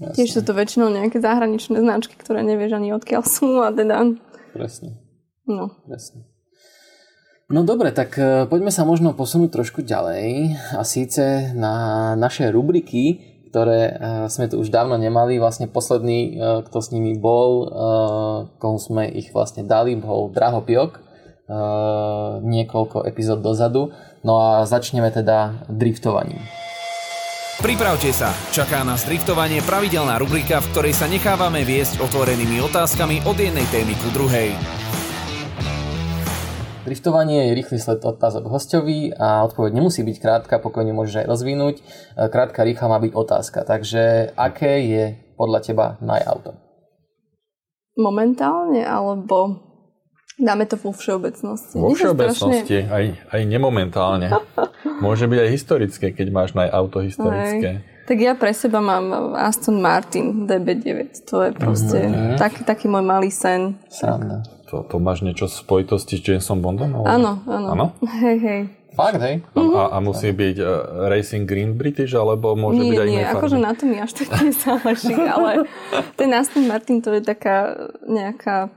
Jasne. 0.00 0.16
tiež 0.16 0.30
sú 0.34 0.40
to 0.42 0.56
väčšinou 0.56 0.88
nejaké 0.90 1.22
zahraničné 1.22 1.78
značky, 1.78 2.14
ktoré 2.18 2.42
nevieš 2.42 2.74
ani 2.74 2.94
odkiaľ 2.96 3.22
sú 3.22 3.62
a 3.62 3.70
teda... 3.70 4.16
Presne. 4.54 4.98
No. 5.44 5.74
Presne. 5.84 6.34
No 7.52 7.60
dobre, 7.60 7.92
tak 7.92 8.16
e, 8.16 8.48
poďme 8.48 8.72
sa 8.72 8.88
možno 8.88 9.12
posunúť 9.12 9.52
trošku 9.52 9.84
ďalej 9.84 10.56
a 10.72 10.80
síce 10.80 11.52
na 11.52 12.16
naše 12.16 12.48
rubriky, 12.48 13.20
ktoré 13.52 13.80
e, 13.84 13.92
sme 14.32 14.48
tu 14.48 14.56
už 14.56 14.72
dávno 14.72 14.96
nemali. 14.96 15.36
Vlastne 15.36 15.68
posledný, 15.68 16.18
e, 16.24 16.30
kto 16.64 16.78
s 16.80 16.88
nimi 16.88 17.12
bol, 17.20 17.68
koho 18.56 18.78
sme 18.80 19.12
ich 19.12 19.28
vlastne 19.36 19.60
dali, 19.68 19.92
bol 19.92 20.32
Draho 20.32 20.64
Piok, 20.64 21.04
niekoľko 22.40 23.04
epizód 23.04 23.44
dozadu. 23.44 23.92
No 24.24 24.40
a 24.40 24.64
začneme 24.64 25.12
teda 25.12 25.68
driftovaním. 25.68 26.40
Pripravte 27.62 28.10
sa, 28.10 28.34
čaká 28.50 28.82
nás 28.82 29.06
driftovanie 29.06 29.62
pravidelná 29.62 30.18
rubrika, 30.18 30.58
v 30.58 30.70
ktorej 30.74 30.94
sa 30.98 31.06
nechávame 31.06 31.62
viesť 31.62 32.02
otvorenými 32.02 32.58
otázkami 32.66 33.22
od 33.22 33.36
jednej 33.38 33.62
témy 33.70 33.94
ku 33.94 34.10
druhej. 34.10 34.50
Driftovanie 36.84 37.48
je 37.48 37.56
rýchly 37.56 37.78
sled 37.80 38.04
otázok 38.04 38.50
hostovi 38.52 39.08
a 39.16 39.40
odpoveď 39.48 39.80
nemusí 39.80 40.04
byť 40.04 40.16
krátka, 40.20 40.60
pokojne 40.60 40.92
môžeš 40.92 41.24
aj 41.24 41.26
rozvinúť. 41.30 41.76
Krátka, 42.12 42.60
rýchla 42.60 42.86
má 42.92 42.98
byť 43.00 43.12
otázka. 43.16 43.64
Takže 43.64 44.34
aké 44.36 44.84
je 44.84 45.04
podľa 45.38 45.60
teba 45.64 45.86
najauto? 46.04 46.60
Momentálne, 47.96 48.84
alebo 48.84 49.63
dáme 50.36 50.64
to 50.64 50.76
vo 50.76 50.90
všeobecnosti? 50.90 51.74
Vo 51.74 51.90
všeobecnosti, 51.90 52.82
aj, 52.82 53.04
aj 53.28 53.40
nemomentálne. 53.44 54.28
Môže 54.98 55.24
byť 55.24 55.38
aj 55.38 55.50
historické, 55.50 56.06
keď 56.10 56.26
máš 56.28 56.50
najauto 56.52 57.00
historické. 57.00 57.70
Hej. 57.78 57.92
Tak 58.04 58.16
ja 58.18 58.32
pre 58.32 58.52
seba 58.52 58.78
mám 58.78 59.08
Aston 59.32 59.78
Martin 59.78 60.44
DB9. 60.44 61.24
To 61.24 61.40
je 61.40 61.50
proste 61.52 61.98
Mhm. 62.02 62.36
taký, 62.36 62.60
taký 62.62 62.84
môj 62.84 63.00
malý 63.00 63.28
sen. 63.28 63.80
Sranda. 63.88 64.44
To, 64.66 64.82
to 64.82 64.98
máš 64.98 65.20
niečo 65.20 65.46
v 65.46 65.54
spojitosti 65.54 66.14
s 66.14 66.22
Jamesom 66.22 66.58
Bondom? 66.58 66.92
alebo- 66.92 67.08
Áno, 67.08 67.32
áno. 67.46 67.66
Áno? 67.70 67.86
Hej, 68.20 68.36
hej. 68.38 68.60
Fakt, 68.92 69.18
hej? 69.18 69.42
A, 69.50 69.58
a, 69.58 69.82
a 69.88 69.98
musí 69.98 70.30
byť 70.30 70.56
uh, 70.56 70.66
Racing 71.08 71.42
Green 71.42 71.74
British, 71.74 72.12
alebo 72.12 72.54
môže 72.54 72.78
byť 72.78 72.86
nie, 72.86 72.94
aj 72.94 73.08
nie, 73.08 73.18
inej 73.18 73.32
akože 73.32 73.58
na 73.58 73.72
to 73.72 73.82
mi 73.84 73.98
až 73.98 74.14
tak 74.14 74.30
nezáleží, 74.38 75.10
ale 75.16 75.66
ten 76.14 76.30
Aston 76.30 76.62
Martin 76.64 77.00
to 77.00 77.10
je 77.10 77.18
taká 77.20 77.74
nejaká, 78.04 78.70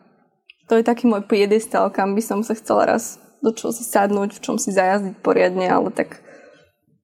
to 0.67 0.77
je 0.77 0.83
taký 0.83 1.07
môj 1.07 1.23
piedestal, 1.25 1.87
kam 1.89 2.13
by 2.13 2.21
som 2.21 2.39
sa 2.43 2.53
chcela 2.53 2.85
raz 2.85 3.17
do 3.41 3.53
čoho 3.53 3.71
si 3.71 3.85
sadnúť, 3.85 4.37
v 4.37 4.43
čom 4.43 4.55
si 4.57 4.73
zajazdiť 4.73 5.21
poriadne, 5.21 5.69
ale 5.69 5.93
tak 5.93 6.21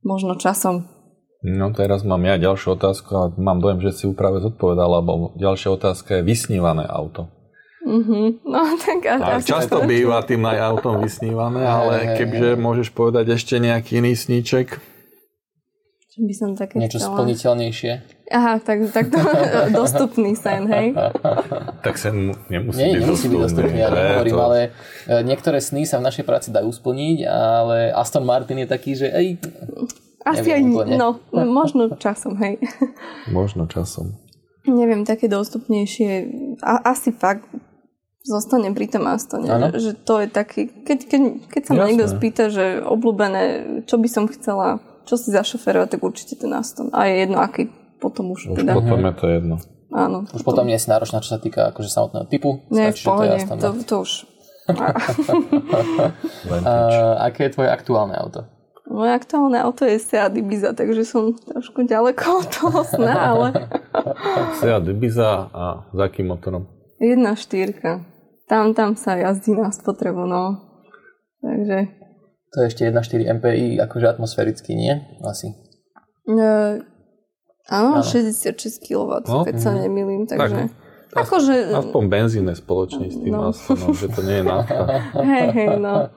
možno 0.02 0.36
časom. 0.36 0.90
No 1.44 1.76
teraz 1.76 2.08
mám 2.08 2.24
ja 2.24 2.40
ďalšiu 2.40 2.80
otázku 2.80 3.10
a 3.14 3.24
mám 3.36 3.60
dojem, 3.60 3.84
že 3.84 3.92
si 3.92 4.02
ju 4.08 4.16
práve 4.16 4.40
zodpovedal, 4.40 5.04
lebo 5.04 5.36
ďalšia 5.36 5.76
otázka 5.76 6.10
je 6.20 6.24
vysnívané 6.24 6.88
auto. 6.88 7.28
Mhm. 7.84 8.48
No 8.48 8.64
tak 8.80 9.04
asi 9.04 9.44
často 9.44 9.84
to- 9.84 9.88
býva 9.88 10.24
tým 10.24 10.40
najautom 10.40 11.04
vysnívané, 11.04 11.68
ale 11.68 12.16
kebyže 12.16 12.56
môžeš 12.56 12.96
povedať 12.96 13.36
ešte 13.36 13.60
nejaký 13.60 14.00
iný 14.00 14.16
sníček, 14.16 14.80
Čo 16.14 16.22
by 16.22 16.34
som 16.38 16.50
také 16.54 16.78
Niečo 16.78 17.02
chcela. 17.02 17.18
splniteľnejšie? 17.18 17.92
Aha, 18.30 18.62
tak, 18.62 18.86
tak 18.94 19.10
to 19.10 19.18
dostupný 19.82 20.38
sen, 20.38 20.70
hej? 20.70 20.94
tak 21.82 21.98
mu- 22.14 22.38
nemusí 22.48 22.78
Nie, 22.78 22.94
byť 22.94 23.02
nemusí 23.02 23.26
byť 23.28 23.40
dostupný, 23.42 23.78
ja 23.78 23.90
To 23.90 24.22
to- 24.24 24.38
ale 24.38 24.60
e, 25.10 25.26
niektoré 25.26 25.58
sny 25.58 25.84
sa 25.84 25.98
v 25.98 26.06
našej 26.06 26.22
práci 26.22 26.54
dajú 26.54 26.70
splniť, 26.70 27.26
ale 27.26 27.90
Aston 27.90 28.22
Martin 28.22 28.62
je 28.62 28.70
taký, 28.70 28.94
že 28.94 29.10
ej, 29.10 29.42
Asi 30.22 30.54
aj, 30.54 30.62
úplne. 30.62 30.96
no, 30.96 31.18
možno 31.34 31.90
časom, 31.98 32.38
hej. 32.38 32.62
Možno 33.28 33.66
časom. 33.66 34.14
Neviem, 34.64 35.04
také 35.04 35.26
dostupnejšie, 35.26 36.30
a, 36.62 36.94
asi 36.94 37.10
fakt 37.10 37.50
zostane 38.22 38.70
pri 38.72 38.88
tom 38.88 39.04
Astone, 39.04 39.50
Áno. 39.50 39.68
že, 39.74 39.82
že 39.82 39.92
to 39.98 40.22
je 40.22 40.28
taký, 40.30 40.70
keď, 40.86 40.98
keď, 41.10 41.22
keď 41.50 41.62
sa 41.66 41.72
ma 41.74 41.84
niekto 41.84 42.06
spýta, 42.08 42.44
že 42.48 42.80
obľúbené, 42.80 43.44
čo 43.84 43.98
by 43.98 44.08
som 44.08 44.32
chcela, 44.32 44.80
čo 45.04 45.16
si 45.16 45.30
zašoferovať, 45.30 45.98
tak 45.98 46.02
určite 46.02 46.36
ten 46.36 46.52
Aston. 46.52 46.90
A 46.92 47.06
je 47.08 47.24
jedno, 47.24 47.40
aký 47.40 47.68
potom 48.00 48.32
už, 48.32 48.52
Už 48.52 48.60
teda. 48.60 48.76
potom 48.76 49.00
je 49.00 49.14
to 49.16 49.28
jedno. 49.28 49.56
Áno. 49.94 50.26
už 50.26 50.42
potom 50.42 50.66
nie 50.66 50.74
je 50.76 50.90
náročná, 50.90 51.22
čo 51.22 51.30
sa 51.30 51.40
týka 51.40 51.70
akože 51.70 51.86
samotného 51.88 52.26
typu. 52.26 52.66
Nie, 52.74 52.90
v 52.90 52.98
to 52.98 53.06
pohode, 53.06 53.30
Aston 53.30 53.58
to, 53.62 53.68
Martin. 53.70 53.86
to 53.86 53.96
už. 54.02 54.12
A, 56.66 56.74
aké 57.28 57.48
je 57.48 57.54
tvoje 57.54 57.70
aktuálne 57.70 58.16
auto? 58.16 58.48
Moje 58.84 59.12
aktuálne 59.16 59.58
auto 59.60 59.88
je 59.88 59.96
Seat 59.96 60.36
Ibiza, 60.36 60.76
takže 60.76 61.08
som 61.08 61.32
trošku 61.36 61.88
ďaleko 61.88 62.44
od 62.44 62.48
toho 62.52 62.80
sna, 62.84 63.14
ale 63.32 63.48
Seat 64.60 64.84
Ibiza 64.88 65.48
a 65.50 65.64
za 65.88 66.04
akým 66.04 66.28
motorom? 66.28 66.68
jedna 67.00 67.36
štyrka. 67.36 68.00
Tam, 68.48 68.72
tam 68.72 68.96
sa 68.96 69.16
jazdí 69.16 69.52
na 69.52 69.72
spotrebu, 69.72 70.24
no. 70.24 70.60
Takže 71.40 71.92
To 72.54 72.62
je 72.62 72.66
ešte 72.70 72.86
1.4 72.86 73.42
MPI, 73.42 73.82
akože 73.82 74.06
atmosféricky, 74.06 74.78
nie? 74.78 74.94
Asi. 75.26 75.58
E, 76.30 76.86
áno, 77.66 77.90
Áno. 77.98 78.06
66 78.06 78.78
kW, 78.86 79.26
No, 79.26 79.42
keď 79.42 79.56
sa 79.58 79.74
nemýlim, 79.74 80.30
takže... 80.30 80.70
Tak, 81.14 81.30
akože, 81.30 81.78
Aspoň 81.78 82.04
benzíne 82.10 82.54
spoločne 82.58 83.06
s 83.06 83.22
tým 83.22 83.38
No. 83.38 83.54
Astonom, 83.54 83.94
že 83.94 84.10
to 84.10 84.26
nie 84.26 84.42
je 84.42 84.46
nafta. 84.50 84.82
hej, 85.30 85.48
hej, 85.54 85.70
no. 85.78 86.10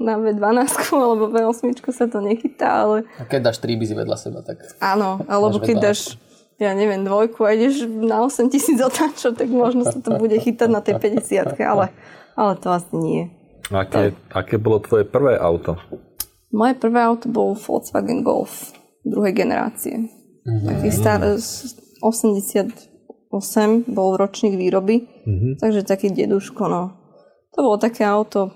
Na 0.00 0.16
V12 0.16 0.72
alebo 0.96 1.28
V8 1.28 1.76
sa 1.92 2.08
to 2.08 2.24
nechytá, 2.24 2.88
ale 2.88 3.04
A 3.20 3.28
keď 3.28 3.52
dáš 3.52 3.60
3 3.60 3.76
bizy 3.76 3.92
vedľa 3.92 4.16
seba, 4.16 4.40
tak 4.40 4.64
áno, 4.80 5.20
alebo 5.28 5.60
keď 5.60 5.76
V12. 5.76 5.84
dáš, 5.84 6.00
ja 6.56 6.72
neviem, 6.72 7.04
dvojku 7.04 7.44
a 7.44 7.52
ideš 7.52 7.84
na 7.84 8.24
8000 8.24 8.80
otáčov, 8.88 9.36
tak 9.36 9.52
možno 9.52 9.84
sa 9.84 10.00
to 10.00 10.16
bude 10.16 10.32
chytať 10.40 10.68
na 10.72 10.80
tej 10.80 10.96
50 10.96 11.52
ale, 11.60 11.92
ale 12.40 12.52
to 12.56 12.72
asi 12.72 12.96
nie. 12.96 13.22
Aké, 13.70 14.14
aké 14.30 14.54
bolo 14.62 14.78
tvoje 14.78 15.02
prvé 15.02 15.38
auto? 15.38 15.74
Moje 16.54 16.78
prvé 16.78 17.02
auto 17.02 17.26
bol 17.26 17.58
Volkswagen 17.58 18.22
Golf 18.22 18.76
druhej 19.06 19.32
generácie. 19.32 20.10
Taký 20.46 20.90
star, 20.94 21.22
z 21.38 21.74
88 22.02 23.90
bol 23.90 24.14
ročník 24.14 24.54
výroby, 24.58 25.06
takže 25.58 25.82
taký 25.86 26.10
deduško, 26.14 26.70
no. 26.70 26.82
To 27.54 27.58
bolo 27.64 27.78
také 27.80 28.04
auto 28.06 28.52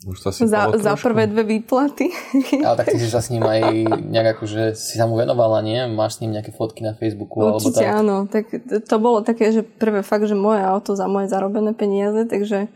Už 0.00 0.16
sa 0.16 0.32
si 0.32 0.48
za, 0.48 0.72
za 0.80 0.96
prvé 0.96 1.28
dve 1.28 1.44
výplaty. 1.44 2.08
ale 2.64 2.76
tak 2.80 2.88
ty 2.88 2.96
si 2.96 3.12
sa 3.12 3.20
s 3.20 3.28
ním 3.28 3.44
aj 3.44 3.84
nejak 4.00 4.40
akože 4.40 4.72
si 4.72 4.96
sa 4.96 5.04
mu 5.04 5.20
venovala, 5.20 5.60
nie? 5.60 5.76
Máš 5.92 6.16
s 6.16 6.20
ním 6.24 6.40
nejaké 6.40 6.56
fotky 6.56 6.80
na 6.80 6.96
Facebooku 6.96 7.44
alebo 7.44 7.60
Určite 7.60 7.84
tak? 7.84 8.00
áno. 8.00 8.16
Tak 8.24 8.44
to 8.88 8.96
bolo 8.96 9.20
také, 9.20 9.52
že 9.52 9.60
prvé 9.60 10.00
fakt, 10.00 10.24
že 10.24 10.32
moje 10.32 10.64
auto 10.64 10.96
za 10.96 11.04
moje 11.04 11.28
zarobené 11.28 11.76
peniaze, 11.76 12.24
takže 12.24 12.72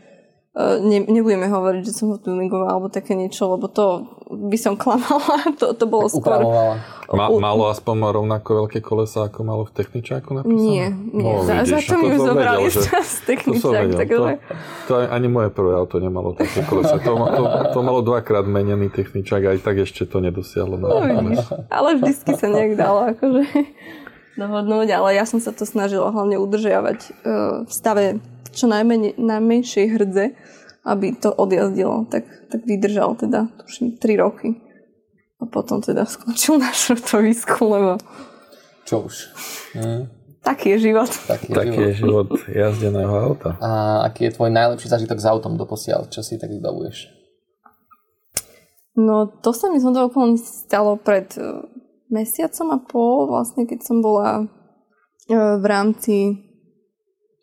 ne, 0.55 1.03
nebudeme 1.03 1.51
hovoriť, 1.51 1.83
že 1.83 1.91
som 1.91 2.15
ho 2.15 2.17
tuningovala 2.17 2.79
alebo 2.79 2.87
také 2.87 3.11
niečo, 3.11 3.51
lebo 3.51 3.67
to 3.67 4.07
by 4.31 4.55
som 4.55 4.73
klamala. 4.81 5.51
To, 5.59 5.75
to 5.75 5.83
bolo 5.83 6.07
skôr... 6.07 6.39
Ma, 7.05 7.29
malo 7.29 7.69
aspoň 7.69 7.95
rovnako 8.09 8.65
veľké 8.65 8.81
kolesa, 8.81 9.29
ako 9.29 9.45
malo 9.45 9.61
v 9.69 9.77
techničáku 9.77 10.31
napísané? 10.33 10.57
Nie, 10.57 10.85
nie. 10.89 11.21
No, 11.21 11.45
za, 11.45 11.61
za 11.61 11.77
vidíš, 11.77 11.85
to 11.85 11.93
no 11.93 12.01
mi 12.01 12.07
už 12.09 12.21
zobrali 12.23 12.65
že- 12.73 12.81
To 12.81 12.99
techničák. 13.29 13.85
Takže... 13.93 14.15
To, 14.17 14.25
to 14.89 14.91
aj, 14.97 15.07
ani 15.13 15.27
moje 15.29 15.49
prvé 15.53 15.71
auto 15.77 16.01
nemalo 16.01 16.33
také 16.33 16.65
kolesa. 16.65 16.97
To, 16.97 17.11
to, 17.13 17.41
to 17.75 17.79
malo 17.83 17.99
dvakrát 18.01 18.47
menený 18.47 18.89
techničák, 18.89 19.43
aj 19.43 19.57
tak 19.61 19.85
ešte 19.85 20.09
to 20.09 20.17
nedosiahlo. 20.17 20.81
Na, 20.81 20.87
No, 20.87 20.97
vidíš. 21.03 21.45
Ale 21.69 21.99
vždycky 21.99 22.31
sa 22.33 22.47
nejak 22.49 22.73
dalo 22.73 23.13
akože 23.13 23.43
dohodnúť, 24.35 24.87
ale 24.91 25.15
ja 25.15 25.23
som 25.23 25.39
sa 25.39 25.53
to 25.53 25.63
snažila 25.63 26.11
hlavne 26.11 26.35
udržiavať 26.35 26.99
e, 26.99 27.09
v 27.63 27.71
stave 27.71 28.19
čo 28.55 28.71
najmenej, 28.71 29.19
najmenšej 29.19 29.85
hrdze, 29.91 30.25
aby 30.87 31.11
to 31.19 31.35
odjazdilo. 31.35 32.07
Tak, 32.07 32.23
tak 32.47 32.61
vydržal 32.63 33.19
teda, 33.19 33.51
tuším, 33.59 33.99
3 33.99 34.23
roky. 34.23 34.55
A 35.37 35.45
potom 35.45 35.83
teda 35.83 36.07
skončil 36.15 36.55
na 36.57 36.71
šrotovisku, 36.71 37.59
lebo 37.67 37.91
Čo 38.87 39.11
už? 39.11 39.15
Hm, 39.75 40.07
taký 40.39 40.77
je 40.77 40.93
život. 40.93 41.11
taký, 41.27 41.51
Taký 41.51 41.79
je 41.91 41.93
život 42.05 42.29
jazdeného 42.47 43.11
auta. 43.11 43.59
A 43.59 43.69
aký 44.07 44.29
je 44.29 44.35
tvoj 44.39 44.53
najlepší 44.53 44.87
zážitok 44.87 45.19
s 45.19 45.25
autom 45.27 45.59
doposiaľ? 45.59 46.07
Čo 46.07 46.23
si 46.23 46.39
tak 46.39 46.53
vybavuješ? 46.53 47.11
No 48.95 49.27
to 49.27 49.51
sa 49.51 49.67
mi 49.67 49.83
zhodou 49.83 50.07
okolností 50.07 50.71
stalo 50.71 50.95
pred 50.95 51.27
e, 51.35 51.67
mesiacom 52.07 52.67
a 52.71 52.79
pol, 52.79 53.27
vlastne 53.27 53.67
keď 53.67 53.83
som 53.83 53.99
bola 53.99 54.47
e, 55.27 55.35
v 55.35 55.65
rámci 55.67 56.44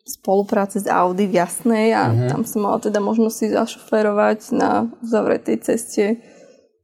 spolupráce 0.03 0.79
s 0.79 0.87
Audi 0.87 1.25
v 1.25 1.37
Jasnej 1.37 1.91
a 1.91 2.03
Mhm. 2.07 2.27
tam 2.27 2.41
som 2.43 2.59
mala 2.61 2.77
teda 2.77 2.99
možnosť 2.99 3.35
si 3.35 3.47
zašoférovať 3.49 4.39
na 4.51 4.69
uzavretej 4.99 5.57
ceste 5.59 6.19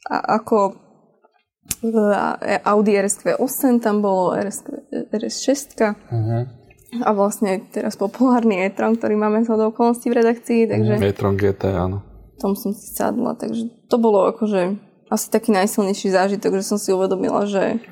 a 0.05 0.39
ako 0.39 0.79
Audi 2.65 2.91
RSQ 2.93 3.37
8, 3.37 3.79
tam 3.79 4.01
bolo 4.01 4.33
RSQ, 4.33 4.67
RS6 5.11 5.93
Mhm. 6.09 6.37
a 6.99 7.09
vlastne 7.11 7.61
teraz 7.69 7.93
populárny 7.95 8.59
e-tron, 8.59 8.95
ktorý 8.95 9.15
máme 9.15 9.43
z 9.43 9.49
hodou 9.49 9.69
okolností 9.69 10.09
v 10.09 10.17
redakcii, 10.17 10.61
takže 10.65 10.93
e-tron 10.97 11.35
GT, 11.35 11.69
áno. 11.69 12.01
tom 12.39 12.55
som 12.55 12.71
si 12.71 12.87
sadla, 12.89 13.35
takže 13.35 13.67
to 13.85 13.95
bolo 13.97 14.25
akože 14.25 14.79
asi 15.07 15.27
taký 15.27 15.51
najsilnejší 15.51 16.07
zážitok, 16.07 16.55
že 16.55 16.63
som 16.65 16.77
si 16.77 16.89
uvedomila, 16.89 17.43
že, 17.45 17.83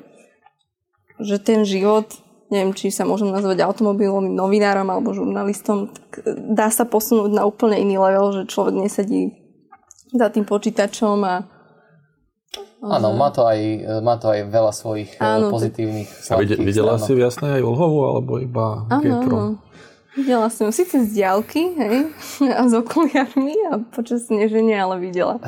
že 1.18 1.36
ten 1.36 1.62
život, 1.62 2.08
neviem, 2.48 2.72
či 2.72 2.88
sa 2.88 3.04
môžem 3.04 3.28
nazvať 3.28 3.64
automobilovým 3.64 4.32
novinárom 4.32 4.88
alebo 4.88 5.12
žurnalistom, 5.12 5.92
tak 5.92 6.24
dá 6.52 6.72
sa 6.72 6.88
posunúť 6.88 7.32
na 7.32 7.44
úplne 7.44 7.80
iný 7.80 8.00
level, 8.00 8.32
že 8.32 8.42
človek 8.48 8.74
nesedí 8.76 9.36
za 10.12 10.32
tým 10.32 10.48
počítačom 10.48 11.18
a 11.24 11.34
Áno, 12.78 13.10
má 13.18 13.34
to 13.34 13.42
aj, 13.42 13.58
má 14.06 14.14
to 14.22 14.30
aj 14.30 14.54
veľa 14.54 14.70
svojich 14.70 15.18
Áno, 15.18 15.50
Áno, 15.50 15.52
pozitívnych 15.52 16.06
A 16.30 16.38
videla 16.38 16.94
stránok. 16.94 17.06
si 17.10 17.12
v 17.18 17.20
jasnej 17.26 17.50
aj 17.58 17.62
Olhovu, 17.66 18.06
alebo 18.06 18.38
iba 18.38 18.86
áno. 18.86 19.58
Videla 20.14 20.46
som 20.46 20.70
ju 20.70 20.72
síce 20.74 21.02
z 21.02 21.10
diálky, 21.10 21.74
hej, 21.74 22.14
a 22.58 22.62
s 22.66 22.72
okuliarmi 22.74 23.54
a 23.74 23.82
počas 23.90 24.30
sneženia, 24.30 24.86
ale 24.86 25.02
videla. 25.02 25.42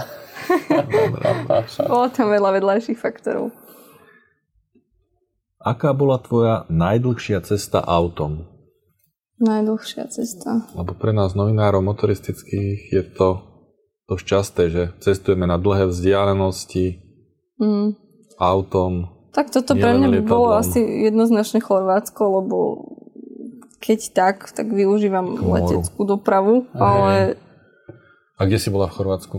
Bolo 1.87 2.07
tam 2.11 2.35
veľa 2.35 2.59
vedľajších 2.59 2.99
faktorov. 2.99 3.55
Aká 5.61 5.93
bola 5.93 6.17
tvoja 6.17 6.65
najdlhšia 6.73 7.45
cesta 7.45 7.85
autom? 7.85 8.49
Najdlhšia 9.41 10.09
cesta. 10.09 10.65
Lebo 10.73 10.97
pre 10.97 11.13
nás 11.13 11.37
novinárov 11.37 11.85
motoristických 11.85 12.89
je 12.89 13.03
to 13.05 13.45
dosť 14.09 14.25
časté, 14.25 14.63
že 14.73 14.83
cestujeme 14.99 15.45
na 15.45 15.61
dlhé 15.61 15.87
vzdialenosti 15.87 17.05
Mm. 17.61 17.93
autom. 18.41 19.13
Tak 19.37 19.53
toto 19.53 19.77
pre 19.77 19.93
mňa 19.93 20.09
by 20.09 20.21
bolo 20.25 20.57
lietadlom. 20.57 20.63
asi 20.65 20.81
jednoznačne 20.81 21.61
Chorvátsko, 21.61 22.41
lebo 22.41 22.57
keď 23.79 24.01
tak, 24.17 24.37
tak 24.51 24.73
využívam 24.73 25.37
moru. 25.37 25.61
leteckú 25.61 26.09
dopravu, 26.09 26.65
ale 26.73 27.37
A 28.41 28.49
kde 28.49 28.57
si 28.57 28.73
bola 28.73 28.89
v 28.89 28.97
Chorvátsku? 28.97 29.37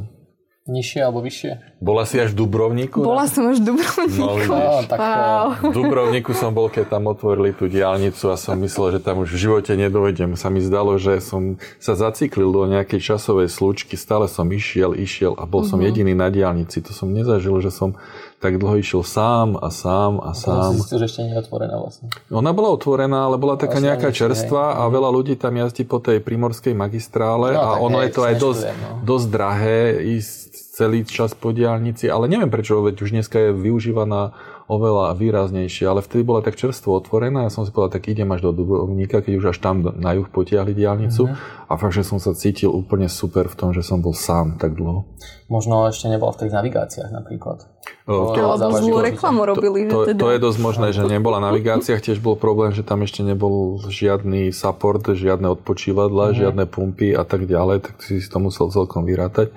Nižšie 0.70 1.02
alebo 1.02 1.26
vyššie? 1.26 1.82
Bola 1.82 2.06
si 2.06 2.22
až 2.22 2.38
v 2.38 2.46
Dubrovniku? 2.46 3.02
bola 3.02 3.26
som 3.26 3.50
až 3.50 3.66
v 3.66 3.74
Dubrovníku. 3.74 4.22
No, 4.22 4.38
vidíš. 4.38 4.50
No, 4.54 4.86
tak 4.86 5.00
Wow. 5.02 5.48
V 5.58 5.74
Dubrovniku 5.74 6.32
som 6.38 6.54
bol, 6.54 6.70
keď 6.70 6.86
tam 6.94 7.10
otvorili 7.10 7.50
tú 7.50 7.66
diálnicu 7.66 8.30
a 8.30 8.38
som 8.38 8.62
myslel, 8.62 8.94
že 8.94 9.00
tam 9.02 9.26
už 9.26 9.34
v 9.34 9.42
živote 9.42 9.74
nedojdem. 9.74 10.38
Sa 10.38 10.54
mi 10.54 10.62
zdalo, 10.62 11.02
že 11.02 11.18
som 11.18 11.58
sa 11.82 11.98
zaciklil 11.98 12.54
do 12.54 12.70
nejakej 12.70 13.02
časovej 13.02 13.50
slučky, 13.50 13.98
stále 13.98 14.30
som 14.30 14.46
išiel, 14.54 14.94
išiel 14.94 15.34
a 15.34 15.50
bol 15.50 15.66
som 15.66 15.82
jediný 15.82 16.14
na 16.14 16.30
diálnici. 16.30 16.86
To 16.86 16.94
som 16.94 17.10
nezažil, 17.10 17.58
že 17.58 17.74
som 17.74 17.98
tak 18.42 18.58
dlho 18.58 18.82
išiel 18.82 19.06
sám 19.06 19.54
a 19.62 19.70
sám 19.70 20.18
a 20.18 20.34
sám. 20.34 20.82
zistil, 20.82 20.98
že 20.98 21.06
ešte 21.14 21.22
nie 21.30 21.38
je 21.38 21.46
otvorená 21.46 21.78
vlastne. 21.78 22.10
Ona 22.34 22.52
bola 22.58 22.74
otvorená, 22.74 23.30
ale 23.30 23.38
bola 23.38 23.54
taká 23.54 23.78
Vlastne 23.78 23.94
nejaká 23.94 24.10
čerstvá 24.10 24.82
a 24.82 24.90
veľa 24.90 25.10
ľudí 25.14 25.38
tam 25.38 25.54
jazdí 25.54 25.86
po 25.86 26.02
tej 26.02 26.26
primorskej 26.26 26.74
magistrále 26.74 27.54
No, 27.54 27.62
a 27.62 27.70
ono 27.78 28.02
hej, 28.02 28.10
je 28.10 28.12
to 28.18 28.22
aj 28.26 28.36
dosť, 28.42 28.62
no. 28.74 28.90
dosť 29.06 29.28
drahé 29.30 29.80
ísť 30.18 30.34
celý 30.74 31.06
čas 31.06 31.38
po 31.38 31.54
diálnici, 31.54 32.10
ale 32.10 32.26
neviem 32.26 32.50
prečo, 32.50 32.82
veď 32.82 32.96
už 32.98 33.10
dneska 33.14 33.38
je 33.38 33.50
využívaná 33.54 34.34
oveľa 34.72 35.20
výraznejšie, 35.20 35.84
ale 35.84 36.00
vtedy 36.00 36.24
bola 36.24 36.40
tak 36.40 36.56
čerstvo 36.56 36.96
otvorená, 36.96 37.44
ja 37.44 37.52
som 37.52 37.68
si 37.68 37.70
povedal, 37.70 38.00
tak 38.00 38.08
idem 38.08 38.32
až 38.32 38.48
do 38.48 38.56
Dubrovníka, 38.56 39.20
keď 39.20 39.34
už 39.36 39.46
až 39.52 39.58
tam 39.60 39.84
na 39.84 40.16
juh 40.16 40.24
potiahli 40.26 40.72
diálnicu 40.72 41.28
Mhm. 41.28 41.36
a 41.68 41.74
fakt, 41.76 41.92
že 41.92 42.08
som 42.08 42.18
sa 42.18 42.32
cítil 42.32 42.72
úplne 42.72 43.12
super 43.12 43.52
v 43.52 43.56
tom, 43.56 43.70
že 43.76 43.84
som 43.84 44.00
bol 44.00 44.16
sám 44.16 44.56
tak 44.56 44.80
dlho. 44.80 45.04
Možno 45.46 45.84
ešte 45.86 46.08
nebola 46.08 46.32
v 46.32 46.48
tých 46.48 46.56
navigáciách 46.56 47.12
napríklad. 47.12 47.68
To- 48.08 48.32
Alebo 48.32 48.72
zlú 48.74 49.04
reklamu 49.04 49.44
robili, 49.44 49.86
to, 49.86 50.08
teda... 50.08 50.20
to 50.20 50.30
je 50.32 50.40
dosť 50.40 50.60
možné, 50.62 50.88
že 50.90 51.04
nebola 51.04 51.38
na 51.38 51.52
navigáciách, 51.52 52.00
tiež 52.00 52.20
bol 52.20 52.40
problém, 52.40 52.72
že 52.72 52.82
tam 52.82 53.04
ešte 53.04 53.20
nebol 53.22 53.76
žiadny 53.84 54.50
support, 54.52 55.04
žiadne 55.04 55.52
odpočívadla, 55.52 56.32
žiadne 56.32 56.64
pumpy 56.66 57.12
a 57.12 57.28
tak 57.28 57.44
ďalej, 57.44 57.84
tak 57.84 58.00
si 58.00 58.24
to 58.24 58.40
musel 58.40 58.72
celkom 58.72 59.04
vyrátať, 59.04 59.52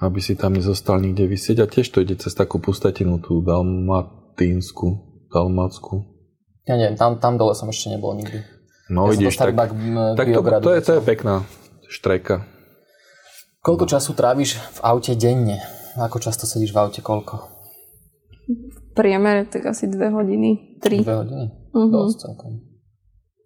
aby 0.00 0.18
si 0.18 0.32
tam 0.34 0.56
nezostal 0.56 0.96
nikde 0.98 1.26
vysieť 1.26 1.60
a 1.60 1.68
tiež 1.68 1.86
to 1.86 2.00
ide 2.00 2.16
cez 2.16 2.32
takú 2.32 2.56
pustatinu, 2.56 3.20
tú 3.20 3.44
dalmatínsku, 4.34 4.86
dalmátsku. 5.30 5.94
Ja 6.66 6.74
neviem, 6.74 6.96
tam, 6.98 7.20
tam 7.22 7.38
dole 7.38 7.54
som 7.54 7.70
ešte 7.70 7.94
nebol 7.94 8.18
nikdy. 8.18 8.42
No 8.90 9.08
ja 9.08 9.16
vidíš, 9.16 9.36
tak, 9.38 9.56
tak, 9.56 9.70
k, 9.72 10.16
tak 10.16 10.26
to, 10.28 10.40
to, 10.60 10.70
je, 10.74 10.80
to 10.82 10.92
je 10.98 11.00
pekná 11.00 11.44
štreka. 11.88 12.44
Koľko 13.64 13.88
času 13.88 14.12
tráviš 14.12 14.60
v 14.60 14.78
aute 14.84 15.16
denne? 15.16 15.60
Ako 15.96 16.20
často 16.20 16.44
sedíš 16.44 16.74
v 16.74 16.78
aute? 16.84 17.00
Koľko? 17.00 17.48
V 18.44 18.80
priemere 18.92 19.48
tak 19.48 19.64
asi 19.64 19.88
dve 19.88 20.12
hodiny, 20.12 20.80
tri. 20.84 21.00
Dve 21.00 21.24
hodiny? 21.24 21.46
Mhm. 21.72 21.90
Dosť 21.94 22.16
celkom. 22.20 22.52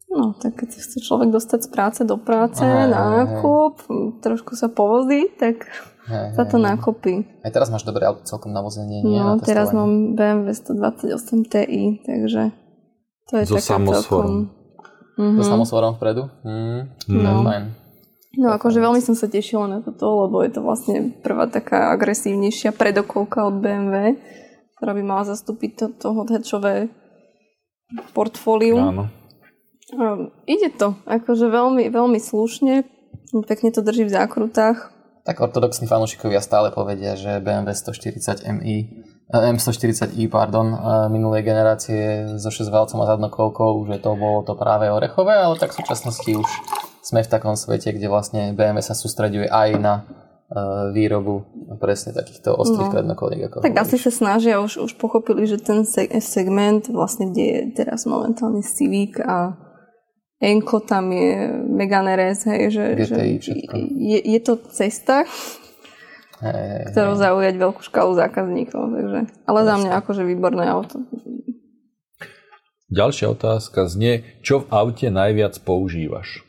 No, 0.09 0.35
tak 0.41 0.59
keď 0.59 0.75
chce 0.75 0.99
človek 1.05 1.31
dostať 1.31 1.69
z 1.69 1.71
práce 1.71 2.01
do 2.03 2.17
práce, 2.19 2.65
hej, 2.65 2.91
nákup, 2.91 3.87
trošku 4.25 4.57
sa 4.57 4.67
povozí, 4.73 5.31
tak 5.37 5.69
Hej, 6.09 6.35
sa 6.35 6.45
to 6.49 6.57
hej. 6.57 6.65
nákopí. 6.65 7.15
Aj 7.45 7.53
teraz 7.53 7.69
máš 7.69 7.85
dobré 7.85 8.09
auto 8.09 8.25
celkom 8.25 8.51
na 8.51 8.65
vozenie, 8.65 9.05
nie? 9.05 9.21
No, 9.21 9.37
na 9.37 9.45
teraz 9.45 9.71
mám 9.71 10.17
BMW 10.17 10.57
128 10.57 11.13
Ti, 11.45 11.65
takže 12.03 12.43
to 13.29 13.33
je 13.37 13.45
So 13.45 13.61
taká 13.61 13.77
samosvorom. 13.77 14.01
celkom... 14.01 14.33
Mhm. 15.19 15.37
So 15.37 15.43
samosvorom 15.45 15.93
vpredu? 16.01 16.33
Mm, 16.43 16.81
No. 17.13 17.45
fajn. 17.45 17.65
No 18.39 18.55
akože 18.55 18.79
veľmi 18.79 19.03
som 19.03 19.19
sa 19.19 19.27
tešila 19.27 19.67
na 19.67 19.79
toto, 19.83 20.29
lebo 20.29 20.41
je 20.47 20.53
to 20.55 20.61
vlastne 20.63 21.11
prvá 21.21 21.51
taká 21.51 21.91
agresívnejšia 21.91 22.71
predokolka 22.71 23.43
od 23.45 23.59
BMW, 23.59 24.15
ktorá 24.79 24.95
by 24.95 25.03
mala 25.03 25.27
zastúpiť 25.27 25.71
to, 25.75 25.87
to 25.93 26.09
hothatchové 26.15 26.87
portfólium. 28.15 28.79
Áno. 28.95 29.05
Um, 29.89 30.29
ide 30.45 30.69
to, 30.71 30.95
akože 31.09 31.49
veľmi, 31.49 31.89
veľmi 31.89 32.21
slušne, 32.21 32.85
pekne 33.49 33.73
to 33.73 33.81
drží 33.81 34.05
v 34.05 34.15
zákrutách. 34.15 34.93
Tak 35.29 35.37
ortodoxní 35.39 35.85
fanúšikovia 35.85 36.41
stále 36.41 36.71
povedia, 36.71 37.13
že 37.13 37.37
BMW 37.37 37.69
140 37.71 38.17
MI, 38.51 38.77
eh, 39.29 39.53
M140i, 39.53 40.25
pardon, 40.27 40.67
eh, 40.67 40.79
minulej 41.07 41.45
generácie 41.45 42.01
so 42.35 42.49
6 42.49 42.65
valcom 42.67 42.97
a 42.99 43.07
zadnokolkou, 43.07 43.85
že 43.85 44.01
to 44.01 44.17
bolo 44.17 44.41
to 44.41 44.55
práve 44.55 44.89
orechové, 44.89 45.37
ale 45.37 45.55
tak 45.55 45.71
v 45.71 45.79
súčasnosti 45.79 46.33
už 46.33 46.49
sme 47.03 47.21
v 47.21 47.29
takom 47.29 47.53
svete, 47.55 47.93
kde 47.93 48.09
vlastne 48.09 48.53
BMW 48.53 48.81
sa 48.81 48.93
sústreďuje 48.93 49.47
aj 49.47 49.69
na 49.77 49.95
eh, 50.47 50.57
výrobu 50.91 51.45
presne 51.77 52.11
takýchto 52.11 52.57
ostrých 52.57 52.89
No. 52.89 52.95
prednokoliek. 52.95 53.41
Ako 53.45 53.61
Tak 53.61 53.69
hovoríš. 53.69 53.85
asi 53.85 53.97
sa 54.01 54.09
snažia, 54.11 54.57
už, 54.59 54.81
už 54.81 54.97
pochopili, 54.97 55.45
že 55.45 55.61
ten 55.61 55.85
se- 55.85 56.09
segment, 56.19 56.89
vlastne 56.89 57.29
kde 57.29 57.45
je 57.45 57.61
teraz 57.77 58.09
momentálne 58.09 58.65
Civic 58.65 59.21
a 59.21 59.53
Enko, 60.39 60.79
tam 60.81 61.11
je 61.11 61.35
Megane 61.67 62.15
RS, 62.15 62.47
hej, 62.47 62.63
že, 62.71 62.85
že 63.03 63.17
GTI, 63.43 63.83
je, 63.91 64.19
je 64.23 64.41
to 64.41 64.55
cesta, 64.71 65.27
hej, 66.39 66.95
ktorou 66.95 67.19
zaujať 67.19 67.55
veľkú 67.59 67.83
škálu 67.83 68.15
zákazníkov. 68.15 68.79
Takže. 68.79 69.21
Ale 69.45 69.61
za 69.67 69.75
mňa 69.77 69.91
akože 69.99 70.23
výborné 70.23 70.71
auto. 70.71 71.03
Ďalšia 72.89 73.29
otázka 73.29 73.85
znie, 73.85 74.25
čo 74.41 74.65
v 74.65 74.71
aute 74.73 75.11
najviac 75.11 75.59
používaš? 75.61 76.41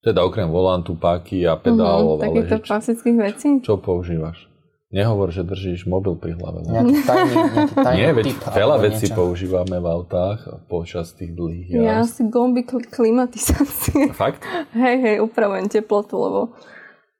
Teda 0.00 0.22
okrem 0.22 0.46
volantu, 0.46 0.94
páky 0.94 1.44
a 1.44 1.58
pedálov, 1.58 2.16
Mhm, 2.16 2.22
ale 2.22 2.22
takýchto 2.22 2.46
že 2.46 2.62
čo, 2.62 2.66
klasických 2.70 3.16
vecí. 3.18 3.48
čo 3.60 3.74
používaš? 3.76 4.46
Nehovor, 4.88 5.28
že 5.28 5.42
držíš 5.42 5.84
mobil 5.84 6.14
pri 6.14 6.34
hlave. 6.34 6.62
ne? 6.62 6.70
Nejaký 6.72 6.94
tajný, 7.02 7.34
nejaký 7.34 7.74
tajný 7.84 7.98
Nie, 7.98 8.10
veď 8.12 8.26
veľa 8.46 8.76
vecí 8.80 9.06
niečo. 9.06 9.18
používame 9.18 9.76
v 9.76 9.86
autách 9.88 10.38
počas 10.66 11.10
tých 11.10 11.32
dlhých 11.32 11.66
Ja 11.74 12.00
jazd. 12.00 12.12
si 12.12 12.22
gomby 12.24 12.62
kl- 12.62 12.86
klimatizácie. 12.86 14.10
Fakt? 14.14 14.46
hej, 14.72 14.96
hej, 14.96 15.16
upravujem 15.18 15.66
teplotu, 15.66 16.14
lebo 16.16 16.40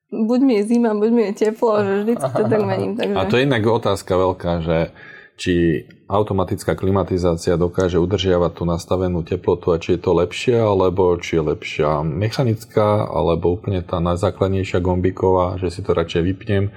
buď 0.08 0.40
mi 0.40 0.54
je 0.56 0.70
zima, 0.70 0.94
buď 0.94 1.10
mi 1.10 1.22
je 1.24 1.32
teplo, 1.42 1.74
že 1.80 1.92
vždy 2.00 2.12
to 2.14 2.26
tak 2.30 2.62
mením. 2.62 2.94
Takže... 2.94 3.14
A 3.14 3.22
to 3.24 3.34
je 3.34 3.42
inak 3.42 3.62
otázka 3.62 4.12
veľká, 4.14 4.52
že 4.62 4.78
či 5.34 5.54
automatická 6.06 6.72
klimatizácia 6.72 7.58
dokáže 7.58 7.98
udržiavať 7.98 8.52
tú 8.52 8.64
nastavenú 8.64 9.20
teplotu 9.20 9.68
a 9.68 9.76
či 9.76 9.92
je 9.92 10.00
to 10.00 10.14
lepšie, 10.14 10.56
alebo 10.56 11.12
či 11.18 11.36
je 11.36 11.42
lepšia 11.44 12.00
mechanická, 12.00 13.04
alebo 13.04 13.52
úplne 13.52 13.82
tá 13.82 13.98
najzákladnejšia 13.98 14.78
gombiková, 14.78 15.58
že 15.58 15.68
si 15.68 15.82
to 15.82 15.92
radšej 15.92 16.22
vypnem 16.24 16.70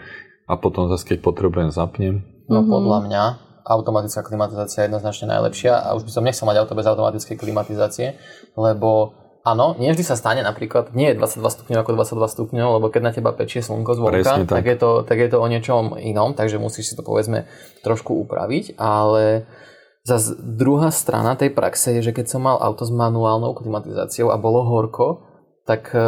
a 0.49 0.53
potom 0.57 0.89
zase 0.89 1.05
keď 1.05 1.21
potrebujem 1.21 1.69
zapnem. 1.69 2.25
No 2.49 2.65
podľa 2.65 3.05
mňa 3.05 3.23
automatická 3.69 4.25
klimatizácia 4.25 4.83
je 4.83 4.87
jednoznačne 4.89 5.29
najlepšia 5.29 5.77
a 5.77 5.93
už 5.93 6.09
by 6.09 6.11
som 6.11 6.25
nechcel 6.25 6.49
mať 6.49 6.57
auto 6.65 6.73
bez 6.73 6.89
automatickej 6.89 7.37
klimatizácie, 7.37 8.17
lebo 8.57 9.13
áno, 9.45 9.77
nie 9.77 9.93
vždy 9.93 10.01
sa 10.01 10.17
stane 10.17 10.41
napríklad, 10.41 10.97
nie 10.97 11.13
je 11.13 11.21
22 11.21 11.45
stupňov 11.45 11.79
ako 11.85 11.91
22 11.93 12.33
stupňov, 12.33 12.69
lebo 12.81 12.85
keď 12.89 13.01
na 13.05 13.13
teba 13.13 13.31
pečie 13.37 13.61
slnko 13.61 13.93
zvonka, 13.93 14.25
Presne 14.25 14.49
tak. 14.49 14.65
tak. 14.65 14.65
je 14.65 14.77
to, 14.81 14.91
tak 15.05 15.17
je 15.21 15.29
to 15.29 15.37
o 15.37 15.45
niečom 15.45 15.93
inom, 16.01 16.33
takže 16.33 16.57
musíš 16.57 16.93
si 16.93 16.97
to 16.97 17.05
povedzme 17.05 17.45
trošku 17.85 18.17
upraviť, 18.25 18.73
ale 18.81 19.45
zase 20.01 20.33
druhá 20.41 20.89
strana 20.89 21.37
tej 21.37 21.53
praxe 21.53 22.01
je, 22.01 22.09
že 22.09 22.15
keď 22.17 22.25
som 22.25 22.41
mal 22.41 22.57
auto 22.57 22.89
s 22.89 22.91
manuálnou 22.91 23.53
klimatizáciou 23.53 24.33
a 24.33 24.41
bolo 24.41 24.65
horko, 24.65 25.29
tak 25.69 25.93
e, 25.93 26.01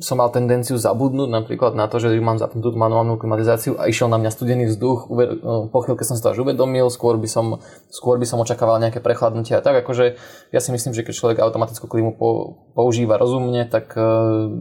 som 0.00 0.16
mal 0.16 0.32
tendenciu 0.32 0.74
zabudnúť 0.74 1.28
napríklad 1.28 1.76
na 1.76 1.84
to, 1.84 2.00
že 2.00 2.08
mám 2.18 2.40
zapnutú 2.40 2.72
tú 2.72 2.78
manuálnu 2.80 3.14
klimatizáciu 3.14 3.76
a 3.76 3.84
išiel 3.84 4.08
na 4.08 4.16
mňa 4.16 4.32
studený 4.32 4.64
vzduch. 4.66 5.06
Uve- 5.06 5.36
e, 5.36 5.68
Po 5.68 5.84
chvíľke 5.84 6.02
som 6.02 6.16
si 6.16 6.24
to 6.24 6.32
až 6.32 6.40
uvedomil, 6.40 6.88
skôr 6.88 7.14
by 7.14 7.28
som, 7.28 7.60
skôr 7.86 8.16
by 8.16 8.24
som 8.24 8.40
očakával 8.40 8.80
nejaké 8.80 8.98
prechladnutie 8.98 9.52
a 9.52 9.60
tak. 9.60 9.76
Akože 9.78 10.16
ja 10.48 10.58
si 10.58 10.72
myslím, 10.72 10.96
že 10.96 11.04
keď 11.04 11.12
človek 11.12 11.38
automatickú 11.38 11.84
klimu 11.84 12.16
po, 12.16 12.28
používa 12.72 13.20
rozumne, 13.20 13.68
tak 13.68 13.92
e, 13.92 14.00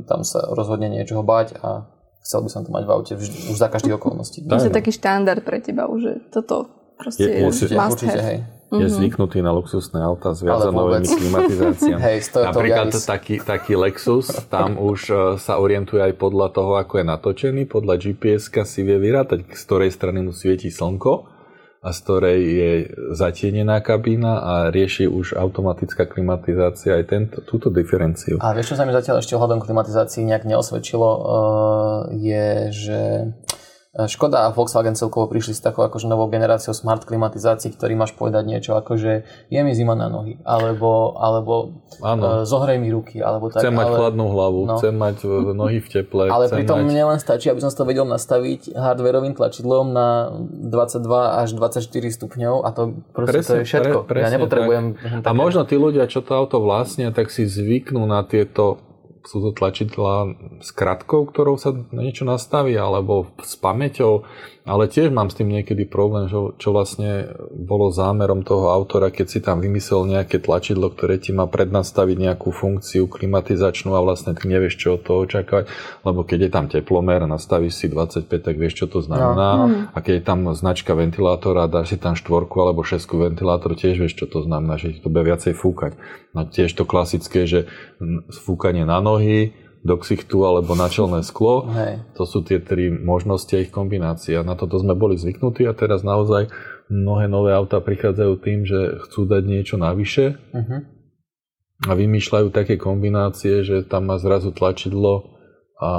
tam 0.04 0.28
sa 0.28 0.44
rozhodne 0.52 0.92
niečoho 0.92 1.24
bať 1.24 1.56
a 1.58 1.88
chcel 2.20 2.44
by 2.44 2.50
som 2.52 2.62
to 2.62 2.70
mať 2.70 2.84
v 2.84 2.92
aute 2.92 3.14
vždy, 3.16 3.38
už 3.50 3.58
za 3.58 3.72
každých 3.72 3.96
okolností. 3.96 4.44
To 4.44 4.60
je 4.60 4.70
taký 4.70 4.92
štandard 4.92 5.40
pre 5.42 5.64
teba 5.64 5.88
už, 5.88 6.00
že 6.04 6.14
toto 6.30 6.68
proste 7.00 7.24
Je- 7.24 7.32
je, 7.32 7.46
musí- 7.48 7.72
must 7.72 7.96
určite, 7.96 8.20
have. 8.20 8.28
hej. 8.28 8.38
Je 8.70 8.86
zvyknutý 8.86 9.42
na 9.42 9.50
luxusné 9.50 9.98
auta 9.98 10.38
s 10.38 10.46
viazanovými 10.46 11.10
klimatizáciami. 11.10 12.02
Hej, 12.14 12.18
Napríklad 12.38 12.94
Yaris. 12.94 13.10
taký, 13.10 13.42
taký 13.42 13.74
Lexus, 13.74 14.30
tam 14.46 14.78
už 14.78 15.00
e, 15.10 15.16
sa 15.42 15.58
orientuje 15.58 15.98
aj 15.98 16.14
podľa 16.22 16.54
toho, 16.54 16.78
ako 16.78 17.02
je 17.02 17.06
natočený, 17.10 17.62
podľa 17.66 17.98
GPS-ka 17.98 18.70
si 18.70 18.86
vie 18.86 19.02
vyrátať, 19.02 19.50
z 19.50 19.62
ktorej 19.66 19.90
strany 19.90 20.22
mu 20.22 20.30
svieti 20.30 20.70
slnko 20.70 21.40
a 21.80 21.90
z 21.96 21.98
ktorej 22.04 22.40
je 22.44 22.72
zatienená 23.16 23.80
kabína 23.80 24.44
a 24.44 24.54
rieši 24.68 25.08
už 25.08 25.40
automatická 25.40 26.06
klimatizácia 26.06 27.00
aj 27.00 27.04
tento, 27.08 27.38
túto 27.42 27.72
diferenciu. 27.72 28.38
A 28.44 28.52
vieš, 28.52 28.76
čo 28.76 28.78
sa 28.78 28.84
mi 28.84 28.92
zatiaľ 28.92 29.24
ešte 29.24 29.40
ohľadom 29.40 29.64
klimatizácií 29.64 30.28
nejak 30.28 30.44
neosvedčilo, 30.44 31.08
uh, 31.08 31.22
je, 32.20 32.48
že 32.76 33.00
Škoda 33.90 34.46
a 34.46 34.54
Volkswagen 34.54 34.94
celkovo 34.94 35.26
prišli 35.26 35.58
s 35.58 35.66
takou 35.66 35.82
akože 35.82 36.06
novou 36.06 36.30
generáciou 36.30 36.78
smart 36.78 37.10
klimatizácií, 37.10 37.74
ktorý 37.74 37.98
máš 37.98 38.14
povedať 38.14 38.46
niečo 38.46 38.78
ako, 38.78 39.02
že 39.02 39.26
je 39.50 39.60
mi 39.66 39.74
zima 39.74 39.98
na 39.98 40.06
nohy, 40.06 40.38
alebo, 40.46 41.18
alebo 41.18 41.82
Áno. 41.98 42.22
uh, 42.22 42.34
zohrej 42.46 42.78
mi 42.78 42.94
ruky, 42.94 43.18
alebo 43.18 43.50
tak. 43.50 43.66
Chcem 43.66 43.74
mať 43.74 43.90
ale, 43.90 43.98
chladnú 43.98 44.26
hlavu, 44.30 44.62
no. 44.70 44.78
chcem 44.78 44.94
mať 44.94 45.18
e, 45.26 45.58
nohy 45.58 45.82
v 45.82 45.90
teple. 45.90 46.30
ale 46.30 46.46
pritom 46.54 46.86
mať... 46.86 46.86
mne 46.86 47.04
len 47.10 47.18
stačí, 47.18 47.50
aby 47.50 47.66
som 47.66 47.74
to 47.74 47.82
vedel 47.82 48.06
nastaviť 48.06 48.78
hardwareovým 48.78 49.34
tlačidlom 49.34 49.90
na 49.90 50.38
22 50.38 51.42
až 51.42 51.50
24 51.58 51.82
stupňov 51.90 52.56
a 52.62 52.70
to 52.70 52.82
proste 53.10 53.42
to 53.42 53.54
je 53.58 53.66
všetko. 53.66 54.06
pre- 54.06 54.22
ja 54.22 54.30
presne 54.30 54.38
nepotrebujem 54.38 54.86
tak. 55.02 55.26
A 55.26 55.32
možno 55.34 55.66
tí 55.66 55.82
ľudia, 55.82 56.06
čo 56.06 56.22
to 56.22 56.38
auto 56.38 56.62
vlastnia, 56.62 57.10
tak 57.10 57.34
si 57.34 57.50
zvyknú 57.50 58.06
na 58.06 58.22
tieto 58.22 58.89
sú 59.26 59.44
to 59.44 59.52
tlačidlá 59.52 60.32
s 60.64 60.70
kratkou, 60.72 61.28
ktorou 61.28 61.60
sa 61.60 61.76
niečo 61.92 62.24
nastaví, 62.24 62.76
alebo 62.76 63.32
s 63.40 63.56
pamäťou, 63.60 64.24
ale 64.68 64.92
tiež 64.92 65.10
mám 65.10 65.32
s 65.32 65.38
tým 65.40 65.50
niekedy 65.50 65.88
problém, 65.88 66.28
že, 66.28 66.36
čo 66.60 66.76
vlastne 66.76 67.32
bolo 67.52 67.90
zámerom 67.90 68.44
toho 68.44 68.72
autora, 68.72 69.10
keď 69.10 69.28
si 69.28 69.40
tam 69.40 69.64
vymyslel 69.64 70.06
nejaké 70.08 70.40
tlačidlo, 70.40 70.92
ktoré 70.92 71.18
ti 71.18 71.32
má 71.32 71.48
prednastaviť 71.48 72.18
nejakú 72.20 72.52
funkciu 72.52 73.08
klimatizačnú 73.08 73.96
a 73.96 74.04
vlastne 74.04 74.36
ty 74.36 74.46
nevieš, 74.46 74.76
čo 74.80 74.88
od 75.00 75.04
toho 75.04 75.26
očakávať, 75.26 75.72
lebo 76.04 76.22
keď 76.28 76.40
je 76.48 76.52
tam 76.52 76.66
teplomer 76.68 77.24
nastavíš 77.26 77.74
si 77.80 77.88
25, 77.92 78.30
tak 78.30 78.56
vieš, 78.56 78.84
čo 78.84 78.86
to 78.92 79.00
znamená. 79.00 79.50
No. 79.56 79.66
A 79.92 79.98
keď 80.04 80.14
je 80.22 80.24
tam 80.26 80.40
značka 80.52 80.94
ventilátora 80.96 81.70
dáš 81.70 81.96
si 81.96 81.98
tam 81.98 82.14
štvorku 82.14 82.60
alebo 82.62 82.86
šesku 82.86 83.18
ventilátor, 83.18 83.74
tiež 83.74 83.98
vieš, 83.98 84.20
čo 84.20 84.26
to 84.30 84.46
znamená, 84.46 84.78
že 84.78 84.96
ti 84.96 85.00
to 85.02 85.10
bude 85.10 85.26
viacej 85.26 85.58
fúkať. 85.58 85.98
No 86.38 86.46
tiež 86.46 86.74
to 86.78 86.86
klasické, 86.86 87.50
že 87.50 87.66
fúkanie 88.30 88.86
na 88.86 89.02
nohy, 89.02 89.54
do 89.80 89.96
ksichtu 89.96 90.44
alebo 90.44 90.76
na 90.76 90.92
čelné 90.92 91.24
sklo. 91.24 91.68
Hej. 91.72 92.04
To 92.20 92.28
sú 92.28 92.44
tie 92.44 92.60
tri 92.60 92.92
možnosti 92.92 93.52
a 93.56 93.64
ich 93.64 93.72
kombinácia. 93.72 94.44
Na 94.44 94.60
toto 94.60 94.76
sme 94.76 94.92
boli 94.92 95.16
zvyknutí 95.16 95.64
a 95.64 95.72
teraz 95.72 96.04
naozaj 96.04 96.52
mnohé 96.92 97.32
nové 97.32 97.56
autá 97.56 97.80
prichádzajú 97.80 98.34
tým, 98.44 98.68
že 98.68 99.00
chcú 99.08 99.30
dať 99.30 99.44
niečo 99.46 99.76
navyše 99.80 100.42
Uh-huh. 100.50 100.82
a 101.88 101.92
vymýšľajú 101.96 102.50
také 102.52 102.76
kombinácie, 102.76 103.64
že 103.64 103.86
tam 103.88 104.10
má 104.12 104.20
zrazu 104.20 104.52
tlačidlo 104.52 105.38
a, 105.80 105.92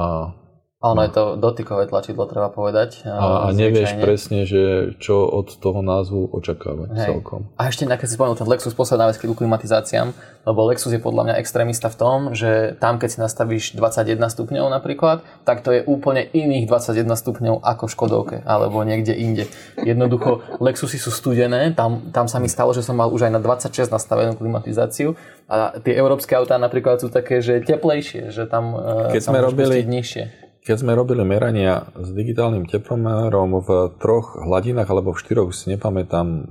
A 0.81 0.97
ono 0.97 1.05
je 1.05 1.13
to 1.13 1.37
dotykové 1.37 1.85
tlačidlo, 1.85 2.25
treba 2.25 2.49
povedať. 2.49 3.05
a, 3.05 3.45
a 3.45 3.53
nevieš 3.53 3.93
zvyčajne. 3.93 4.01
presne, 4.01 4.39
že 4.49 4.61
čo 4.97 5.29
od 5.29 5.53
toho 5.61 5.85
názvu 5.85 6.33
očakávať 6.33 6.89
Hej. 6.97 7.05
celkom. 7.05 7.45
A 7.61 7.69
ešte 7.69 7.85
nejaké 7.85 8.09
si 8.09 8.17
spomenul, 8.17 8.33
ten 8.33 8.49
Lexus 8.49 8.73
posledná 8.73 9.05
vec 9.05 9.21
k 9.21 9.29
klimatizáciám, 9.29 10.09
lebo 10.41 10.65
Lexus 10.65 10.89
je 10.89 10.97
podľa 10.97 11.29
mňa 11.29 11.35
extrémista 11.37 11.85
v 11.85 11.97
tom, 12.01 12.17
že 12.33 12.73
tam 12.81 12.97
keď 12.97 13.09
si 13.13 13.17
nastavíš 13.21 13.77
21 13.77 14.17
stupňov 14.25 14.73
napríklad, 14.73 15.21
tak 15.45 15.61
to 15.61 15.69
je 15.69 15.85
úplne 15.85 16.25
iných 16.33 16.65
21 16.65 17.05
stupňov 17.13 17.61
ako 17.61 17.85
v 17.85 17.91
Škodovke 17.93 18.37
alebo 18.41 18.81
niekde 18.81 19.13
inde. 19.13 19.45
Jednoducho 19.77 20.41
Lexusy 20.57 20.97
sú 20.97 21.13
studené, 21.13 21.77
tam, 21.77 22.09
tam 22.09 22.25
sa 22.25 22.41
mi 22.41 22.49
stalo, 22.49 22.73
že 22.73 22.81
som 22.81 22.97
mal 22.97 23.13
už 23.13 23.29
aj 23.29 23.37
na 23.37 23.41
26 23.41 23.85
nastavenú 23.85 24.33
klimatizáciu 24.33 25.13
a 25.45 25.77
tie 25.77 25.93
európske 25.93 26.33
autá 26.33 26.57
napríklad 26.57 27.05
sú 27.05 27.13
také, 27.13 27.37
že 27.37 27.61
teplejšie, 27.61 28.33
že 28.33 28.49
tam, 28.49 28.73
eh, 28.73 29.13
Keď 29.13 29.21
tam 29.21 29.37
sme 29.37 29.45
robili- 29.45 29.85
nižšie. 29.85 30.49
Keď 30.61 30.77
sme 30.85 30.93
robili 30.93 31.25
merania 31.25 31.89
s 31.97 32.13
digitálnym 32.13 32.69
teplomerom 32.69 33.65
v 33.65 33.69
troch 33.97 34.37
hladinách 34.37 34.93
alebo 34.93 35.17
v 35.17 35.21
štyroch, 35.25 35.49
si 35.57 35.73
nepamätám, 35.73 36.45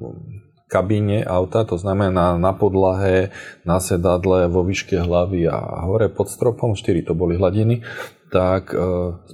kabíne 0.70 1.26
auta, 1.26 1.66
to 1.66 1.74
znamená 1.74 2.38
na 2.38 2.54
podlahe, 2.54 3.34
na 3.66 3.82
sedadle, 3.82 4.46
vo 4.46 4.62
výške 4.62 5.02
hlavy 5.02 5.50
a 5.50 5.86
hore 5.86 6.06
pod 6.10 6.30
stropom, 6.30 6.78
štyri 6.78 7.02
to 7.02 7.14
boli 7.14 7.34
hladiny, 7.34 7.82
tak 8.30 8.70
e, 8.70 8.78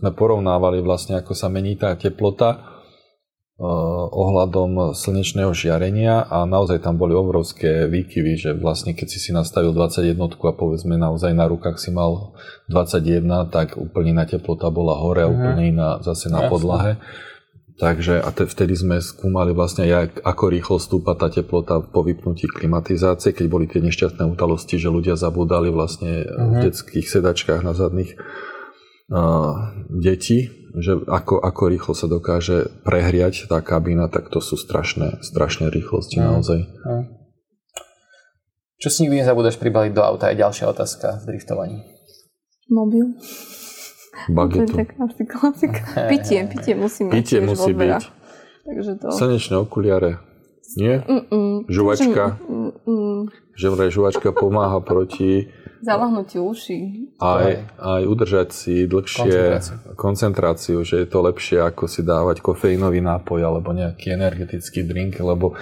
sme 0.01 0.11
porovnávali 0.17 0.81
vlastne, 0.81 1.21
ako 1.21 1.37
sa 1.37 1.53
mení 1.53 1.77
tá 1.77 1.93
teplota 1.93 2.76
ohľadom 3.57 4.93
slnečného 4.93 5.49
žiarenia 5.57 6.29
a 6.29 6.45
naozaj 6.45 6.85
tam 6.85 7.01
boli 7.01 7.17
obrovské 7.17 7.89
výkyvy, 7.89 8.33
že 8.37 8.51
vlastne 8.53 8.93
keď 8.93 9.09
si 9.09 9.17
si 9.17 9.31
nastavil 9.33 9.73
21 9.73 10.13
a 10.13 10.53
povedzme 10.53 11.01
naozaj 11.01 11.33
na 11.33 11.49
rukách 11.49 11.81
si 11.81 11.89
mal 11.89 12.37
21, 12.69 13.25
tak 13.49 13.81
úplne 13.81 14.13
iná 14.13 14.29
teplota 14.29 14.69
bola 14.69 15.01
hore 15.01 15.25
a 15.25 15.33
úplne 15.33 15.73
iná 15.73 16.05
zase 16.05 16.29
na 16.29 16.53
podlahe. 16.53 17.01
Takže 17.77 18.25
a 18.25 18.33
te, 18.33 18.49
vtedy 18.49 18.73
sme 18.73 18.97
skúmali 19.05 19.53
vlastne, 19.53 19.85
jak, 19.85 20.21
ako 20.25 20.45
rýchlo 20.49 20.77
stúpa 20.81 21.13
tá 21.13 21.29
teplota 21.29 21.85
po 21.85 22.01
vypnutí 22.01 22.49
klimatizácie, 22.49 23.37
keď 23.37 23.47
boli 23.53 23.69
tie 23.69 23.85
nešťastné 23.85 24.25
udalosti, 24.33 24.81
že 24.81 24.89
ľudia 24.89 25.13
zabudali 25.17 25.69
vlastne 25.69 26.25
v 26.25 26.53
detských 26.65 27.05
sedačkách 27.05 27.61
na 27.61 27.77
zadných 27.77 28.17
uh, 29.13 29.77
detí, 29.93 30.49
že 30.77 30.93
ako, 31.09 31.41
ako 31.41 31.63
rýchlo 31.73 31.93
sa 31.97 32.05
dokáže 32.05 32.69
prehriať 32.85 33.49
tá 33.49 33.65
kabína, 33.65 34.13
tak 34.13 34.29
to 34.29 34.45
sú 34.45 34.61
strašné, 34.61 35.25
strašné 35.25 35.73
rýchlosti 35.73 36.21
naozaj. 36.21 36.69
Čo 38.77 38.89
si 38.93 39.09
nikdy 39.09 39.25
nezabúdaš 39.25 39.57
pribaliť 39.57 39.97
do 39.97 40.05
auta 40.05 40.29
je 40.29 40.37
ďalšia 40.37 40.69
otázka 40.69 41.25
v 41.25 41.33
driftovaní. 41.33 41.79
Mobil. 42.69 43.17
To 43.17 44.33
je 44.33 44.35
Bagetu. 44.37 44.75
taká 44.77 44.97
asi 45.07 45.23
klasika. 45.25 45.83
Pitie, 46.13 46.41
pitie 46.49 46.75
musí 46.77 47.05
mať. 47.09 47.13
Pitie 47.15 47.39
musí 47.41 47.73
byť. 47.73 48.03
Takže 48.67 48.93
to... 49.01 49.07
Slnečné 49.13 49.57
okuliare. 49.63 50.19
Nie? 50.75 51.01
Mm-mm. 51.07 51.71
Žuvačka. 51.71 52.43
Mm-mm. 52.43 53.31
Že 53.55 53.67
vraj 53.71 53.91
žuvačka 53.95 54.35
pomáha 54.35 54.83
proti 54.83 55.49
Zalahnutie 55.83 56.41
uši. 56.41 56.79
aj, 57.21 57.77
aj 57.77 58.03
udržať 58.07 58.49
si 58.53 58.89
dlhšie 58.89 59.29
Koncentráciu. 59.29 59.77
koncentráciu. 59.97 60.79
že 60.85 61.05
je 61.05 61.09
to 61.09 61.19
lepšie 61.25 61.59
ako 61.61 61.85
si 61.89 62.01
dávať 62.05 62.41
kofeínový 62.41 63.01
nápoj 63.05 63.41
alebo 63.45 63.73
nejaký 63.73 64.17
energetický 64.17 64.85
drink, 64.85 65.21
lebo 65.21 65.57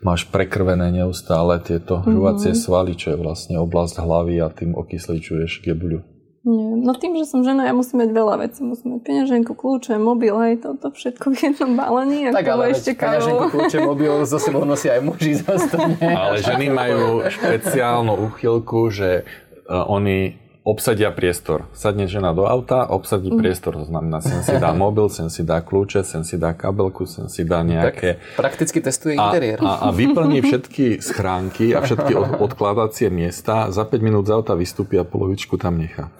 máš 0.00 0.26
prekrvené 0.30 0.90
neustále 0.90 1.60
tieto 1.62 2.02
žuvacie 2.02 2.56
svaly, 2.56 2.94
čo 2.98 3.14
je 3.14 3.18
vlastne 3.18 3.56
oblasť 3.58 4.02
hlavy 4.02 4.42
a 4.42 4.48
tým 4.50 4.74
okysličuješ 4.74 5.62
gebuľu. 5.62 6.00
Nie. 6.40 6.72
No 6.80 6.96
tým, 6.96 7.20
že 7.20 7.28
som 7.28 7.44
žena, 7.44 7.68
ja 7.68 7.76
musím 7.76 8.00
mať 8.00 8.16
veľa 8.16 8.40
vecí. 8.40 8.64
Musím 8.64 8.96
mať 8.96 9.04
peňaženku, 9.04 9.52
kľúče, 9.52 10.00
mobil, 10.00 10.32
aj 10.32 10.64
toto 10.64 10.88
všetko 10.88 11.26
v 11.28 11.52
jednom 11.52 11.76
balení. 11.76 12.32
A 12.32 12.32
Tak 12.32 12.48
ale 12.48 12.72
ešte 12.72 12.96
peňaženku, 12.96 13.52
kľúče, 13.52 13.78
mobil 13.84 14.08
zo 14.24 14.40
sebou 14.40 14.64
nosia 14.64 14.96
aj 14.96 15.02
muži 15.04 15.36
zase. 15.36 15.76
Ale 16.00 16.40
ženy 16.40 16.72
majú 16.72 17.28
špeciálnu 17.28 18.32
úchylku, 18.32 18.88
že 18.88 19.28
oni 19.70 20.50
obsadia 20.60 21.08
priestor. 21.08 21.72
Sadne 21.72 22.04
žena 22.04 22.36
do 22.36 22.44
auta, 22.44 22.84
obsadí 22.84 23.32
priestor. 23.32 23.80
To 23.80 23.86
znamená, 23.88 24.20
sem 24.20 24.44
si 24.44 24.52
dá 24.60 24.76
mobil, 24.84 25.08
sem 25.08 25.32
si 25.32 25.40
dá 25.40 25.64
kľúče, 25.64 26.04
sem 26.04 26.20
si 26.20 26.36
dá 26.36 26.52
kabelku, 26.52 27.08
sem 27.08 27.26
si 27.32 27.48
dá 27.48 27.64
nejaké... 27.64 28.20
Prakticky 28.36 28.84
testuje 28.84 29.16
A, 29.16 29.32
interiér. 29.32 29.58
a, 29.64 29.88
a 29.88 29.94
vyplní 29.94 30.42
všetky 30.46 31.00
schránky 31.00 31.72
a 31.72 31.80
všetky 31.80 32.12
od, 32.12 32.28
odkladacie 32.44 33.08
miesta. 33.08 33.72
Za 33.72 33.88
5 33.88 34.04
minút 34.04 34.28
z 34.28 34.36
auta 34.36 34.52
vystúpi 34.52 35.00
a 35.00 35.04
polovičku 35.04 35.56
tam 35.56 35.80
nechá. 35.80 36.12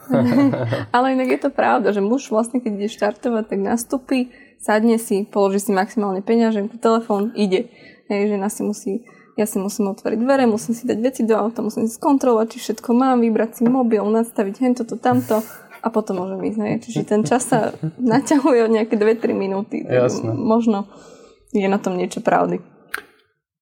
Ale 0.96 1.12
inak 1.12 1.28
je 1.36 1.40
to 1.44 1.50
pravda, 1.52 1.92
že 1.92 2.00
muž 2.00 2.32
vlastne, 2.32 2.64
keď 2.64 2.72
ide 2.80 2.88
štartovať, 2.88 3.44
tak 3.44 3.60
nastúpi, 3.60 4.32
sadne 4.56 4.96
si, 4.96 5.28
položí 5.28 5.68
si 5.68 5.72
maximálne 5.76 6.24
peňaženku, 6.24 6.80
telefón, 6.80 7.36
ide. 7.36 7.68
Hej, 8.10 8.34
žena 8.34 8.50
si 8.50 8.66
musí, 8.66 8.92
ja 9.40 9.48
si 9.48 9.56
musím 9.56 9.96
otvoriť 9.96 10.20
dvere, 10.20 10.44
musím 10.44 10.76
si 10.76 10.84
dať 10.84 10.98
veci 11.00 11.22
do 11.24 11.32
auta, 11.32 11.64
musím 11.64 11.88
si 11.88 11.96
skontrolovať, 11.96 12.46
či 12.52 12.58
všetko 12.60 12.92
mám, 12.92 13.24
vybrať 13.24 13.56
si 13.56 13.62
mobil, 13.64 14.04
nastaviť 14.04 14.54
hento, 14.60 14.84
to, 14.84 15.00
tamto 15.00 15.40
a 15.80 15.88
potom 15.88 16.20
môžem 16.20 16.40
ísť. 16.52 16.58
Hej. 16.60 16.74
Čiže 16.84 17.00
ten 17.08 17.24
čas 17.24 17.48
sa 17.48 17.72
naťahuje 18.12 18.68
od 18.68 18.72
nejaké 18.76 19.00
2-3 19.00 19.32
minúty. 19.32 19.88
Tak 19.88 20.12
Jasné. 20.12 20.30
Možno 20.36 20.92
je 21.56 21.64
na 21.64 21.80
tom 21.80 21.96
niečo 21.96 22.20
pravdy. 22.20 22.60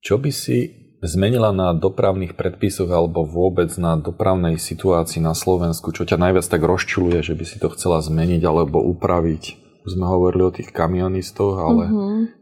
Čo 0.02 0.18
by 0.18 0.30
si 0.34 0.74
zmenila 0.98 1.54
na 1.54 1.70
dopravných 1.70 2.34
predpisoch 2.34 2.90
alebo 2.90 3.22
vôbec 3.22 3.70
na 3.78 3.94
dopravnej 3.94 4.58
situácii 4.58 5.22
na 5.22 5.34
Slovensku? 5.38 5.94
Čo 5.94 6.10
ťa 6.10 6.18
najviac 6.18 6.46
tak 6.46 6.62
rozčuluje, 6.66 7.22
že 7.22 7.38
by 7.38 7.44
si 7.46 7.62
to 7.62 7.70
chcela 7.70 8.02
zmeniť 8.02 8.42
alebo 8.42 8.82
upraviť? 8.82 9.67
Sme 9.88 10.04
hovorili 10.04 10.42
o 10.44 10.52
tých 10.52 10.68
kamionistoch, 10.68 11.56
ale 11.56 11.84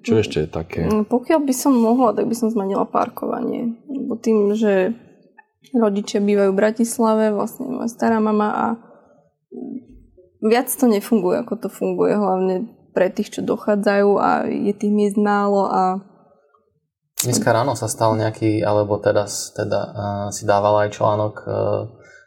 čo 0.02 0.18
ešte 0.18 0.44
je 0.44 0.48
také? 0.50 0.82
Mm, 0.90 1.06
Pokiaľ 1.06 1.40
by 1.46 1.54
som 1.54 1.72
mohla, 1.78 2.10
tak 2.12 2.26
by 2.26 2.34
som 2.34 2.50
zmenila 2.50 2.84
parkovanie. 2.84 3.78
Lebo 3.86 4.18
tým, 4.18 4.52
že 4.58 4.92
rodičia 5.70 6.18
bývajú 6.18 6.50
v 6.50 6.60
Bratislave, 6.60 7.24
vlastne 7.30 7.70
moja 7.70 7.90
stará 7.90 8.18
mama 8.18 8.48
a 8.50 8.66
viac 10.42 10.70
to 10.70 10.86
nefunguje, 10.86 11.42
ako 11.42 11.66
to 11.66 11.68
funguje, 11.70 12.14
hlavne 12.14 12.70
pre 12.94 13.12
tých, 13.12 13.38
čo 13.38 13.40
dochádzajú 13.44 14.10
a 14.16 14.48
je 14.48 14.72
tých 14.72 14.92
miest 14.92 15.18
málo 15.20 15.68
a 15.68 15.82
Dneska 17.16 17.48
ráno 17.48 17.72
sa 17.72 17.88
stal 17.88 18.12
nejaký, 18.12 18.60
alebo 18.60 19.00
teda, 19.00 19.24
teda 19.56 19.80
uh, 19.88 20.26
si 20.28 20.44
dávala 20.44 20.84
aj 20.84 21.00
článok, 21.00 21.34
uh, 21.48 21.48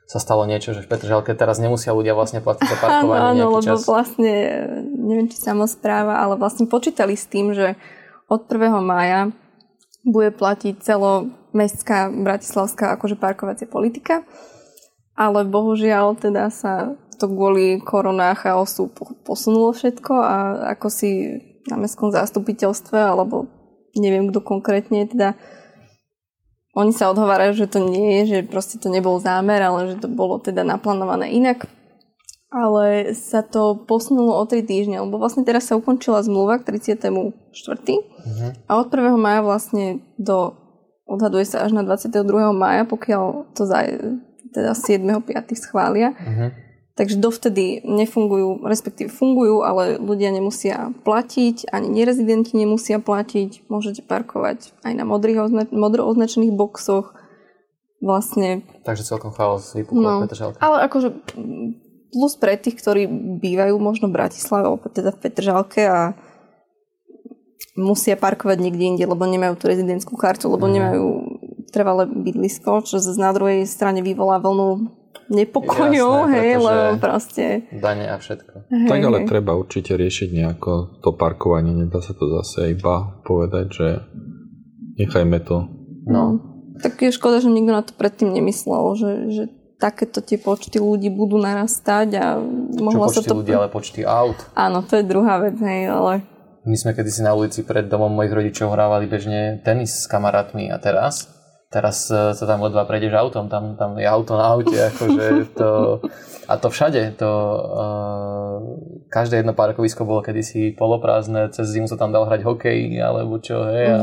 sa 0.09 0.17
stalo 0.17 0.49
niečo, 0.49 0.73
že 0.73 0.81
v 0.81 0.89
Petržalke 0.89 1.37
teraz 1.37 1.61
nemusia 1.61 1.93
ľudia 1.93 2.17
vlastne 2.17 2.41
platiť 2.41 2.65
za 2.65 2.77
áno, 2.81 2.81
parkovanie 2.81 3.21
áno, 3.21 3.37
nejaký 3.37 3.53
lebo 3.53 3.77
čas. 3.77 3.85
vlastne, 3.85 4.35
neviem 4.89 5.29
či 5.29 5.37
samozpráva, 5.37 6.17
ale 6.17 6.33
vlastne 6.41 6.65
počítali 6.65 7.13
s 7.13 7.29
tým, 7.29 7.53
že 7.53 7.77
od 8.25 8.49
1. 8.49 8.81
mája 8.81 9.29
bude 10.01 10.33
platiť 10.33 10.81
celomestská 10.81 12.09
bratislavská 12.09 12.97
akože 12.97 13.21
parkovacia 13.21 13.69
politika, 13.69 14.25
ale 15.13 15.45
bohužiaľ 15.45 16.17
teda 16.17 16.49
sa 16.49 16.97
to 17.21 17.29
kvôli 17.29 17.77
koronách 17.83 18.47
chaosu 18.47 18.89
posunulo 19.27 19.75
všetko 19.75 20.13
a 20.15 20.35
ako 20.73 20.87
si 20.89 21.09
na 21.69 21.77
mestskom 21.77 22.09
zastupiteľstve, 22.09 22.97
alebo 22.97 23.45
neviem 23.93 24.31
kto 24.31 24.41
konkrétne, 24.41 25.05
teda 25.05 25.37
oni 26.77 26.93
sa 26.93 27.09
odhovárajú, 27.09 27.65
že 27.65 27.67
to 27.67 27.81
nie 27.81 28.21
je, 28.21 28.21
že 28.29 28.37
proste 28.49 28.77
to 28.77 28.93
nebol 28.93 29.17
zámer, 29.17 29.59
ale 29.61 29.95
že 29.95 30.05
to 30.05 30.07
bolo 30.09 30.37
teda 30.37 30.61
naplánované 30.61 31.33
inak. 31.33 31.65
Ale 32.49 33.13
sa 33.13 33.45
to 33.45 33.77
posunulo 33.85 34.33
o 34.33 34.43
3 34.45 34.65
týždne, 34.65 34.97
lebo 35.05 35.21
vlastne 35.21 35.45
teraz 35.45 35.69
sa 35.69 35.77
ukončila 35.77 36.25
zmluva 36.25 36.57
k 36.57 36.73
34. 36.81 37.05
Uh-huh. 37.13 38.49
A 38.65 38.71
od 38.81 38.89
1. 38.89 39.17
maja 39.21 39.45
vlastne 39.45 40.01
do, 40.17 40.57
odhaduje 41.05 41.45
sa 41.45 41.61
až 41.61 41.77
na 41.77 41.85
22. 41.85 42.25
maja, 42.57 42.89
pokiaľ 42.89 43.53
to 43.53 43.69
za, 43.69 43.85
teda 44.49 44.73
7.5. 44.73 45.29
schvália. 45.57 46.17
Uh-huh 46.17 46.68
Takže 46.99 47.15
dovtedy 47.15 47.79
nefungujú, 47.87 48.67
respektíve 48.67 49.07
fungujú, 49.07 49.63
ale 49.63 49.95
ľudia 49.95 50.35
nemusia 50.35 50.91
platiť, 51.07 51.71
ani 51.71 51.87
nerezidenti 51.87 52.59
nemusia 52.59 52.99
platiť. 52.99 53.71
Môžete 53.71 54.03
parkovať 54.03 54.75
aj 54.83 54.93
na 54.99 55.07
modrých 55.07 55.47
ozna- 55.47 55.71
modro 55.71 56.03
označených 56.03 56.51
boxoch. 56.51 57.15
Vlastne... 58.03 58.67
Takže 58.83 59.07
celkom 59.07 59.31
chaos 59.31 59.71
vypukol 59.71 60.03
no, 60.03 60.27
Petržalke. 60.27 60.59
Ale 60.59 60.83
akože 60.91 61.23
plus 62.11 62.35
pre 62.35 62.59
tých, 62.59 62.75
ktorí 62.75 63.07
bývajú 63.39 63.79
možno 63.79 64.11
v 64.11 64.19
Bratislave, 64.19 64.67
alebo 64.67 64.91
teda 64.91 65.15
v 65.15 65.21
Petržalke 65.23 65.87
a 65.87 66.19
musia 67.79 68.19
parkovať 68.19 68.59
niekde 68.59 68.83
inde, 68.91 69.05
lebo 69.07 69.23
nemajú 69.23 69.55
tú 69.55 69.71
rezidentskú 69.71 70.19
kartu, 70.19 70.51
lebo 70.51 70.67
mm. 70.67 70.73
nemajú 70.75 71.05
trvalé 71.71 72.11
bydlisko, 72.11 72.83
čo 72.83 72.99
zase 72.99 73.15
na 73.15 73.31
druhej 73.31 73.63
strane 73.63 74.03
vyvolá 74.03 74.43
vlnu 74.43 74.98
nepokojov, 75.29 76.13
Jasné, 76.25 76.35
hej, 76.35 76.51
lebo 76.57 76.91
proste... 76.97 77.43
Dane 77.69 78.09
a 78.09 78.17
všetko. 78.17 78.53
Hej, 78.67 78.89
tak 78.89 78.99
ale 79.05 79.17
hej. 79.23 79.27
treba 79.29 79.53
určite 79.53 79.93
riešiť 79.93 80.29
nejako 80.33 81.01
to 81.05 81.09
parkovanie, 81.13 81.71
nedá 81.71 82.01
sa 82.01 82.17
to 82.17 82.25
zase 82.41 82.73
iba 82.73 83.21
povedať, 83.23 83.65
že 83.69 83.87
nechajme 84.97 85.37
to. 85.45 85.69
No, 86.09 86.41
tak 86.81 86.97
je 86.99 87.13
škoda, 87.13 87.39
že 87.39 87.53
nikto 87.53 87.71
na 87.71 87.85
to 87.85 87.93
predtým 87.93 88.33
nemyslel, 88.33 88.83
že, 88.97 89.11
že 89.29 89.43
takéto 89.79 90.19
tie 90.19 90.35
počty 90.35 90.81
ľudí 90.81 91.07
budú 91.13 91.39
narastať 91.39 92.07
a 92.19 92.25
mohlo 92.81 93.07
sa 93.07 93.23
to... 93.23 93.37
ľudí, 93.37 93.55
ale 93.55 93.71
počty 93.71 94.03
aut. 94.03 94.35
Áno, 94.57 94.83
to 94.83 94.99
je 94.99 95.07
druhá 95.07 95.39
vec, 95.39 95.55
hej, 95.61 95.87
ale... 95.87 96.25
My 96.67 96.75
sme 96.75 96.91
kedysi 96.91 97.23
na 97.23 97.31
ulici 97.31 97.63
pred 97.63 97.87
domom 97.87 98.11
mojich 98.11 98.35
rodičov 98.35 98.75
hrávali 98.75 99.07
bežne 99.07 99.63
tenis 99.63 100.03
s 100.03 100.05
kamarátmi 100.11 100.67
a 100.67 100.77
teraz 100.77 101.38
teraz 101.69 102.09
e, 102.09 102.33
sa 102.33 102.45
tam 102.49 102.65
ledva 102.65 102.83
prejdeš 102.83 103.13
autom, 103.13 103.45
tam, 103.45 103.77
tam 103.77 103.95
je 104.01 104.09
auto 104.09 104.33
na 104.33 104.45
aute, 104.49 104.73
akože 104.73 105.53
to, 105.53 106.01
a 106.49 106.53
to 106.57 106.67
všade, 106.73 107.21
to 107.21 107.29
uh, 107.29 108.57
každé 109.13 109.45
jedno 109.45 109.53
parkovisko 109.53 110.01
bolo 110.01 110.25
kedysi 110.25 110.73
poloprázdne, 110.73 111.53
cez 111.53 111.69
zimu 111.69 111.85
sa 111.85 111.93
tam 111.93 112.09
dal 112.09 112.25
hrať 112.25 112.41
hokej, 112.41 112.97
alebo 112.97 113.37
čo, 113.37 113.69
hej. 113.69 113.85
A, 113.93 114.01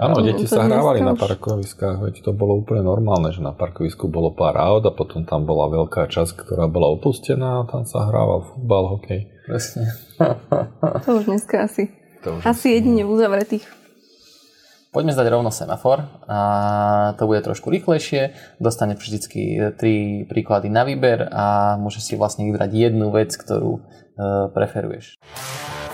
Áno, 0.00 0.24
deti 0.24 0.48
sa 0.48 0.64
hrávali 0.64 1.04
na 1.04 1.12
parkoviskách, 1.12 2.00
veď 2.00 2.24
to 2.24 2.32
bolo 2.32 2.56
úplne 2.56 2.80
normálne, 2.80 3.36
že 3.36 3.44
na 3.44 3.52
parkovisku 3.52 4.08
bolo 4.08 4.32
pár 4.32 4.56
aut 4.56 4.80
a 4.88 4.92
potom 4.96 5.28
tam 5.28 5.44
bola 5.44 5.68
veľká 5.68 6.08
časť, 6.08 6.40
ktorá 6.40 6.72
bola 6.72 6.88
opustená 6.96 7.60
a 7.60 7.68
tam 7.68 7.84
sa 7.84 8.08
hrával 8.08 8.48
futbal, 8.48 8.96
hokej. 8.96 9.28
Presne. 9.44 9.92
to 11.04 11.20
už 11.20 11.28
dneska 11.28 11.68
asi. 11.68 11.92
To 12.24 12.40
už 12.40 12.48
asi 12.48 12.80
jedine 12.80 13.04
v 13.04 13.12
uzavretých 13.12 13.79
Poďme 14.90 15.14
zdať 15.14 15.26
rovno 15.30 15.54
semafor 15.54 16.02
a 16.26 16.38
to 17.14 17.30
bude 17.30 17.46
trošku 17.46 17.70
rýchlejšie. 17.70 18.34
Dostane 18.58 18.98
vždycky 18.98 19.70
tri 19.78 20.26
príklady 20.26 20.66
na 20.66 20.82
výber 20.82 21.30
a 21.30 21.78
môžeš 21.78 22.02
si 22.10 22.14
vlastne 22.18 22.42
vybrať 22.50 22.74
jednu 22.74 23.14
vec, 23.14 23.30
ktorú 23.30 23.78
e, 23.78 23.80
preferuješ. 24.50 25.14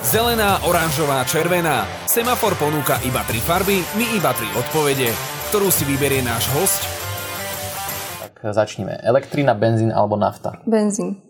Zelená, 0.01 0.65
oranžová, 0.65 1.29
červená. 1.29 1.85
Semafor 2.09 2.57
ponúka 2.57 2.97
iba 3.05 3.21
tri 3.29 3.37
farby, 3.37 3.85
my 4.01 4.17
iba 4.17 4.33
tri 4.33 4.49
odpovede. 4.57 5.13
Ktorú 5.53 5.69
si 5.69 5.85
vyberie 5.85 6.25
náš 6.25 6.49
host? 6.57 6.81
Tak 8.33 8.49
začneme. 8.57 8.97
Elektrina, 9.05 9.53
benzín 9.53 9.93
alebo 9.93 10.17
nafta? 10.17 10.65
Benzín. 10.65 11.21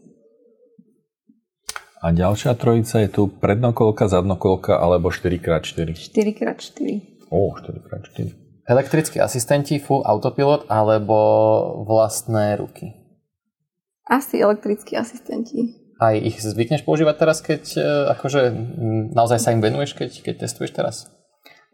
A 1.98 2.14
ďalšia 2.14 2.54
trojica 2.54 3.02
je 3.02 3.10
tu 3.10 3.26
prednokolka, 3.26 4.06
zadnokolka 4.06 4.78
alebo 4.78 5.10
4x4? 5.10 6.14
4x4. 6.14 7.15
O, 7.37 7.53
4x4. 7.53 8.32
Elektrickí 8.64 9.20
asistenti, 9.20 9.76
full 9.76 10.03
autopilot 10.09 10.66
alebo 10.72 11.14
vlastné 11.84 12.57
ruky? 12.57 12.97
Asi 14.09 14.41
elektrickí 14.41 14.97
asistenti. 14.97 15.76
Aj 16.01 16.16
ich 16.16 16.41
zvykneš 16.41 16.82
používať 16.82 17.16
teraz, 17.20 17.39
keď 17.45 17.62
e, 17.76 17.80
akože 18.16 18.41
naozaj 19.12 19.39
sa 19.39 19.53
im 19.53 19.61
venuješ, 19.61 19.93
keď, 19.93 20.11
keď 20.24 20.34
testuješ 20.49 20.72
teraz? 20.72 20.97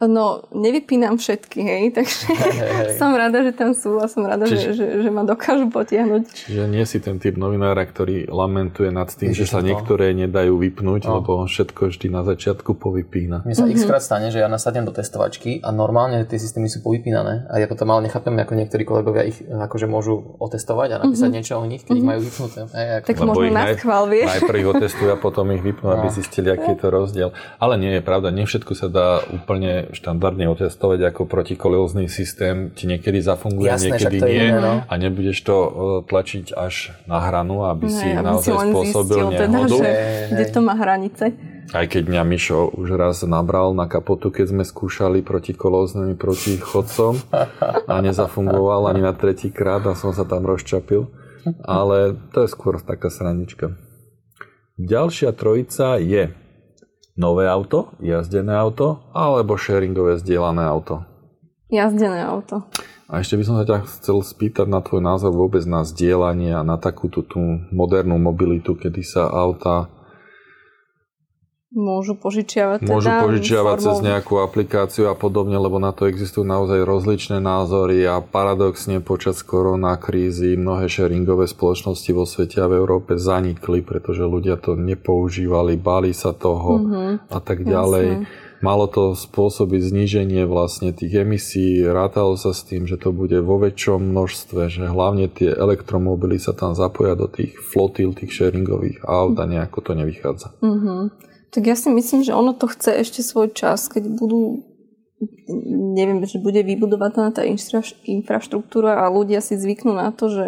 No, 0.02 0.42
nevypínam 0.50 1.14
všetky, 1.14 1.58
hej, 1.62 1.82
takže 1.96 2.34
hey, 2.34 2.58
hey. 2.58 2.98
som 2.98 3.14
rada, 3.14 3.38
že 3.46 3.54
tam 3.54 3.70
sú 3.70 4.02
a 4.02 4.10
som 4.10 4.26
rada, 4.26 4.50
Čiže... 4.50 4.74
že, 4.74 4.86
že, 4.98 5.06
že 5.06 5.10
ma 5.14 5.22
dokážu 5.22 5.70
potiahnuť. 5.70 6.22
Čiže 6.50 6.64
nie 6.66 6.82
si 6.82 6.98
ten 6.98 7.22
typ 7.22 7.38
novinára, 7.38 7.86
ktorý 7.86 8.26
lamentuje 8.26 8.90
nad 8.90 9.06
tým, 9.06 9.30
Ježiš, 9.30 9.46
že 9.46 9.52
sa 9.54 9.60
to. 9.62 9.70
niektoré 9.70 10.10
nedajú 10.10 10.58
vypnúť, 10.58 11.06
no. 11.06 11.22
lebo 11.22 11.46
všetko 11.46 11.94
vždy 11.94 12.06
na 12.10 12.26
začiatku 12.26 12.74
povypína. 12.74 13.46
Mne 13.46 13.54
sa 13.54 13.70
mm-hmm. 13.70 13.94
x 13.94 14.02
stane, 14.02 14.28
že 14.34 14.42
ja 14.42 14.50
nasadnem 14.50 14.82
do 14.82 14.90
testovačky 14.90 15.62
a 15.62 15.70
normálne 15.70 16.26
tie 16.26 16.38
systémy 16.40 16.66
sú 16.66 16.82
povypínané 16.82 17.46
a 17.46 17.62
ja 17.62 17.70
potom 17.70 17.86
ale 17.94 18.10
nechápem, 18.10 18.34
ako 18.34 18.52
niektorí 18.58 18.82
kolegovia 18.82 19.22
ich 19.30 19.38
akože 19.46 19.86
môžu 19.86 20.34
otestovať 20.42 20.98
a 20.98 21.06
napísať 21.06 21.30
mm-hmm. 21.30 21.36
niečo 21.38 21.54
o 21.62 21.64
nich, 21.64 21.82
keď 21.86 21.94
mm-hmm. 21.94 22.02
ich 22.02 22.10
majú 22.10 22.20
vypnuté. 22.26 22.60
Aj, 22.74 22.86
ako... 22.98 23.06
Tak 23.06 23.18
možno 23.22 23.48
na 23.54 23.64
schvál, 23.78 24.04
vieš. 24.10 24.28
Najprv 24.34 24.56
ich 24.58 24.68
otestujú 24.68 25.08
a 25.14 25.18
potom 25.20 25.46
ich 25.54 25.62
vypnú, 25.62 25.86
aby 25.94 26.08
no. 26.10 26.14
zistili, 26.14 26.48
aký 26.50 26.74
je 26.74 26.78
to 26.82 26.88
rozdiel. 26.90 27.28
Ale 27.62 27.78
nie 27.78 27.92
je 27.98 28.02
pravda, 28.02 28.34
nie 28.34 28.48
všetko 28.48 28.72
sa 28.74 28.86
dá 28.90 29.22
úplne 29.30 29.91
štandardne 29.92 30.48
otestovať 30.48 31.12
ako 31.12 31.28
protikolózny 31.28 32.08
systém, 32.08 32.72
ti 32.72 32.88
niekedy 32.88 33.20
zafunguje, 33.20 33.68
Jasné, 33.68 34.00
niekedy 34.00 34.18
nie 34.24 34.44
iné, 34.48 34.58
no. 34.58 34.74
a 34.88 34.92
nebudeš 34.96 35.38
to 35.44 35.56
e, 35.56 35.70
tlačiť 36.08 36.56
až 36.56 36.96
na 37.04 37.20
hranu, 37.20 37.68
aby 37.68 37.86
ne, 37.86 37.92
si 37.92 38.08
aby 38.08 38.24
naozaj 38.24 38.56
si 38.56 38.66
spôsobil 38.72 39.24
zistil, 39.28 39.28
nehodu. 39.36 39.76
Teda, 39.76 39.84
že, 39.84 39.90
kde 40.32 40.44
to 40.48 40.60
má 40.64 40.74
hranice. 40.74 41.24
Aj 41.72 41.86
keď 41.86 42.02
mňa 42.08 42.22
Mišo 42.26 42.74
už 42.74 42.88
raz 42.98 43.22
nabral 43.22 43.72
na 43.76 43.86
kapotu, 43.86 44.34
keď 44.34 44.56
sme 44.56 44.64
skúšali 44.66 45.22
proti 45.22 45.54
kolóznymi 45.54 46.18
proti 46.18 46.58
chodcom 46.58 47.16
a 47.86 47.94
nezafungoval 48.02 48.90
ani 48.90 49.00
na 49.04 49.14
tretí 49.14 49.48
krát 49.54 49.86
a 49.86 49.94
som 49.94 50.10
sa 50.10 50.26
tam 50.26 50.42
rozčapil. 50.44 51.08
Ale 51.66 52.14
to 52.30 52.46
je 52.46 52.48
skôr 52.50 52.78
taká 52.78 53.10
srandička. 53.10 53.74
Ďalšia 54.78 55.34
trojica 55.34 55.98
je 55.98 56.30
nové 57.16 57.48
auto, 57.48 57.92
jazdené 58.00 58.56
auto 58.56 59.04
alebo 59.12 59.56
sharingové 59.56 60.18
zdieľané 60.20 60.64
auto? 60.64 61.04
Jazdené 61.72 62.20
auto. 62.24 62.68
A 63.12 63.20
ešte 63.20 63.36
by 63.36 63.44
som 63.44 63.56
sa 63.60 63.68
ťa 63.68 63.84
chcel 63.88 64.24
spýtať 64.24 64.68
na 64.68 64.80
tvoj 64.80 65.04
názor 65.04 65.36
vôbec 65.36 65.60
na 65.68 65.84
zdieľanie 65.84 66.56
a 66.56 66.64
na 66.64 66.80
takúto 66.80 67.20
tú 67.20 67.40
modernú 67.68 68.16
mobilitu, 68.16 68.72
kedy 68.72 69.04
sa 69.04 69.28
auta 69.28 69.92
Môžu 71.72 72.20
požičiavať 72.20 72.84
teda 72.84 72.92
Môžu 72.92 73.08
požičiavať 73.08 73.76
formou... 73.80 73.86
cez 73.88 73.96
nejakú 74.04 74.34
aplikáciu 74.44 75.08
a 75.08 75.16
podobne, 75.16 75.56
lebo 75.56 75.80
na 75.80 75.96
to 75.96 76.04
existujú 76.04 76.44
naozaj 76.44 76.84
rozličné 76.84 77.40
názory 77.40 78.04
a 78.04 78.20
paradoxne 78.20 79.00
počas 79.00 79.40
korona 79.40 79.96
krízy 79.96 80.52
mnohé 80.60 80.92
sharingové 80.92 81.48
spoločnosti 81.48 82.10
vo 82.12 82.28
svete 82.28 82.60
a 82.60 82.68
v 82.68 82.76
Európe 82.76 83.16
zanikli, 83.16 83.80
pretože 83.80 84.20
ľudia 84.20 84.60
to 84.60 84.76
nepoužívali, 84.76 85.80
báli 85.80 86.12
sa 86.12 86.36
toho 86.36 86.76
mm-hmm. 86.76 87.10
a 87.32 87.38
tak 87.40 87.64
ďalej. 87.64 88.06
Jasne. 88.20 88.50
Malo 88.62 88.86
to 88.86 89.18
spôsobiť 89.18 89.80
zníženie 89.90 90.46
vlastne 90.46 90.94
tých 90.94 91.26
emisí, 91.26 91.82
rátalo 91.82 92.38
sa 92.38 92.54
s 92.54 92.62
tým, 92.62 92.86
že 92.86 92.94
to 92.94 93.10
bude 93.10 93.34
vo 93.42 93.58
väčšom 93.58 93.98
množstve, 93.98 94.70
že 94.70 94.86
hlavne 94.86 95.26
tie 95.26 95.50
elektromobily 95.50 96.38
sa 96.38 96.54
tam 96.54 96.76
zapoja 96.76 97.18
do 97.18 97.26
tých 97.26 97.58
flotil, 97.58 98.14
tých 98.14 98.30
sharingových 98.30 99.02
aut 99.02 99.34
a 99.40 99.50
nejako 99.50 99.82
to 99.82 99.92
nevychádza. 99.98 100.54
Mm-hmm. 100.62 101.31
Tak 101.52 101.62
ja 101.68 101.76
si 101.76 101.92
myslím, 101.92 102.24
že 102.24 102.32
ono 102.32 102.56
to 102.56 102.64
chce 102.64 103.04
ešte 103.04 103.20
svoj 103.20 103.52
čas, 103.52 103.92
keď 103.92 104.08
budú 104.08 104.64
neviem, 105.92 106.24
že 106.26 106.42
bude 106.42 106.58
vybudovaná 106.66 107.30
tá 107.30 107.46
infraštruktúra 107.46 109.06
a 109.06 109.12
ľudia 109.12 109.38
si 109.38 109.54
zvyknú 109.54 109.94
na 109.94 110.10
to, 110.10 110.26
že 110.26 110.46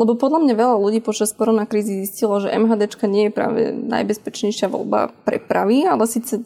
lebo 0.00 0.16
podľa 0.16 0.48
mňa 0.48 0.54
veľa 0.56 0.76
ľudí 0.80 1.04
počas 1.04 1.36
koronakrízy 1.36 2.08
zistilo, 2.08 2.40
že 2.40 2.48
MHDčka 2.48 3.04
nie 3.04 3.28
je 3.28 3.36
práve 3.36 3.68
najbezpečnejšia 3.68 4.72
voľba 4.72 5.12
prepravy, 5.28 5.84
ale 5.84 6.08
síce 6.08 6.40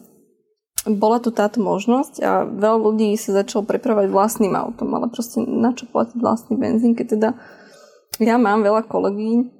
bola 0.83 1.23
tu 1.23 1.31
táto 1.31 1.63
možnosť 1.63 2.19
a 2.19 2.43
veľa 2.43 2.79
ľudí 2.83 3.15
sa 3.15 3.31
začalo 3.31 3.63
prepravať 3.63 4.11
vlastným 4.11 4.59
autom, 4.59 4.91
ale 4.91 5.07
proste 5.07 5.39
na 5.39 5.71
čo 5.71 5.87
platiť 5.87 6.19
vlastný 6.19 6.59
benzín, 6.59 6.99
keď 6.99 7.07
teda 7.15 7.29
ja 8.19 8.35
mám 8.35 8.59
veľa 8.59 8.83
kolegín, 8.91 9.54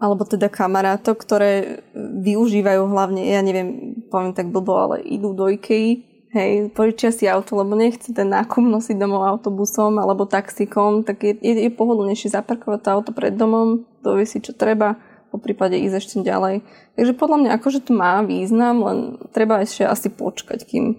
alebo 0.00 0.24
teda 0.24 0.48
kamarátov, 0.48 1.20
ktoré 1.20 1.84
využívajú 1.94 2.82
hlavne, 2.88 3.20
ja 3.28 3.44
neviem, 3.44 4.00
poviem 4.08 4.32
tak 4.32 4.48
blbo, 4.48 4.72
ale 4.80 5.04
idú 5.04 5.36
do 5.36 5.46
IKEA 5.52 6.10
hej, 6.30 6.70
požičia 6.72 7.10
si 7.10 7.26
auto, 7.26 7.58
lebo 7.58 7.74
nechce 7.74 8.14
ten 8.14 8.30
nákup 8.30 8.62
nosiť 8.62 8.96
domov 8.96 9.26
autobusom 9.26 9.98
alebo 9.98 10.30
taxikom, 10.30 11.02
tak 11.02 11.22
je, 11.26 11.32
je, 11.42 11.68
je 11.68 11.70
pohodlnejšie 11.74 12.30
zaparkovať 12.30 12.80
to 12.80 12.88
auto 12.88 13.10
pred 13.10 13.34
domom, 13.34 13.84
dovie 14.02 14.26
si 14.26 14.38
čo 14.38 14.54
treba, 14.54 14.96
po 15.30 15.38
prípade 15.38 15.78
ísť 15.78 15.94
ešte 15.94 16.16
ďalej. 16.26 16.62
Takže 16.98 17.12
podľa 17.14 17.36
mňa 17.46 17.50
akože 17.58 17.80
to 17.86 17.92
má 17.94 18.22
význam, 18.22 18.82
len 18.82 18.98
treba 19.30 19.62
ešte 19.62 19.86
asi 19.86 20.10
počkať, 20.10 20.66
kým 20.66 20.98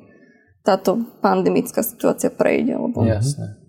táto 0.63 1.03
pandemická 1.19 1.83
situácia 1.83 2.31
prejde. 2.31 2.79
Lebo... 2.79 3.03
Jasné. 3.03 3.59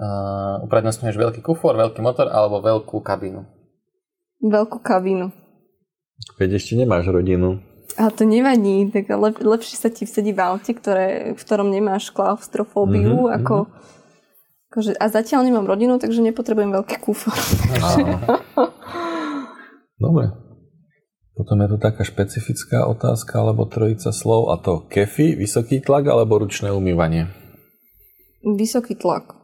Uh, 0.00 0.62
uprednostňuješ 0.64 1.16
veľký 1.18 1.40
kufor, 1.42 1.76
veľký 1.76 2.00
motor 2.00 2.30
alebo 2.30 2.62
veľkú 2.62 3.02
kabínu? 3.02 3.59
Veľkú 4.40 4.80
kabínu. 4.80 5.32
Veď 6.40 6.56
ešte 6.56 6.76
nemáš 6.76 7.08
rodinu. 7.08 7.60
A 8.00 8.08
to 8.08 8.24
nevadí, 8.24 8.88
tak 8.88 9.12
lep, 9.12 9.36
lepšie 9.40 9.76
sa 9.76 9.92
ti 9.92 10.08
vsedí 10.08 10.32
v 10.32 10.40
aute, 10.40 10.72
ktoré, 10.72 11.36
v 11.36 11.40
ktorom 11.40 11.68
nemáš 11.68 12.08
klaustrofóbiu, 12.14 13.28
mm-hmm, 13.28 13.36
ako, 13.42 13.56
akože, 14.72 14.96
a 14.96 15.04
zatiaľ 15.10 15.44
nemám 15.44 15.68
rodinu, 15.68 16.00
takže 16.00 16.24
nepotrebujem 16.24 16.70
veľký 16.70 16.96
kufor. 17.02 17.34
Dobre. 20.04 20.32
Potom 21.36 21.56
je 21.60 21.68
tu 21.72 21.76
taká 21.80 22.04
špecifická 22.04 22.88
otázka, 22.88 23.40
alebo 23.40 23.68
trojica 23.68 24.12
slov, 24.12 24.52
a 24.52 24.56
to 24.60 24.86
kefy, 24.88 25.36
vysoký 25.36 25.84
tlak 25.84 26.08
alebo 26.08 26.40
ručné 26.40 26.72
umývanie? 26.72 27.28
Vysoký 28.40 28.96
tlak. 28.96 29.36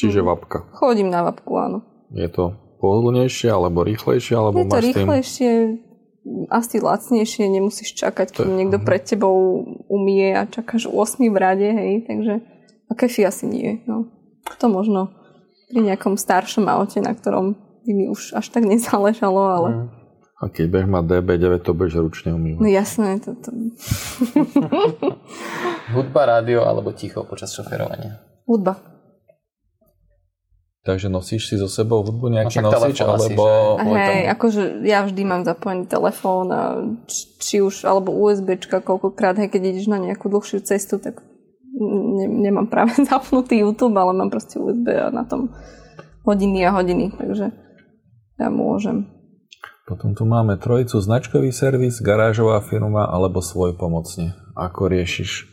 Čiže 0.00 0.24
vapka. 0.24 0.72
Chodím 0.72 1.12
na 1.12 1.20
vapku, 1.20 1.52
áno. 1.60 1.84
Je 2.12 2.28
to 2.32 2.61
pohodlnejšie, 2.82 3.48
alebo 3.54 3.86
rýchlejšie, 3.86 4.34
alebo 4.34 4.58
Je 4.58 4.66
to 4.66 4.74
máš 4.74 4.82
s 4.82 4.82
tým... 4.82 5.06
rýchlejšie, 5.06 5.50
asi 6.50 6.76
lacnejšie, 6.82 7.44
nemusíš 7.46 7.94
čakať, 7.94 8.34
kým 8.34 8.50
niekto 8.58 8.82
pred 8.82 9.06
tebou 9.06 9.62
umie 9.86 10.34
a 10.34 10.50
čakáš 10.50 10.90
8 10.90 11.22
v 11.22 11.38
rade, 11.38 11.68
hej, 11.70 12.06
takže 12.10 12.42
a 12.90 12.92
kefy 12.98 13.22
asi 13.24 13.46
nie, 13.46 13.80
no. 13.86 14.10
To 14.58 14.66
možno 14.66 15.14
pri 15.70 15.80
nejakom 15.80 16.18
staršom 16.18 16.66
aute, 16.68 16.98
na 16.98 17.14
ktorom 17.14 17.56
by 17.86 17.90
mi 17.94 18.06
už 18.10 18.34
až 18.34 18.50
tak 18.50 18.66
nezáležalo, 18.66 19.42
ale... 19.46 19.68
Mm. 19.70 19.88
A 20.42 20.50
keď 20.50 20.66
beh 20.74 20.86
má 20.90 21.06
DB9, 21.06 21.62
to 21.62 21.70
budeš 21.70 22.02
ručne 22.02 22.34
umývať. 22.34 22.58
No 22.58 22.66
jasné, 22.66 23.22
to, 23.22 23.38
to... 23.38 23.54
Hudba, 25.94 26.26
rádio 26.26 26.66
alebo 26.66 26.90
ticho 26.90 27.22
počas 27.22 27.54
šoferovania? 27.54 28.18
Hudba. 28.42 28.91
Takže 30.82 31.06
nosíš 31.06 31.46
si 31.46 31.54
so 31.54 31.70
sebou 31.70 32.02
hudbu 32.02 32.26
nejaký 32.26 32.58
No 32.58 32.74
nosič, 32.74 32.98
telefón 32.98 33.14
asi, 33.14 33.38
alebo... 33.38 33.44
A 33.78 33.82
hej, 33.86 34.22
akože 34.34 34.82
ja 34.82 35.06
vždy 35.06 35.22
mám 35.22 35.46
zapojený 35.46 35.86
telefón 35.86 36.50
a 36.50 36.82
či, 37.06 37.22
či 37.38 37.56
už, 37.62 37.86
alebo 37.86 38.10
USBčka 38.10 38.82
koľkokrát, 38.82 39.38
hej, 39.38 39.46
keď 39.46 39.62
ideš 39.62 39.86
na 39.86 40.02
nejakú 40.02 40.26
dlhšiu 40.26 40.58
cestu, 40.66 40.98
tak 40.98 41.22
ne, 41.78 42.26
nemám 42.26 42.66
práve 42.66 42.98
zapnutý 43.10 43.62
YouTube, 43.62 43.94
ale 43.94 44.10
mám 44.10 44.34
proste 44.34 44.58
USB 44.58 44.90
a 44.90 45.14
na 45.14 45.22
tom 45.22 45.54
hodiny 46.26 46.66
a 46.66 46.74
hodiny, 46.74 47.14
takže 47.14 47.54
ja 48.42 48.48
môžem. 48.50 49.06
Potom 49.86 50.18
tu 50.18 50.26
máme 50.26 50.58
trojicu, 50.58 50.98
značkový 50.98 51.54
servis, 51.54 52.02
garážová 52.02 52.58
firma 52.58 53.06
alebo 53.06 53.38
svoj 53.38 53.78
pomocne. 53.78 54.34
Ako 54.58 54.90
riešiš 54.90 55.51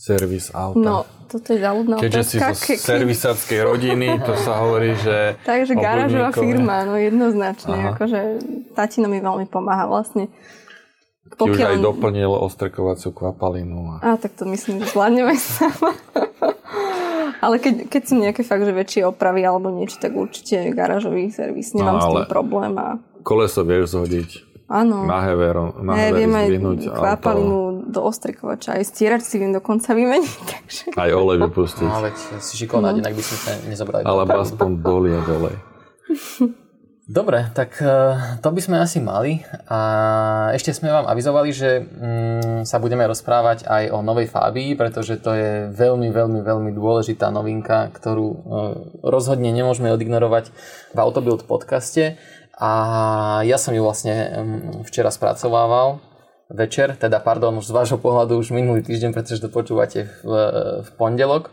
servis 0.00 0.48
auta? 0.50 0.80
No, 0.80 0.96
toto 1.28 1.52
je 1.52 1.60
záľudná 1.60 2.00
Keďže 2.00 2.22
si 2.24 2.36
otázka. 2.36 2.56
zo 2.56 2.64
Ke- 2.64 2.80
servisáckej 2.80 3.60
rodiny, 3.62 4.08
to 4.18 4.32
sa 4.34 4.52
hovorí, 4.58 4.96
že... 4.96 5.36
Takže 5.44 5.76
garážová 5.76 6.32
firma, 6.32 6.82
no 6.82 6.96
jednoznačne. 6.96 7.76
Aha. 7.76 7.88
Akože 7.92 8.20
tatino 8.72 9.06
mi 9.06 9.20
veľmi 9.20 9.44
pomáha 9.46 9.84
vlastne. 9.84 10.32
Ti 11.30 11.46
už 11.46 11.62
aj 11.62 11.78
doplnil 11.78 12.26
ostrkovaciu 12.26 13.12
kvapalinu. 13.12 14.00
Á, 14.00 14.02
A... 14.02 14.18
tak 14.18 14.34
to 14.34 14.48
myslím, 14.48 14.80
že 14.80 14.90
zvládneme 14.90 15.36
sama. 15.54 15.94
Ale 17.38 17.56
keď, 17.56 17.86
keď 17.86 18.02
sú 18.02 18.14
nejaké 18.18 18.42
fakt, 18.42 18.60
že 18.60 18.74
väčšie 18.74 19.06
opravy 19.06 19.40
alebo 19.40 19.70
niečo, 19.70 19.96
tak 19.96 20.12
určite 20.12 20.74
garážový 20.74 21.30
servis. 21.30 21.72
Nemám 21.72 21.96
No, 21.96 22.02
s 22.02 22.06
tým 22.10 22.26
problém. 22.26 22.72
A... 22.76 22.98
Koleso 23.22 23.62
vieš 23.62 23.94
zhodiť. 23.94 24.49
Áno. 24.70 25.02
Na 25.02 25.26
hevero, 25.26 25.74
na 25.82 25.98
Ja 25.98 26.14
hevery 26.14 26.30
viem 26.30 26.32
aj 26.38 26.46
kvapalinu 26.94 27.90
do 27.90 28.06
ostrikovača, 28.06 28.78
aj 28.78 28.86
stierač 28.86 29.26
si 29.26 29.42
viem 29.42 29.50
dokonca 29.50 29.90
vymeniť. 29.98 30.38
Takže... 30.54 30.82
Aj 30.94 31.10
olej 31.10 31.42
vypustiť. 31.50 31.88
No 31.90 31.98
veď 32.06 32.16
si 32.38 32.54
šikovná, 32.54 32.94
inak 32.94 33.18
by 33.18 33.22
sme 33.26 33.36
sa 33.42 33.52
nezobrali. 33.66 34.06
do 34.06 34.10
Alebo 34.14 34.38
aspoň 34.38 34.68
doliať 34.78 35.26
olej. 35.26 35.56
Dobre, 37.10 37.50
tak 37.58 37.74
eh, 37.82 38.38
to 38.38 38.54
by 38.54 38.60
sme 38.62 38.78
asi 38.78 39.02
mali. 39.02 39.42
A 39.66 40.54
ešte 40.54 40.70
sme 40.70 40.94
vám 40.94 41.10
avizovali, 41.10 41.50
že 41.50 41.82
mm, 41.82 42.62
sa 42.62 42.78
budeme 42.78 43.02
rozprávať 43.02 43.66
aj 43.66 43.90
o 43.90 43.98
novej 43.98 44.30
Fábii, 44.30 44.78
pretože 44.78 45.18
to 45.18 45.34
je 45.34 45.50
veľmi, 45.74 46.06
veľmi, 46.14 46.38
veľmi 46.38 46.70
dôležitá 46.70 47.34
novinka, 47.34 47.90
ktorú 47.90 48.28
eh, 48.30 48.38
rozhodne 49.02 49.50
nemôžeme 49.50 49.90
odignorovať 49.90 50.54
v 50.94 50.98
Autobuild 51.02 51.50
podcaste. 51.50 52.14
A 52.60 52.70
ja 53.48 53.56
som 53.56 53.72
ju 53.72 53.80
vlastne 53.80 54.12
včera 54.84 55.08
spracovával 55.08 56.04
večer, 56.52 56.92
teda 56.98 57.22
pardon, 57.24 57.56
už 57.56 57.70
z 57.70 57.72
vášho 57.72 57.96
pohľadu 57.96 58.36
už 58.36 58.52
minulý 58.52 58.84
týždeň, 58.84 59.16
pretože 59.16 59.40
to 59.40 59.48
počúvate 59.48 60.12
v, 60.20 60.30
v 60.84 60.88
pondelok. 61.00 61.48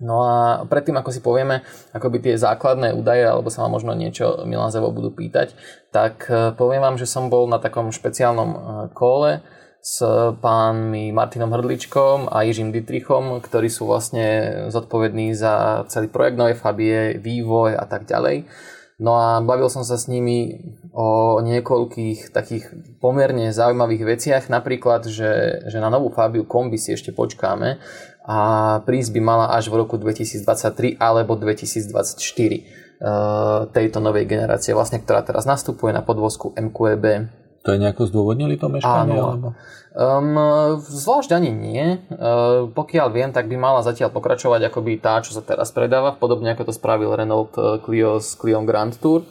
No 0.00 0.24
a 0.24 0.64
predtým, 0.64 0.96
ako 0.96 1.12
si 1.12 1.20
povieme 1.20 1.60
akoby 1.92 2.24
tie 2.24 2.34
základné 2.40 2.96
údaje, 2.96 3.20
alebo 3.28 3.52
sa 3.52 3.68
vám 3.68 3.76
možno 3.76 3.92
niečo 3.92 4.48
Milan 4.48 4.72
Zevo 4.72 4.88
budú 4.88 5.12
pýtať, 5.12 5.52
tak 5.92 6.24
e, 6.32 6.56
poviem 6.56 6.80
vám, 6.80 6.96
že 6.96 7.04
som 7.04 7.28
bol 7.28 7.44
na 7.44 7.60
takom 7.60 7.92
špeciálnom 7.92 8.48
e, 8.48 8.58
kole 8.96 9.44
s 9.84 10.00
pánmi 10.40 11.12
Martinom 11.12 11.52
Hrdličkom 11.52 12.32
a 12.32 12.48
Jižím 12.48 12.72
Dietrichom, 12.72 13.44
ktorí 13.44 13.68
sú 13.68 13.84
vlastne 13.84 14.68
zodpovední 14.72 15.36
za 15.36 15.84
celý 15.92 16.08
projekt 16.08 16.40
Novej 16.40 16.56
Fabie, 16.56 17.20
vývoj 17.20 17.76
a 17.76 17.84
tak 17.84 18.08
ďalej. 18.08 18.48
No 19.00 19.16
a 19.16 19.40
bavil 19.40 19.72
som 19.72 19.80
sa 19.80 19.96
s 19.96 20.12
nimi 20.12 20.60
o 20.92 21.40
niekoľkých 21.40 22.36
takých 22.36 22.68
pomerne 23.00 23.48
zaujímavých 23.48 24.04
veciach, 24.04 24.44
napríklad, 24.52 25.08
že, 25.08 25.64
že 25.64 25.78
na 25.80 25.88
novú 25.88 26.12
Fabiu 26.12 26.44
kombi 26.44 26.76
si 26.76 26.92
ešte 26.92 27.08
počkáme 27.08 27.80
a 28.28 28.38
prísť 28.84 29.10
by 29.16 29.20
mala 29.24 29.46
až 29.56 29.72
v 29.72 29.80
roku 29.80 29.96
2023 29.96 31.00
alebo 31.00 31.32
2024 31.40 31.96
eh, 31.96 32.60
tejto 33.72 33.98
novej 34.04 34.28
generácie, 34.28 34.76
vlastne, 34.76 35.00
ktorá 35.00 35.24
teraz 35.24 35.48
nastupuje 35.48 35.96
na 35.96 36.04
podvozku 36.04 36.52
MQEB. 36.52 37.39
To 37.60 37.76
je 37.76 37.78
nejako 37.78 38.08
zdôvodnili 38.08 38.56
to 38.56 38.72
meškanie? 38.72 39.20
Áno. 39.20 39.26
Alebo? 39.36 39.48
Um, 39.90 40.38
zvlášť 40.80 41.36
ani 41.36 41.50
nie. 41.50 41.98
Uh, 42.08 42.70
pokiaľ 42.72 43.08
viem, 43.12 43.30
tak 43.34 43.50
by 43.50 43.58
mala 43.58 43.84
zatiaľ 43.84 44.14
pokračovať 44.14 44.70
akoby 44.70 45.02
tá, 45.02 45.20
čo 45.20 45.36
sa 45.36 45.42
teraz 45.44 45.74
predáva, 45.74 46.16
podobne 46.16 46.54
ako 46.54 46.70
to 46.70 46.72
spravil 46.72 47.12
Renault 47.12 47.52
eh, 47.58 47.82
Clio 47.82 48.22
s 48.22 48.38
Clio 48.38 48.62
Grand 48.62 48.94
Tour. 48.96 49.26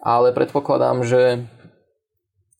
Ale 0.00 0.34
predpokladám, 0.34 1.06
že 1.06 1.46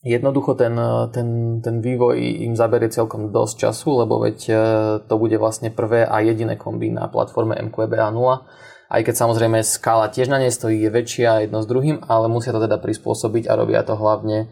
jednoducho 0.07 0.57
ten, 0.57 0.73
ten, 1.12 1.61
ten 1.61 1.77
vývoj 1.85 2.16
im 2.47 2.57
zaberie 2.57 2.89
celkom 2.89 3.33
dosť 3.33 3.68
času, 3.68 4.07
lebo 4.07 4.25
veď 4.25 4.39
eh, 4.49 4.59
to 5.05 5.14
bude 5.21 5.37
vlastne 5.37 5.68
prvé 5.68 6.09
a 6.09 6.23
jediné 6.25 6.57
kombi 6.57 6.89
na 6.89 7.11
platforme 7.12 7.59
MQB 7.61 7.93
A0. 7.93 8.47
Aj 8.91 9.01
keď 9.07 9.14
samozrejme 9.14 9.62
skala 9.62 10.11
tiež 10.11 10.31
na 10.31 10.43
nej 10.43 10.51
stojí, 10.51 10.83
je 10.83 10.91
väčšia 10.91 11.47
jedno 11.47 11.62
s 11.62 11.71
druhým, 11.71 12.03
ale 12.07 12.27
musia 12.27 12.51
to 12.51 12.59
teda 12.59 12.75
prispôsobiť 12.79 13.47
a 13.47 13.55
robia 13.55 13.87
to 13.87 13.95
hlavne 13.95 14.51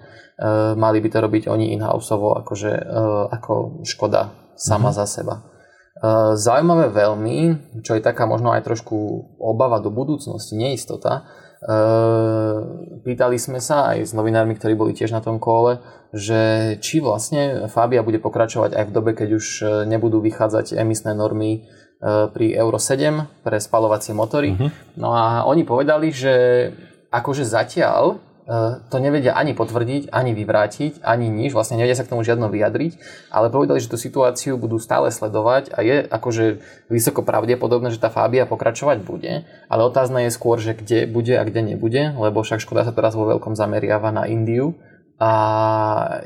mali 0.78 0.99
by 1.03 1.09
to 1.11 1.18
robiť 1.18 1.45
oni 1.51 1.74
in-houseovo, 1.74 2.39
akože, 2.47 2.72
uh, 2.72 3.26
ako 3.34 3.82
Škoda 3.82 4.55
sama 4.55 4.91
mm-hmm. 4.91 4.99
za 5.03 5.07
seba. 5.07 5.34
Uh, 5.99 6.39
zaujímavé 6.39 6.95
veľmi, 6.95 7.39
čo 7.82 7.99
je 7.99 8.03
taká 8.03 8.22
možno 8.22 8.55
aj 8.55 8.62
trošku 8.62 8.95
obava 9.43 9.82
do 9.82 9.91
budúcnosti, 9.91 10.55
neistota. 10.55 11.26
Pýtali 13.03 13.34
sme 13.34 13.59
sa 13.59 13.91
aj 13.91 14.07
s 14.07 14.12
novinármi, 14.14 14.55
ktorí 14.55 14.78
boli 14.78 14.95
tiež 14.95 15.11
na 15.11 15.18
tom 15.18 15.43
kole, 15.43 15.82
že 16.14 16.78
či 16.78 17.03
vlastne 17.03 17.66
Fabia 17.66 18.07
bude 18.07 18.22
pokračovať 18.22 18.78
aj 18.78 18.84
v 18.86 18.95
dobe, 18.95 19.11
keď 19.11 19.28
už 19.34 19.47
nebudú 19.91 20.22
vychádzať 20.22 20.78
emisné 20.78 21.18
normy 21.18 21.66
pri 22.30 22.55
Euro 22.55 22.78
7 22.78 23.43
pre 23.43 23.59
spalovacie 23.59 24.14
motory. 24.14 24.55
Mm-hmm. 24.55 25.03
No 25.03 25.11
a 25.11 25.43
oni 25.51 25.66
povedali, 25.66 26.14
že 26.14 26.34
akože 27.11 27.43
zatiaľ 27.43 28.22
to 28.88 28.96
nevedia 28.96 29.36
ani 29.36 29.53
potvrdiť, 29.53 30.09
ani 30.09 30.32
vyvrátiť, 30.32 31.05
ani 31.05 31.28
nič, 31.28 31.53
vlastne 31.53 31.76
nevedia 31.76 31.92
sa 31.92 32.09
k 32.09 32.16
tomu 32.16 32.24
žiadno 32.24 32.49
vyjadriť, 32.49 32.96
ale 33.28 33.53
povedali, 33.53 33.76
že 33.76 33.92
tú 33.92 34.01
situáciu 34.01 34.57
budú 34.57 34.80
stále 34.80 35.12
sledovať 35.12 35.76
a 35.76 35.84
je 35.84 36.01
akože 36.09 36.64
vysoko 36.88 37.20
pravdepodobné, 37.20 37.92
že 37.92 38.01
tá 38.01 38.09
Fábia 38.09 38.49
pokračovať 38.49 39.05
bude, 39.05 39.44
ale 39.68 39.80
otázne 39.84 40.24
je 40.24 40.32
skôr, 40.32 40.57
že 40.57 40.72
kde 40.72 41.05
bude 41.05 41.36
a 41.36 41.44
kde 41.44 41.76
nebude, 41.76 42.16
lebo 42.16 42.40
však 42.40 42.64
Škoda 42.64 42.88
sa 42.88 42.96
teraz 42.96 43.12
vo 43.12 43.28
veľkom 43.28 43.53
zameriava 43.53 44.09
na 44.16 44.24
Indiu 44.24 44.72
a 45.18 45.32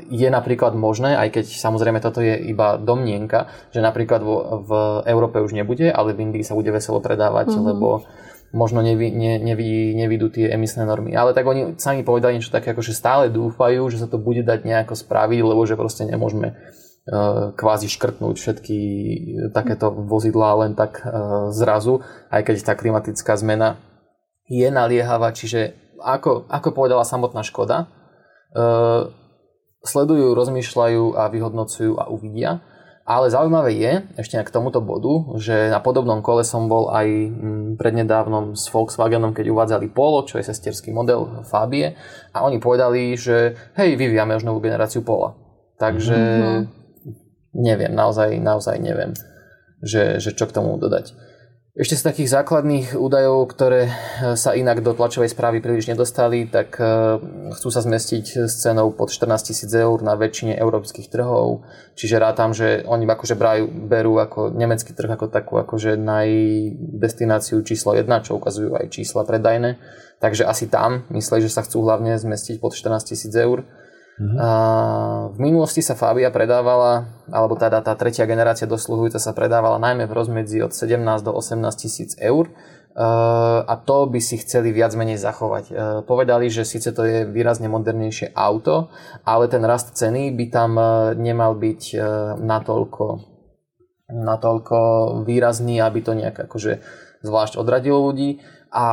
je 0.07 0.29
napríklad 0.29 0.77
možné, 0.77 1.17
aj 1.17 1.41
keď 1.41 1.45
samozrejme 1.49 1.99
toto 1.99 2.21
je 2.21 2.39
iba 2.39 2.77
domnienka, 2.77 3.49
že 3.73 3.81
napríklad 3.81 4.21
vo, 4.21 4.63
v 4.63 4.71
Európe 5.09 5.41
už 5.41 5.57
nebude, 5.57 5.89
ale 5.89 6.13
v 6.15 6.29
Indii 6.29 6.45
sa 6.45 6.53
bude 6.53 6.69
veselo 6.69 7.01
predávať, 7.01 7.51
mm-hmm. 7.51 7.67
lebo 7.73 8.05
možno 8.53 8.85
nevy, 8.85 9.09
ne, 9.09 9.41
nevy, 9.41 9.97
nevidú 9.97 10.29
tie 10.29 10.53
emisné 10.53 10.85
normy. 10.85 11.17
Ale 11.17 11.33
tak 11.33 11.49
oni 11.49 11.75
sami 11.81 12.05
povedali 12.05 12.37
niečo 12.37 12.53
také, 12.53 12.71
ako 12.71 12.85
že 12.85 12.93
stále 12.93 13.33
dúfajú, 13.33 13.89
že 13.89 13.97
sa 13.97 14.07
to 14.07 14.21
bude 14.21 14.45
dať 14.45 14.63
nejako 14.63 14.93
spraviť, 14.93 15.39
lebo 15.41 15.65
že 15.65 15.73
proste 15.73 16.05
nemôžeme 16.05 16.53
kvázi 17.59 17.91
škrtnúť 17.91 18.35
všetky 18.39 18.77
takéto 19.51 19.91
vozidlá 19.91 20.55
len 20.63 20.71
tak 20.71 21.03
zrazu, 21.51 21.99
aj 22.31 22.47
keď 22.47 22.55
tá 22.63 22.73
klimatická 22.79 23.35
zmena 23.35 23.75
je 24.47 24.71
naliehavá, 24.71 25.35
čiže 25.35 25.75
ako, 25.99 26.47
ako 26.47 26.69
povedala 26.71 27.03
samotná 27.03 27.43
Škoda, 27.43 27.91
sledujú, 29.83 30.31
rozmýšľajú 30.31 31.19
a 31.19 31.27
vyhodnocujú 31.27 31.99
a 31.99 32.07
uvidia. 32.07 32.63
Ale 33.03 33.27
zaujímavé 33.27 33.75
je, 33.75 33.93
ešte 34.15 34.39
k 34.39 34.53
tomuto 34.53 34.79
bodu, 34.79 35.35
že 35.35 35.67
na 35.67 35.83
podobnom 35.83 36.23
kole 36.23 36.47
som 36.47 36.71
bol 36.71 36.87
aj 36.87 37.03
mm, 37.03 37.67
prednedávnom 37.75 38.55
s 38.55 38.71
Volkswagenom, 38.71 39.35
keď 39.35 39.51
uvádzali 39.51 39.91
Polo, 39.91 40.23
čo 40.23 40.39
je 40.39 40.47
sesterský 40.47 40.95
model 40.95 41.43
Fabie 41.43 41.99
a 42.31 42.47
oni 42.47 42.63
povedali, 42.63 43.19
že 43.19 43.59
hej, 43.75 43.99
vyvíjame 43.99 44.39
už 44.39 44.47
novú 44.47 44.63
generáciu 44.63 45.03
Pola. 45.03 45.35
Takže 45.75 46.15
mm-hmm. 46.15 46.61
neviem, 47.59 47.91
naozaj, 47.91 48.39
naozaj 48.39 48.79
neviem, 48.79 49.11
že, 49.83 50.23
že 50.23 50.31
čo 50.31 50.47
k 50.47 50.55
tomu 50.55 50.79
dodať. 50.79 51.11
Ešte 51.73 51.97
z 51.97 52.05
takých 52.05 52.29
základných 52.37 52.93
údajov, 52.93 53.49
ktoré 53.49 53.89
e, 53.89 53.91
sa 54.37 54.53
inak 54.53 54.85
do 54.85 54.93
tlačovej 54.93 55.33
správy 55.33 55.57
príliš 55.57 55.89
nedostali, 55.89 56.45
tak 56.45 56.77
e, 56.77 56.85
chcú 57.57 57.69
sa 57.73 57.81
zmestiť 57.81 58.45
s 58.45 58.61
cenou 58.61 58.93
pod 58.93 59.09
14 59.09 59.41
tisíc 59.41 59.73
eur 59.73 59.97
na 60.05 60.13
väčšine 60.13 60.53
európskych 60.53 61.09
trhov. 61.09 61.65
Čiže 61.97 62.21
rátam, 62.21 62.53
že 62.53 62.85
oni 62.85 63.09
akože 63.09 63.33
brajú, 63.33 63.73
berú 63.89 64.21
ako 64.21 64.53
nemecký 64.53 64.93
trh 64.93 65.17
ako 65.17 65.33
takú 65.33 65.57
akože 65.57 65.97
najdestináciu 65.97 67.65
číslo 67.65 67.97
1, 67.97 68.05
čo 68.21 68.37
ukazujú 68.37 68.77
aj 68.77 68.93
čísla 68.93 69.25
predajné. 69.25 69.81
Takže 70.21 70.45
asi 70.45 70.69
tam 70.69 71.09
myslí, 71.09 71.41
že 71.41 71.49
sa 71.49 71.65
chcú 71.65 71.89
hlavne 71.89 72.21
zmestiť 72.21 72.61
pod 72.61 72.77
14 72.77 73.01
tisíc 73.17 73.33
eur. 73.33 73.65
Mm-hmm. 74.13 74.37
A 74.37 74.49
v 75.33 75.37
minulosti 75.41 75.81
sa 75.81 75.97
Fabia 75.97 76.29
predávala, 76.29 77.09
alebo 77.33 77.57
teda 77.57 77.81
tá 77.81 77.97
tretia 77.97 78.29
generácia 78.29 78.69
dosluhujúca 78.69 79.17
sa 79.17 79.33
predávala 79.33 79.81
najmä 79.81 80.05
v 80.05 80.13
rozmedzi 80.13 80.61
od 80.61 80.69
17 80.69 81.01
do 81.25 81.33
18 81.33 81.57
tisíc 81.73 82.13
eur 82.21 82.53
a 82.93 83.73
to 83.89 84.05
by 84.05 84.21
si 84.21 84.37
chceli 84.37 84.69
viac 84.69 84.93
menej 84.93 85.17
zachovať. 85.17 85.73
Povedali, 86.05 86.45
že 86.53 86.61
síce 86.61 86.93
to 86.93 87.01
je 87.01 87.25
výrazne 87.25 87.65
modernejšie 87.65 88.37
auto, 88.37 88.93
ale 89.25 89.49
ten 89.49 89.65
rast 89.65 89.97
ceny 89.97 90.29
by 90.37 90.45
tam 90.53 90.77
nemal 91.17 91.57
byť 91.57 91.97
natoľko, 92.37 93.05
natoľko 94.13 94.77
výrazný, 95.25 95.81
aby 95.81 95.99
to 96.05 96.13
nejak 96.13 96.37
akože 96.37 96.85
zvlášť 97.25 97.57
odradilo 97.57 97.97
ľudí. 98.13 98.45
A 98.73 98.85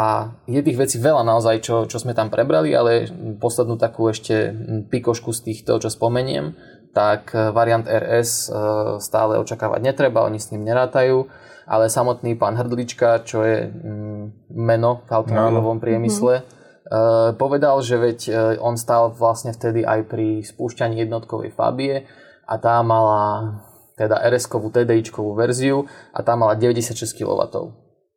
je 0.44 0.60
tých 0.60 0.76
vecí 0.76 0.96
veľa 1.00 1.24
naozaj, 1.24 1.64
čo, 1.64 1.88
čo 1.88 1.96
sme 1.96 2.12
tam 2.12 2.28
prebrali, 2.28 2.68
ale 2.76 3.08
poslednú 3.40 3.80
takú 3.80 4.12
ešte 4.12 4.52
pikošku 4.92 5.32
z 5.32 5.40
týchto, 5.40 5.80
čo 5.80 5.88
spomeniem, 5.88 6.52
tak 6.92 7.32
e, 7.32 7.48
variant 7.48 7.88
RS 7.88 8.52
e, 8.52 8.60
stále 9.00 9.40
očakávať 9.40 9.80
netreba, 9.80 10.28
oni 10.28 10.36
s 10.36 10.52
ním 10.52 10.68
nerátajú, 10.68 11.24
ale 11.64 11.88
samotný 11.88 12.36
pán 12.36 12.60
Hrdlička, 12.60 13.24
čo 13.24 13.40
je 13.40 13.72
mm, 13.72 14.52
meno 14.52 15.00
v 15.08 15.10
automobilovom 15.16 15.80
priemysle, 15.80 16.44
mm-hmm. 16.44 17.38
povedal, 17.38 17.78
že 17.86 17.96
veď 17.96 18.18
on 18.58 18.74
stál 18.74 19.14
vlastne 19.14 19.54
vtedy 19.54 19.86
aj 19.86 20.10
pri 20.10 20.42
spúšťaní 20.42 20.98
jednotkovej 21.06 21.54
Fabie 21.54 22.10
a 22.42 22.58
tá 22.58 22.82
mala 22.82 23.54
teda 23.94 24.18
RS-kovú 24.26 24.74
TDI-čkovú 24.74 25.36
verziu 25.38 25.86
a 26.10 26.24
tá 26.26 26.34
mala 26.34 26.58
96 26.58 27.14
kW. 27.14 27.40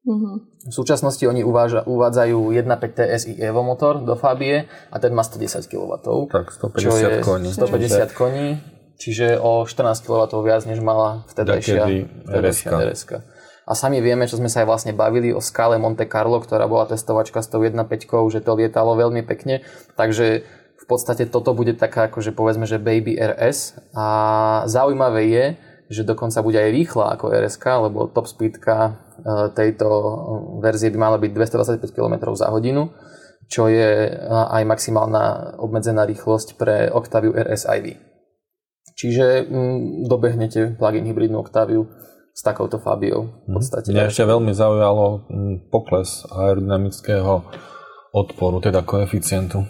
Uh-huh. 0.04 0.44
V 0.68 0.74
súčasnosti 0.76 1.24
oni 1.24 1.48
uváža, 1.48 1.88
uvádzajú 1.88 2.52
1.5 2.52 2.92
TSI 2.92 3.40
Evo 3.40 3.64
motor 3.64 4.04
do 4.04 4.20
Fabie 4.20 4.68
a 4.92 4.96
ten 5.00 5.16
má 5.16 5.24
110 5.24 5.64
kW. 5.64 5.92
Tak 6.28 6.52
150 6.52 7.24
koní. 7.24 7.50
150 7.56 8.12
koní, 8.12 8.60
čiže 9.00 9.40
o 9.40 9.64
14 9.64 10.04
kW 10.04 10.28
viac 10.44 10.68
než 10.68 10.84
mala 10.84 11.24
vtedajšia 11.32 11.88
rs 12.28 12.68
A 13.64 13.72
sami 13.80 14.04
vieme, 14.04 14.28
čo 14.28 14.36
sme 14.36 14.52
sa 14.52 14.64
aj 14.64 14.68
vlastne 14.68 14.92
bavili 14.92 15.32
o 15.32 15.40
skále 15.40 15.80
Monte 15.80 16.04
Carlo, 16.04 16.36
ktorá 16.44 16.68
bola 16.68 16.84
testovačka 16.84 17.40
s 17.40 17.48
tou 17.48 17.64
1.5, 17.64 17.88
že 18.28 18.44
to 18.44 18.60
lietalo 18.60 19.00
veľmi 19.00 19.24
pekne. 19.24 19.64
Takže 19.96 20.44
v 20.84 20.86
podstate 20.86 21.32
toto 21.32 21.56
bude 21.56 21.80
taká, 21.80 22.12
akože 22.12 22.36
povedzme, 22.36 22.68
že 22.68 22.76
Baby 22.76 23.16
RS. 23.16 23.80
A 23.96 24.06
zaujímavé 24.68 25.32
je, 25.32 25.46
že 25.88 26.08
dokonca 26.08 26.40
bude 26.44 26.60
aj 26.60 26.72
rýchla 26.72 27.06
ako 27.18 27.34
RSK, 27.34 27.66
lebo 27.90 28.12
top 28.12 28.28
speedka 28.28 29.04
Eh, 29.14 29.48
tejto 29.54 29.88
verzie 30.58 30.90
by 30.90 30.98
mala 30.98 31.18
byť 31.22 31.32
225 31.32 31.96
km 31.96 32.34
za 32.36 32.50
hodinu, 32.50 32.90
čo 33.46 33.70
je 33.70 34.10
eh, 34.10 34.18
aj 34.28 34.66
maximálna 34.66 35.56
obmedzená 35.62 36.04
rýchlosť 36.10 36.58
pre 36.58 36.90
Octaviu 36.90 37.32
RS 37.32 37.70
IV. 37.70 37.94
Čiže 38.98 39.48
mm, 39.48 40.10
dobehnete 40.10 40.76
plug-in 40.76 41.06
hybridnú 41.06 41.46
Octaviu 41.46 41.88
s 42.34 42.42
takouto 42.42 42.82
Fabiou. 42.82 43.46
V 43.46 43.62
podstate. 43.62 43.94
Mňa 43.94 44.10
ešte 44.10 44.26
veľmi 44.26 44.52
zaujalo 44.52 45.30
mm, 45.30 45.56
pokles 45.70 46.26
aerodynamického 46.34 47.48
odporu, 48.18 48.60
teda 48.60 48.82
koeficientu. 48.82 49.62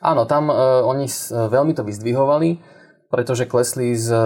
Áno, 0.00 0.30
tam 0.30 0.48
uh, 0.48 0.86
oni 0.86 1.10
uh, 1.10 1.50
veľmi 1.50 1.74
to 1.74 1.82
vyzdvihovali 1.82 2.75
pretože 3.06 3.46
klesli 3.46 3.94
z 3.94 4.10
e, 4.10 4.18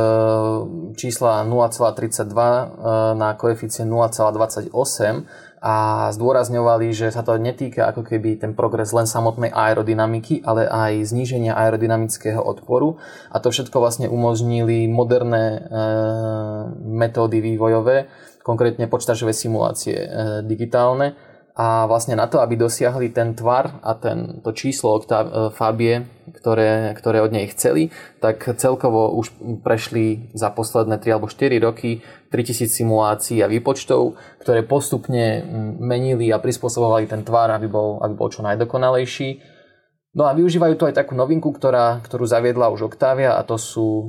čísla 0.97 1.45
0,32 1.45 2.25
e, 2.25 2.65
na 3.15 3.37
koeficient 3.37 3.93
0,28 3.93 4.73
a 5.61 6.09
zdôrazňovali, 6.17 6.89
že 6.97 7.13
sa 7.13 7.21
to 7.21 7.37
netýka 7.37 7.93
ako 7.93 8.01
keby 8.01 8.41
ten 8.41 8.57
progres 8.57 8.97
len 8.97 9.05
samotnej 9.05 9.53
aerodynamiky, 9.53 10.41
ale 10.41 10.65
aj 10.65 11.13
zníženia 11.13 11.53
aerodynamického 11.53 12.41
odporu. 12.41 12.97
A 13.29 13.37
to 13.45 13.53
všetko 13.53 13.77
vlastne 13.77 14.09
umožnili 14.09 14.89
moderné 14.89 15.45
e, 15.57 15.61
metódy 16.81 17.45
vývojové, 17.45 18.09
konkrétne 18.41 18.89
počítačové 18.89 19.37
simulácie 19.37 20.01
digitálne, 20.49 21.13
a 21.61 21.85
vlastne 21.85 22.17
na 22.17 22.25
to, 22.25 22.41
aby 22.41 22.57
dosiahli 22.57 23.13
ten 23.13 23.37
tvar 23.37 23.85
a 23.85 23.93
ten, 23.93 24.41
to 24.41 24.57
číslo 24.57 24.97
Octav, 24.97 25.29
e, 25.29 25.33
Fabie, 25.53 26.09
ktoré, 26.33 26.97
ktoré 26.97 27.21
od 27.21 27.37
nej 27.37 27.53
chceli, 27.53 27.93
tak 28.17 28.49
celkovo 28.57 29.13
už 29.21 29.37
prešli 29.61 30.33
za 30.33 30.49
posledné 30.49 30.97
3 30.97 31.21
alebo 31.21 31.29
4 31.29 31.61
roky 31.61 32.01
3000 32.33 32.65
simulácií 32.65 33.45
a 33.45 33.51
výpočtov, 33.53 34.17
ktoré 34.41 34.65
postupne 34.65 35.45
menili 35.77 36.33
a 36.33 36.41
prispôsobovali 36.41 37.05
ten 37.05 37.29
tvar, 37.29 37.53
aby 37.53 37.69
bol, 37.69 38.01
aby 38.01 38.15
bol 38.17 38.33
čo 38.33 38.41
najdokonalejší. 38.41 39.61
No 40.17 40.25
a 40.25 40.33
využívajú 40.33 40.81
tu 40.81 40.89
aj 40.89 40.97
takú 40.97 41.13
novinku, 41.13 41.53
ktorá, 41.53 42.01
ktorú 42.01 42.25
zaviedla 42.25 42.73
už 42.73 42.97
Octavia 42.97 43.37
a 43.37 43.45
to 43.45 43.61
sú 43.61 44.09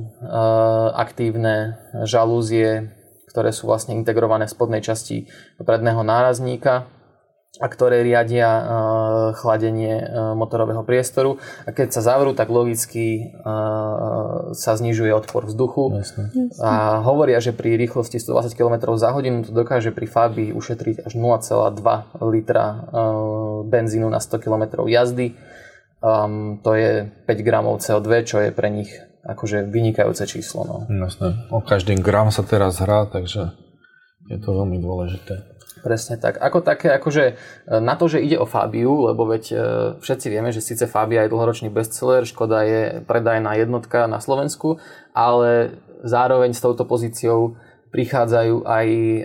aktívne 0.96 1.76
žalúzie, 2.08 2.96
ktoré 3.28 3.52
sú 3.52 3.68
vlastne 3.68 3.92
integrované 3.92 4.48
v 4.48 4.54
spodnej 4.56 4.80
časti 4.80 5.28
predného 5.60 6.00
nárazníka 6.00 7.01
a 7.60 7.68
ktoré 7.68 8.00
riadia 8.00 8.48
uh, 8.48 8.64
chladenie 9.36 10.00
uh, 10.00 10.32
motorového 10.32 10.80
priestoru. 10.88 11.36
A 11.68 11.76
keď 11.76 11.92
sa 11.92 12.00
zavrú, 12.00 12.32
tak 12.32 12.48
logicky 12.48 13.28
uh, 13.28 14.56
sa 14.56 14.72
znižuje 14.72 15.12
odpor 15.12 15.44
vzduchu. 15.44 16.00
Jasne. 16.00 16.32
A 16.64 17.04
hovoria, 17.04 17.44
že 17.44 17.52
pri 17.52 17.76
rýchlosti 17.76 18.16
120 18.16 18.56
km 18.56 18.96
za 18.96 19.12
hodinu 19.12 19.44
to 19.44 19.52
dokáže 19.52 19.92
pri 19.92 20.08
Fabii 20.08 20.56
ušetriť 20.56 21.04
až 21.04 21.12
0,2 21.12 21.76
litra 22.24 22.88
benzínu 23.68 24.08
na 24.08 24.20
100 24.20 24.40
km 24.40 24.88
jazdy. 24.88 25.36
Um, 26.00 26.58
to 26.64 26.72
je 26.72 27.12
5 27.28 27.46
gramov 27.46 27.84
CO2, 27.84 28.08
čo 28.24 28.40
je 28.40 28.50
pre 28.50 28.72
nich 28.72 28.90
akože 29.22 29.68
vynikajúce 29.68 30.24
číslo. 30.26 30.64
No. 30.64 30.76
Jasne. 30.88 31.46
O 31.52 31.60
každý 31.62 31.94
gram 32.00 32.32
sa 32.34 32.42
teraz 32.42 32.80
hrá, 32.82 33.06
takže 33.06 33.54
je 34.26 34.38
to 34.40 34.50
veľmi 34.50 34.82
dôležité. 34.82 35.51
Presne 35.82 36.14
tak. 36.14 36.38
Ako 36.38 36.62
také, 36.62 36.94
akože 36.94 37.24
e, 37.26 37.34
na 37.82 37.98
to, 37.98 38.06
že 38.06 38.22
ide 38.22 38.38
o 38.38 38.46
Fabiu, 38.46 39.10
lebo 39.10 39.26
veď 39.26 39.44
e, 39.50 39.54
všetci 39.98 40.26
vieme, 40.30 40.54
že 40.54 40.62
síce 40.62 40.86
Fabia 40.86 41.26
je 41.26 41.34
dlhoročný 41.34 41.74
bestseller, 41.74 42.22
Škoda 42.22 42.62
je 42.62 43.02
predajná 43.02 43.58
jednotka 43.58 44.06
na 44.06 44.22
Slovensku, 44.22 44.78
ale 45.10 45.74
zároveň 46.06 46.54
s 46.54 46.62
touto 46.62 46.86
pozíciou 46.86 47.58
prichádzajú 47.90 48.62
aj 48.62 48.88
e, 48.88 49.22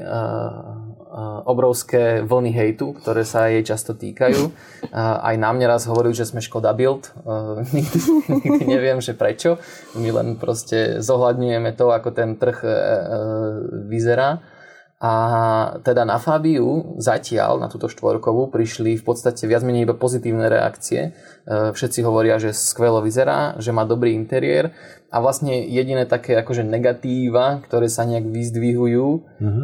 obrovské 1.46 2.26
vlny 2.26 2.52
hejtu, 2.52 2.98
ktoré 3.00 3.22
sa 3.22 3.50
jej 3.50 3.64
často 3.66 3.98
týkajú. 3.98 4.54
Aj 4.94 5.34
na 5.34 5.50
mne 5.50 5.66
raz 5.66 5.90
hovorili, 5.90 6.14
že 6.14 6.30
sme 6.30 6.46
Škoda 6.46 6.76
Build. 6.78 7.10
Nikdy, 7.74 8.00
nikdy 8.46 8.64
neviem, 8.68 9.02
že 9.02 9.18
prečo. 9.18 9.58
My 9.98 10.14
len 10.14 10.38
proste 10.38 11.02
zohľadňujeme 11.02 11.74
to, 11.74 11.90
ako 11.90 12.14
ten 12.14 12.38
trh 12.38 12.62
vyzerá 13.90 14.46
a 14.98 15.14
teda 15.86 16.10
na 16.10 16.18
Fabiu 16.18 16.98
zatiaľ, 16.98 17.62
na 17.62 17.70
túto 17.70 17.86
štvorkovú, 17.86 18.50
prišli 18.50 18.98
v 18.98 19.04
podstate 19.06 19.46
viac 19.46 19.62
menej 19.62 19.86
iba 19.86 19.94
pozitívne 19.94 20.50
reakcie. 20.50 21.14
E, 21.46 21.70
všetci 21.70 22.02
hovoria, 22.02 22.42
že 22.42 22.50
skvelo 22.50 23.06
vyzerá, 23.06 23.62
že 23.62 23.70
má 23.70 23.86
dobrý 23.86 24.18
interiér 24.18 24.74
a 25.14 25.22
vlastne 25.22 25.54
jediné 25.70 26.10
také 26.10 26.34
akože 26.42 26.66
negatíva, 26.66 27.62
ktoré 27.62 27.94
sa 27.94 28.10
nejak 28.10 28.26
vyzdvihujú, 28.26 29.08
uh-huh. 29.40 29.64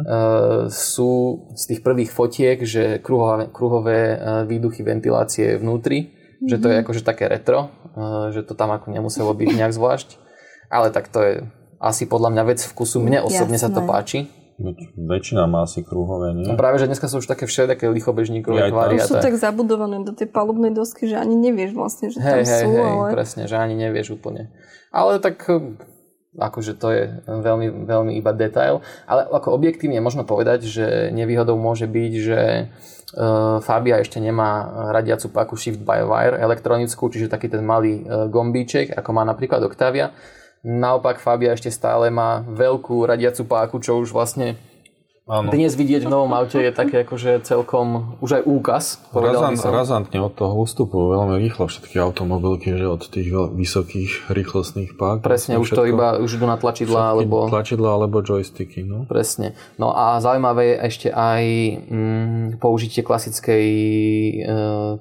sú 0.70 1.12
z 1.52 1.62
tých 1.66 1.80
prvých 1.82 2.14
fotiek, 2.14 2.62
že 2.62 3.02
kruhové, 3.02 3.50
kruhové 3.50 4.00
e, 4.14 4.16
výduchy 4.46 4.86
ventilácie 4.86 5.58
vnútri, 5.58 6.14
uh-huh. 6.14 6.46
že 6.46 6.56
to 6.62 6.70
je 6.70 6.76
mhm. 6.78 6.82
akože 6.86 7.02
také 7.02 7.26
retro, 7.26 7.74
že 8.30 8.46
to 8.46 8.54
tam 8.54 8.70
ako 8.70 8.94
nemuselo 8.94 9.34
byť 9.34 9.48
nejak 9.50 9.74
zvlášť. 9.74 10.08
Ale 10.70 10.94
tak 10.94 11.10
to 11.10 11.18
je 11.26 11.34
asi 11.82 12.06
podľa 12.06 12.30
mňa 12.32 12.42
vec 12.54 12.60
vkusu. 12.62 13.02
Mne 13.02 13.26
osobne 13.26 13.58
sa 13.58 13.68
to 13.68 13.82
Jasné. 13.82 13.90
páči. 13.90 14.18
Veď 14.54 14.94
Väčšina 14.94 15.50
má 15.50 15.66
asi 15.66 15.82
kruhové, 15.82 16.30
nie? 16.30 16.46
No 16.46 16.54
práve, 16.54 16.78
že 16.78 16.86
dneska 16.86 17.10
sú 17.10 17.18
už 17.18 17.26
také 17.26 17.50
všelijaké 17.50 17.90
lichobežníkové 17.90 18.70
tam. 18.70 18.70
tvary. 18.70 19.02
Už 19.02 19.10
sú 19.10 19.18
tak. 19.18 19.34
tak 19.34 19.34
zabudované 19.34 19.98
do 20.06 20.14
tej 20.14 20.30
palubnej 20.30 20.70
dosky, 20.70 21.10
že 21.10 21.18
ani 21.18 21.34
nevieš 21.34 21.74
vlastne, 21.74 22.14
že 22.14 22.22
tam 22.22 22.38
Hej, 22.38 22.44
hej, 22.46 22.62
sú, 22.62 22.70
hej, 22.70 22.86
ale... 22.86 23.08
presne, 23.10 23.42
že 23.50 23.56
ani 23.58 23.74
nevieš 23.74 24.14
úplne. 24.14 24.54
Ale 24.94 25.18
tak 25.18 25.42
hm, 25.42 25.74
akože 26.38 26.78
to 26.78 26.88
je 26.94 27.02
veľmi, 27.26 27.86
veľmi 27.86 28.12
iba 28.14 28.30
detail. 28.30 28.78
Ale 29.10 29.26
ako 29.26 29.58
objektívne 29.58 29.98
možno 29.98 30.22
povedať, 30.22 30.70
že 30.70 31.10
nevýhodou 31.10 31.58
môže 31.58 31.90
byť, 31.90 32.12
že 32.14 32.40
uh, 33.18 33.58
Fabia 33.58 33.98
ešte 33.98 34.22
nemá 34.22 34.70
radiacu 34.94 35.34
paku 35.34 35.58
Shift 35.58 35.82
by 35.82 36.06
Wire 36.06 36.38
elektronickú, 36.38 37.10
čiže 37.10 37.26
taký 37.26 37.50
ten 37.50 37.66
malý 37.66 38.06
uh, 38.06 38.30
gombíček, 38.30 38.94
ako 38.94 39.10
má 39.10 39.26
napríklad 39.26 39.66
Octavia. 39.66 40.14
Naopak 40.64 41.20
Fabia 41.20 41.52
ešte 41.52 41.68
stále 41.68 42.08
má 42.08 42.40
veľkú 42.40 43.04
radiacu 43.04 43.44
páku, 43.44 43.76
čo 43.84 44.00
už 44.00 44.16
vlastne 44.16 44.56
Áno. 45.24 45.48
dnes 45.48 45.72
vidieť 45.72 46.04
v 46.04 46.12
novom 46.12 46.32
aute 46.36 46.56
je 46.60 46.68
také 46.68 47.04
akože 47.04 47.44
celkom 47.48 48.16
už 48.20 48.40
aj 48.40 48.42
úkaz. 48.44 48.84
Razant, 49.12 49.56
razantne 49.60 50.20
od 50.20 50.36
toho 50.36 50.52
ústupu 50.56 51.16
veľmi 51.16 51.40
rýchlo 51.40 51.64
všetky 51.68 51.96
automobilky, 51.96 52.76
že 52.76 52.84
od 52.84 53.08
tých 53.08 53.32
vysokých 53.32 54.28
rýchlostných 54.28 55.00
pák. 55.00 55.24
Presne, 55.24 55.56
už 55.56 55.68
to 55.68 55.88
iba 55.88 56.20
už 56.20 56.40
idú 56.40 56.44
na 56.44 56.60
tlačidla, 56.60 57.16
alebo... 57.16 57.48
Tlačidla 57.48 57.96
alebo 57.96 58.20
joysticky, 58.20 58.84
no. 58.84 59.08
Presne. 59.08 59.56
No 59.80 59.96
a 59.96 60.20
zaujímavé 60.20 60.76
je 60.76 60.76
ešte 60.92 61.08
aj 61.08 61.44
mm, 61.88 62.44
použitie 62.60 63.00
klasickej 63.00 63.68
e, 63.68 64.36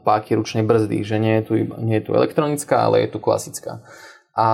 páky 0.08 0.40
ručnej 0.40 0.64
brzdy, 0.64 1.04
že 1.04 1.20
nie 1.20 1.40
je, 1.40 1.44
tu, 1.44 1.54
nie 1.84 2.00
je 2.00 2.04
tu 2.08 2.12
elektronická, 2.16 2.88
ale 2.88 3.08
je 3.08 3.16
tu 3.16 3.20
klasická. 3.20 3.84
A 4.34 4.48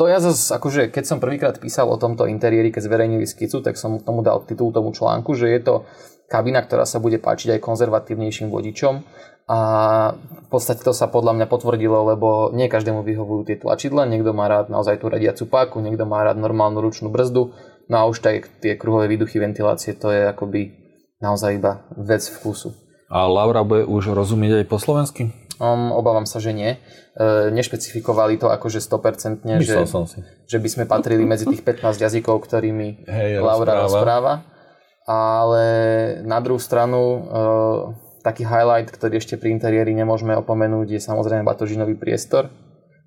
to 0.00 0.08
ja 0.08 0.16
zase, 0.16 0.56
akože 0.56 0.88
keď 0.88 1.04
som 1.04 1.20
prvýkrát 1.20 1.60
písal 1.60 1.84
o 1.92 2.00
tomto 2.00 2.24
interiéri, 2.24 2.72
keď 2.72 2.88
zverejnili 2.88 3.28
skicu, 3.28 3.60
tak 3.60 3.76
som 3.76 4.00
tomu 4.00 4.24
dal 4.24 4.40
titul 4.48 4.72
tomu 4.72 4.96
článku, 4.96 5.36
že 5.36 5.52
je 5.52 5.60
to 5.60 5.74
kabina, 6.24 6.64
ktorá 6.64 6.88
sa 6.88 7.04
bude 7.04 7.20
páčiť 7.20 7.60
aj 7.60 7.60
konzervatívnejším 7.60 8.48
vodičom 8.48 9.04
a 9.44 9.58
v 10.16 10.48
podstate 10.48 10.80
to 10.80 10.96
sa 10.96 11.04
podľa 11.12 11.36
mňa 11.36 11.46
potvrdilo, 11.52 12.16
lebo 12.16 12.48
nie 12.56 12.72
každému 12.72 13.04
vyhovujú 13.04 13.52
tie 13.52 13.60
tlačidla, 13.60 14.08
niekto 14.08 14.32
má 14.32 14.48
rád 14.48 14.72
naozaj 14.72 15.04
tú 15.04 15.12
radiacu 15.12 15.44
páku, 15.44 15.84
niekto 15.84 16.08
má 16.08 16.24
rád 16.24 16.40
normálnu 16.40 16.80
ručnú 16.80 17.12
brzdu, 17.12 17.52
no 17.92 17.94
a 18.00 18.08
už 18.08 18.24
taj, 18.24 18.48
tie 18.64 18.80
kruhové 18.80 19.04
výduchy 19.04 19.36
ventilácie, 19.36 19.92
to 19.92 20.08
je 20.16 20.32
akoby 20.32 20.80
naozaj 21.20 21.60
iba 21.60 21.84
vec 22.00 22.24
vkusu. 22.24 22.72
A 23.12 23.28
Laura 23.28 23.68
bude 23.68 23.84
už 23.84 24.16
rozumieť 24.16 24.64
aj 24.64 24.66
po 24.70 24.80
slovensky? 24.80 25.34
Um, 25.60 25.92
obávam 25.92 26.24
sa, 26.24 26.40
že 26.40 26.50
nie. 26.50 26.80
E, 27.12 27.28
nešpecifikovali 27.52 28.34
to 28.34 28.48
akože 28.48 28.80
100%, 28.80 29.44
že, 29.60 29.84
som 29.84 30.08
si. 30.08 30.24
že 30.46 30.56
by 30.56 30.66
sme 30.66 30.84
patrili 30.84 31.20
medzi 31.22 31.44
tých 31.44 31.60
15 31.60 32.00
jazykov, 32.00 32.40
ktorými 32.40 33.04
Hej, 33.04 33.30
Laura 33.38 33.76
rozpráva. 33.76 33.84
rozpráva. 33.84 34.32
Ale 35.04 35.64
na 36.22 36.38
druhú 36.38 36.56
stranu 36.56 37.00
e, 37.00 37.20
taký 38.20 38.42
highlight, 38.42 38.88
ktorý 38.88 39.16
ešte 39.16 39.36
pri 39.36 39.50
interiéri 39.50 39.92
nemôžeme 39.92 40.32
opomenúť, 40.34 40.86
je 40.90 41.00
samozrejme 41.00 41.42
batožinový 41.42 41.92
priestor. 41.94 42.48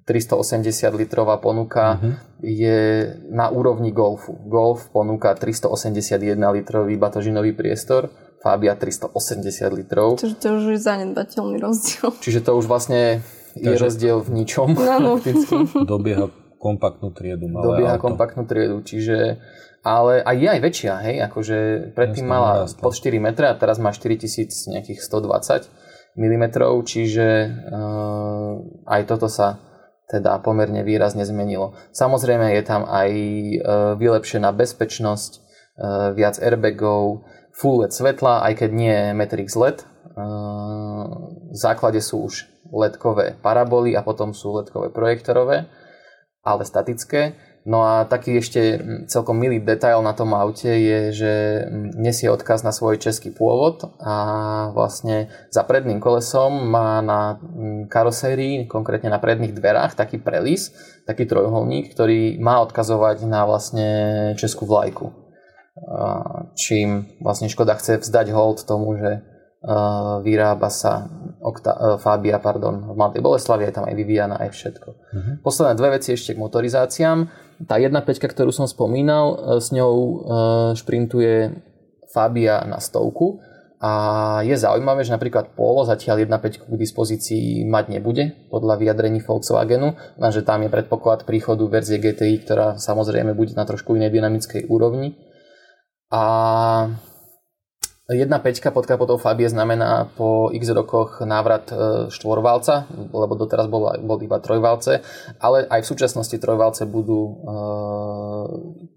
380 0.03 0.67
litrová 0.93 1.39
ponuka 1.39 1.95
Mhm. 1.95 2.09
je 2.43 2.79
na 3.31 3.47
úrovni 3.47 3.89
Golfu. 3.89 4.35
Golf 4.45 4.91
ponúka 4.91 5.31
381 5.31 6.19
litrový 6.51 6.99
batožinový 6.99 7.55
priestor, 7.55 8.11
Fabia 8.43 8.75
380 8.75 9.39
litrov. 9.71 10.19
Čiže 10.19 10.35
to 10.35 10.47
už 10.59 10.63
je 10.75 10.79
zanedbateľný 10.83 11.57
rozdiel. 11.63 12.11
Čiže 12.19 12.39
to 12.43 12.51
už 12.59 12.67
vlastne 12.67 13.23
je 13.55 13.71
Takže- 13.71 13.83
rozdiel 13.87 14.17
v 14.19 14.29
ničom. 14.43 14.67
Áno. 14.99 15.15
fakticky. 15.17 15.55
Dobieha 15.87 16.27
kompaktnú 16.59 17.15
triedu. 17.15 17.47
Malé 17.47 17.63
Dobieha 17.63 17.95
auto. 17.95 18.03
kompaktnú 18.07 18.43
triedu, 18.47 18.83
čiže 18.83 19.39
ale 19.83 20.23
aj 20.23 20.35
je 20.39 20.47
aj 20.47 20.59
väčšia, 20.63 20.93
hej, 21.03 21.15
akože 21.27 21.57
predtým 21.91 22.23
mala 22.23 22.63
narastla. 22.63 22.79
pod 22.79 22.95
4 22.95 23.19
metre 23.19 23.51
a 23.51 23.55
teraz 23.59 23.83
má 23.83 23.91
4000 23.91 24.71
nejakých 24.71 25.03
120 25.03 25.67
mm, 26.15 26.45
čiže 26.87 27.27
uh, 27.67 28.63
aj 28.87 29.01
toto 29.11 29.27
sa 29.27 29.59
teda 30.07 30.39
pomerne 30.39 30.87
výrazne 30.87 31.27
zmenilo. 31.27 31.75
Samozrejme 31.91 32.55
je 32.55 32.63
tam 32.63 32.87
aj 32.87 33.09
uh, 33.11 33.19
vylepšená 33.99 34.55
bezpečnosť, 34.55 35.31
uh, 35.35 36.15
viac 36.15 36.39
airbagov, 36.39 37.27
full 37.53 37.85
LED 37.85 37.93
svetla, 37.93 38.43
aj 38.49 38.53
keď 38.65 38.69
nie 38.73 38.97
Matrix 39.13 39.53
LED. 39.53 39.85
Uh, 40.13 41.09
v 41.53 41.57
základe 41.57 42.01
sú 42.01 42.29
už 42.29 42.49
ledkové 42.73 43.37
paraboly 43.41 43.93
a 43.93 44.01
potom 44.01 44.33
sú 44.33 44.57
ledkové 44.57 44.89
projektorové, 44.89 45.69
ale 46.41 46.65
statické. 46.65 47.37
No 47.63 47.87
a 47.87 48.03
taký 48.03 48.43
ešte 48.43 48.75
mm, 48.75 49.07
celkom 49.07 49.39
milý 49.39 49.63
detail 49.63 50.03
na 50.03 50.11
tom 50.11 50.35
aute 50.35 50.67
je, 50.67 50.99
že 51.15 51.33
mm, 51.63 51.95
nesie 51.95 52.27
odkaz 52.27 52.59
na 52.59 52.75
svoj 52.75 52.99
český 52.99 53.31
pôvod 53.31 53.87
a 54.03 54.15
vlastne 54.75 55.31
za 55.47 55.63
predným 55.63 56.03
kolesom 56.03 56.51
má 56.67 56.99
na 56.99 57.39
mm, 57.39 57.87
karosérii, 57.87 58.67
konkrétne 58.67 59.07
na 59.07 59.23
predných 59.23 59.55
dverách, 59.55 59.95
taký 59.95 60.19
prelis, 60.19 60.75
taký 61.07 61.23
trojuholník, 61.23 61.95
ktorý 61.95 62.35
má 62.43 62.59
odkazovať 62.67 63.23
na 63.23 63.47
vlastne 63.47 63.87
českú 64.35 64.67
vlajku. 64.67 65.22
Čím 66.53 67.17
vlastne 67.17 67.49
Škoda 67.49 67.73
chce 67.73 67.97
vzdať 67.97 68.29
hold 68.29 68.61
tomu, 68.69 68.93
že 68.93 69.25
vyrába 70.21 70.67
sa 70.69 71.07
Okta- 71.39 71.97
Fabia 71.99 72.37
pardon, 72.37 72.91
v 72.91 72.95
Mladej 72.95 73.23
Boleslavi, 73.23 73.67
je 73.67 73.73
tam 73.75 73.87
aj 73.87 73.95
vyvíjana 73.95 74.35
aj 74.43 74.51
všetko. 74.51 74.89
Posledné 75.39 75.73
dve 75.79 75.89
veci 75.99 76.13
ešte 76.13 76.35
k 76.35 76.41
motorizáciám. 76.43 77.31
Tá 77.63 77.79
1.5, 77.79 78.03
ktorú 78.27 78.51
som 78.51 78.67
spomínal, 78.67 79.25
uh, 79.33 79.37
s 79.63 79.71
ňou 79.71 79.93
uh, 79.95 80.15
šprintuje 80.75 81.63
Fabia 82.11 82.61
na 82.67 82.77
stovku 82.83 83.39
a 83.83 83.91
je 84.47 84.55
zaujímavé, 84.55 85.03
že 85.03 85.11
napríklad 85.11 85.59
Polo 85.59 85.83
zatiaľ 85.83 86.23
1.5 86.23 86.71
k 86.71 86.75
dispozícii 86.79 87.67
mať 87.67 87.91
nebude 87.91 88.47
podľa 88.47 88.79
vyjadrení 88.79 89.19
Volkswagenu, 89.19 89.99
lenže 90.15 90.47
tam 90.47 90.63
je 90.63 90.71
predpoklad 90.71 91.27
príchodu 91.27 91.67
verzie 91.67 91.99
GTI, 91.99 92.47
ktorá 92.47 92.67
samozrejme 92.79 93.35
bude 93.35 93.51
na 93.59 93.67
trošku 93.67 93.99
inej 93.99 94.15
dynamickej 94.15 94.71
úrovni. 94.71 95.19
A 96.13 96.21
1.5 98.05 98.69
pod 98.69 98.85
kapotou 98.85 99.17
Fabie 99.17 99.49
znamená 99.49 100.05
po 100.13 100.53
x 100.53 100.69
rokoch 100.69 101.25
návrat 101.25 101.71
e, 101.71 101.75
štvorvalca, 102.13 102.85
lebo 103.09 103.33
doteraz 103.33 103.65
bol, 103.65 103.89
bol 104.03 104.19
iba 104.21 104.37
trojvalce, 104.37 105.01
ale 105.41 105.65
aj 105.65 105.81
v 105.81 105.89
súčasnosti 105.89 106.37
trojvalce 106.37 106.85
budú 106.85 107.21
e, 107.25 107.33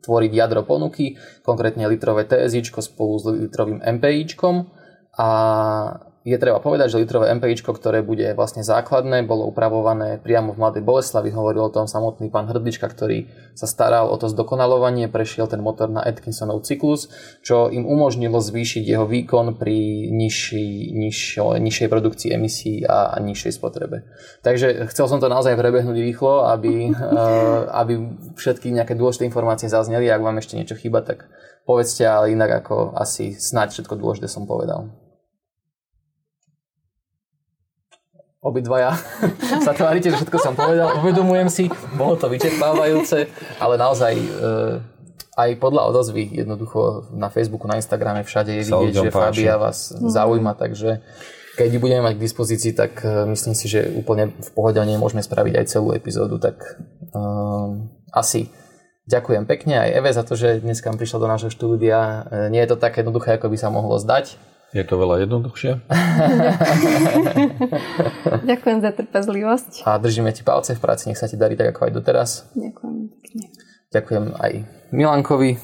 tvoriť 0.05 0.33
jadro 0.35 0.67
ponuky, 0.69 1.17
konkrétne 1.41 1.89
litrové 1.89 2.29
TSI 2.29 2.67
spolu 2.69 3.15
s 3.17 3.25
litrovým 3.31 3.81
MPI. 3.81 4.37
A 5.17 5.29
je 6.27 6.35
treba 6.43 6.59
povedať, 6.59 6.91
že 6.91 6.99
litrové 6.99 7.31
MPI, 7.39 7.63
ktoré 7.63 8.03
bude 8.03 8.35
vlastne 8.35 8.67
základné, 8.67 9.23
bolo 9.31 9.47
upravované 9.47 10.19
priamo 10.19 10.51
v 10.51 10.59
Mladej 10.59 10.83
Boleslavi. 10.83 11.31
Hovoril 11.31 11.71
o 11.71 11.71
tom 11.71 11.87
samotný 11.87 12.35
pán 12.35 12.51
Hrdlička, 12.51 12.91
ktorý 12.91 13.31
sa 13.55 13.71
staral 13.71 14.11
o 14.11 14.17
to 14.19 14.27
zdokonalovanie, 14.27 15.07
prešiel 15.07 15.47
ten 15.47 15.63
motor 15.63 15.87
na 15.87 16.03
Atkinsonov 16.03 16.67
cyklus, 16.67 17.07
čo 17.47 17.71
im 17.71 17.87
umožnilo 17.87 18.43
zvýšiť 18.43 18.83
jeho 18.83 19.07
výkon 19.07 19.55
pri 19.55 20.11
nižší, 20.11 20.91
nižšo, 20.99 21.63
nižšej 21.63 21.89
produkcii 21.95 22.35
emisí 22.35 22.83
a, 22.83 23.15
a 23.15 23.23
nižšej 23.23 23.53
spotrebe. 23.55 24.03
Takže 24.43 24.91
chcel 24.91 25.07
som 25.07 25.23
to 25.23 25.31
naozaj 25.31 25.55
prebehnúť 25.55 25.95
rýchlo, 25.95 26.51
aby, 26.51 26.91
eh, 26.91 27.59
aby 27.71 28.03
všetky 28.35 28.75
nejaké 28.75 28.99
dôležité 28.99 29.31
informácie 29.31 29.71
zazneli. 29.71 30.11
Ak 30.11 30.27
vám 30.27 30.43
ešte 30.43 30.59
niečo 30.59 30.75
chýba, 30.75 31.07
tak 31.07 31.31
povedzte, 31.63 32.03
ale 32.03 32.35
inak 32.35 32.67
ako 32.67 32.99
asi 32.99 33.39
snáď 33.39 33.79
všetko 33.79 33.95
dôležité 33.95 34.27
som 34.27 34.43
povedal. 34.43 35.06
Obidvaja 38.43 38.95
sa 39.67 39.73
tvárite, 39.73 40.13
že 40.13 40.23
všetko 40.23 40.39
som 40.39 40.55
povedal. 40.55 41.01
Uvedomujem 41.01 41.49
si, 41.49 41.65
bolo 41.97 42.15
to 42.17 42.31
vyčerpávajúce, 42.31 43.27
ale 43.59 43.75
naozaj 43.81 44.13
e, 44.15 44.27
aj 45.37 45.51
podľa 45.61 45.93
odozvy 45.93 46.33
jednoducho 46.33 47.13
na 47.13 47.29
Facebooku, 47.29 47.69
na 47.69 47.77
Instagrame 47.77 48.25
všade 48.25 48.53
je 48.57 48.63
vidieť, 48.73 48.95
že 48.95 49.11
páči. 49.13 49.45
Fabia 49.45 49.61
vás 49.61 49.93
zaujíma, 49.93 50.57
takže 50.57 51.05
keď 51.57 51.69
ju 51.73 51.81
budeme 51.81 52.05
mať 52.05 52.21
k 52.21 52.25
dispozícii, 52.29 52.73
tak 52.77 53.01
e, 53.01 53.33
myslím 53.33 53.55
si, 53.57 53.67
že 53.67 53.89
úplne 53.97 54.33
v 54.33 54.51
pohode 54.53 54.77
o 54.77 54.85
nej 54.85 55.01
môžeme 55.01 55.25
spraviť 55.25 55.55
aj 55.57 55.67
celú 55.73 55.97
epizódu, 55.97 56.37
tak 56.37 56.81
um, 57.17 57.89
asi 58.13 58.53
ďakujem 59.09 59.49
pekne 59.49 59.81
aj 59.81 59.89
Eve 59.97 60.11
za 60.13 60.21
to, 60.21 60.37
že 60.37 60.61
dneska 60.61 60.93
prišla 60.93 61.19
do 61.23 61.29
nášho 61.33 61.49
štúdia. 61.49 62.29
E, 62.29 62.53
Nie 62.53 62.69
je 62.69 62.77
to 62.77 62.81
také 62.81 63.01
jednoduché, 63.01 63.41
ako 63.41 63.49
by 63.49 63.57
sa 63.57 63.73
mohlo 63.73 63.97
zdať. 63.97 64.37
Je 64.77 64.85
to 64.85 65.01
veľa 65.01 65.25
jednoduchšie? 65.25 65.73
Ďakujem 68.53 68.79
za 68.85 68.93
trpezlivosť. 68.93 69.89
A 69.89 69.97
držíme 69.97 70.29
ti 70.37 70.45
palce 70.45 70.77
v 70.77 70.81
práci, 70.85 71.09
nech 71.09 71.17
sa 71.17 71.25
ti 71.25 71.41
darí 71.41 71.57
tak, 71.57 71.73
ako 71.73 71.89
aj 71.89 71.93
doteraz. 71.97 72.31
Ďakujem 72.53 73.09
pekne. 73.09 73.45
Ďakujem 73.89 74.25
aj 74.37 74.53
Milankovi. 74.93 75.57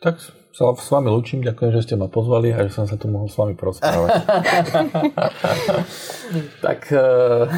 Tak 0.00 0.41
sa 0.52 0.68
s 0.76 0.92
vami 0.92 1.08
lučím, 1.08 1.40
ďakujem, 1.40 1.72
že 1.72 1.82
ste 1.88 1.94
ma 1.96 2.12
pozvali 2.12 2.52
a 2.52 2.68
že 2.68 2.76
som 2.76 2.84
sa 2.84 3.00
tu 3.00 3.08
mohol 3.08 3.24
s 3.24 3.40
vami 3.40 3.56
porozprávať. 3.56 4.20
tak 6.64 6.92
uh, 6.92 7.48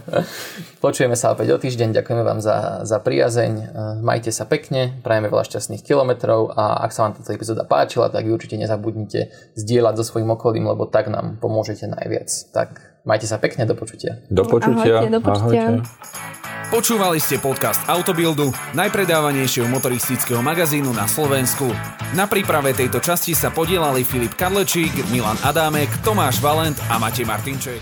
počujeme 0.84 1.20
sa 1.20 1.36
opäť 1.36 1.52
o 1.52 1.60
týždeň, 1.60 2.00
ďakujeme 2.00 2.24
vám 2.24 2.40
za, 2.40 2.80
za 2.88 2.96
priazeň, 2.96 3.52
uh, 3.52 3.64
majte 4.00 4.32
sa 4.32 4.48
pekne, 4.48 4.96
prajeme 5.04 5.28
veľa 5.28 5.44
šťastných 5.44 5.84
kilometrov 5.84 6.56
a 6.56 6.88
ak 6.88 6.96
sa 6.96 7.04
vám 7.04 7.20
táto 7.20 7.36
epizóda 7.36 7.68
páčila, 7.68 8.08
tak 8.08 8.24
vy 8.24 8.32
určite 8.32 8.56
nezabudnite 8.56 9.28
zdieľať 9.60 10.00
so 10.00 10.04
svojím 10.08 10.32
okolím, 10.32 10.72
lebo 10.72 10.88
tak 10.88 11.12
nám 11.12 11.36
pomôžete 11.44 11.92
najviac. 11.92 12.32
Tak 12.56 12.93
majte 13.04 13.28
sa 13.28 13.36
pekne, 13.36 13.68
do 13.68 13.76
počutia. 13.76 14.18
Do 14.32 14.48
počutia. 14.48 15.04
Ahojte, 15.04 15.12
do 15.12 15.20
počutia. 15.20 15.64
Ahojte. 15.68 16.32
Počúvali 16.72 17.22
ste 17.22 17.38
podcast 17.38 17.78
Autobuildu, 17.86 18.50
najpredávanejšieho 18.74 19.68
motoristického 19.70 20.42
magazínu 20.42 20.90
na 20.90 21.06
Slovensku. 21.06 21.70
Na 22.18 22.26
príprave 22.26 22.74
tejto 22.74 22.98
časti 22.98 23.36
sa 23.36 23.52
podielali 23.54 24.02
Filip 24.02 24.34
Kadlečík, 24.34 25.06
Milan 25.14 25.38
Adámek, 25.44 25.92
Tomáš 26.02 26.42
Valent 26.42 26.80
a 26.90 26.98
Matej 26.98 27.28
Martinček. 27.28 27.78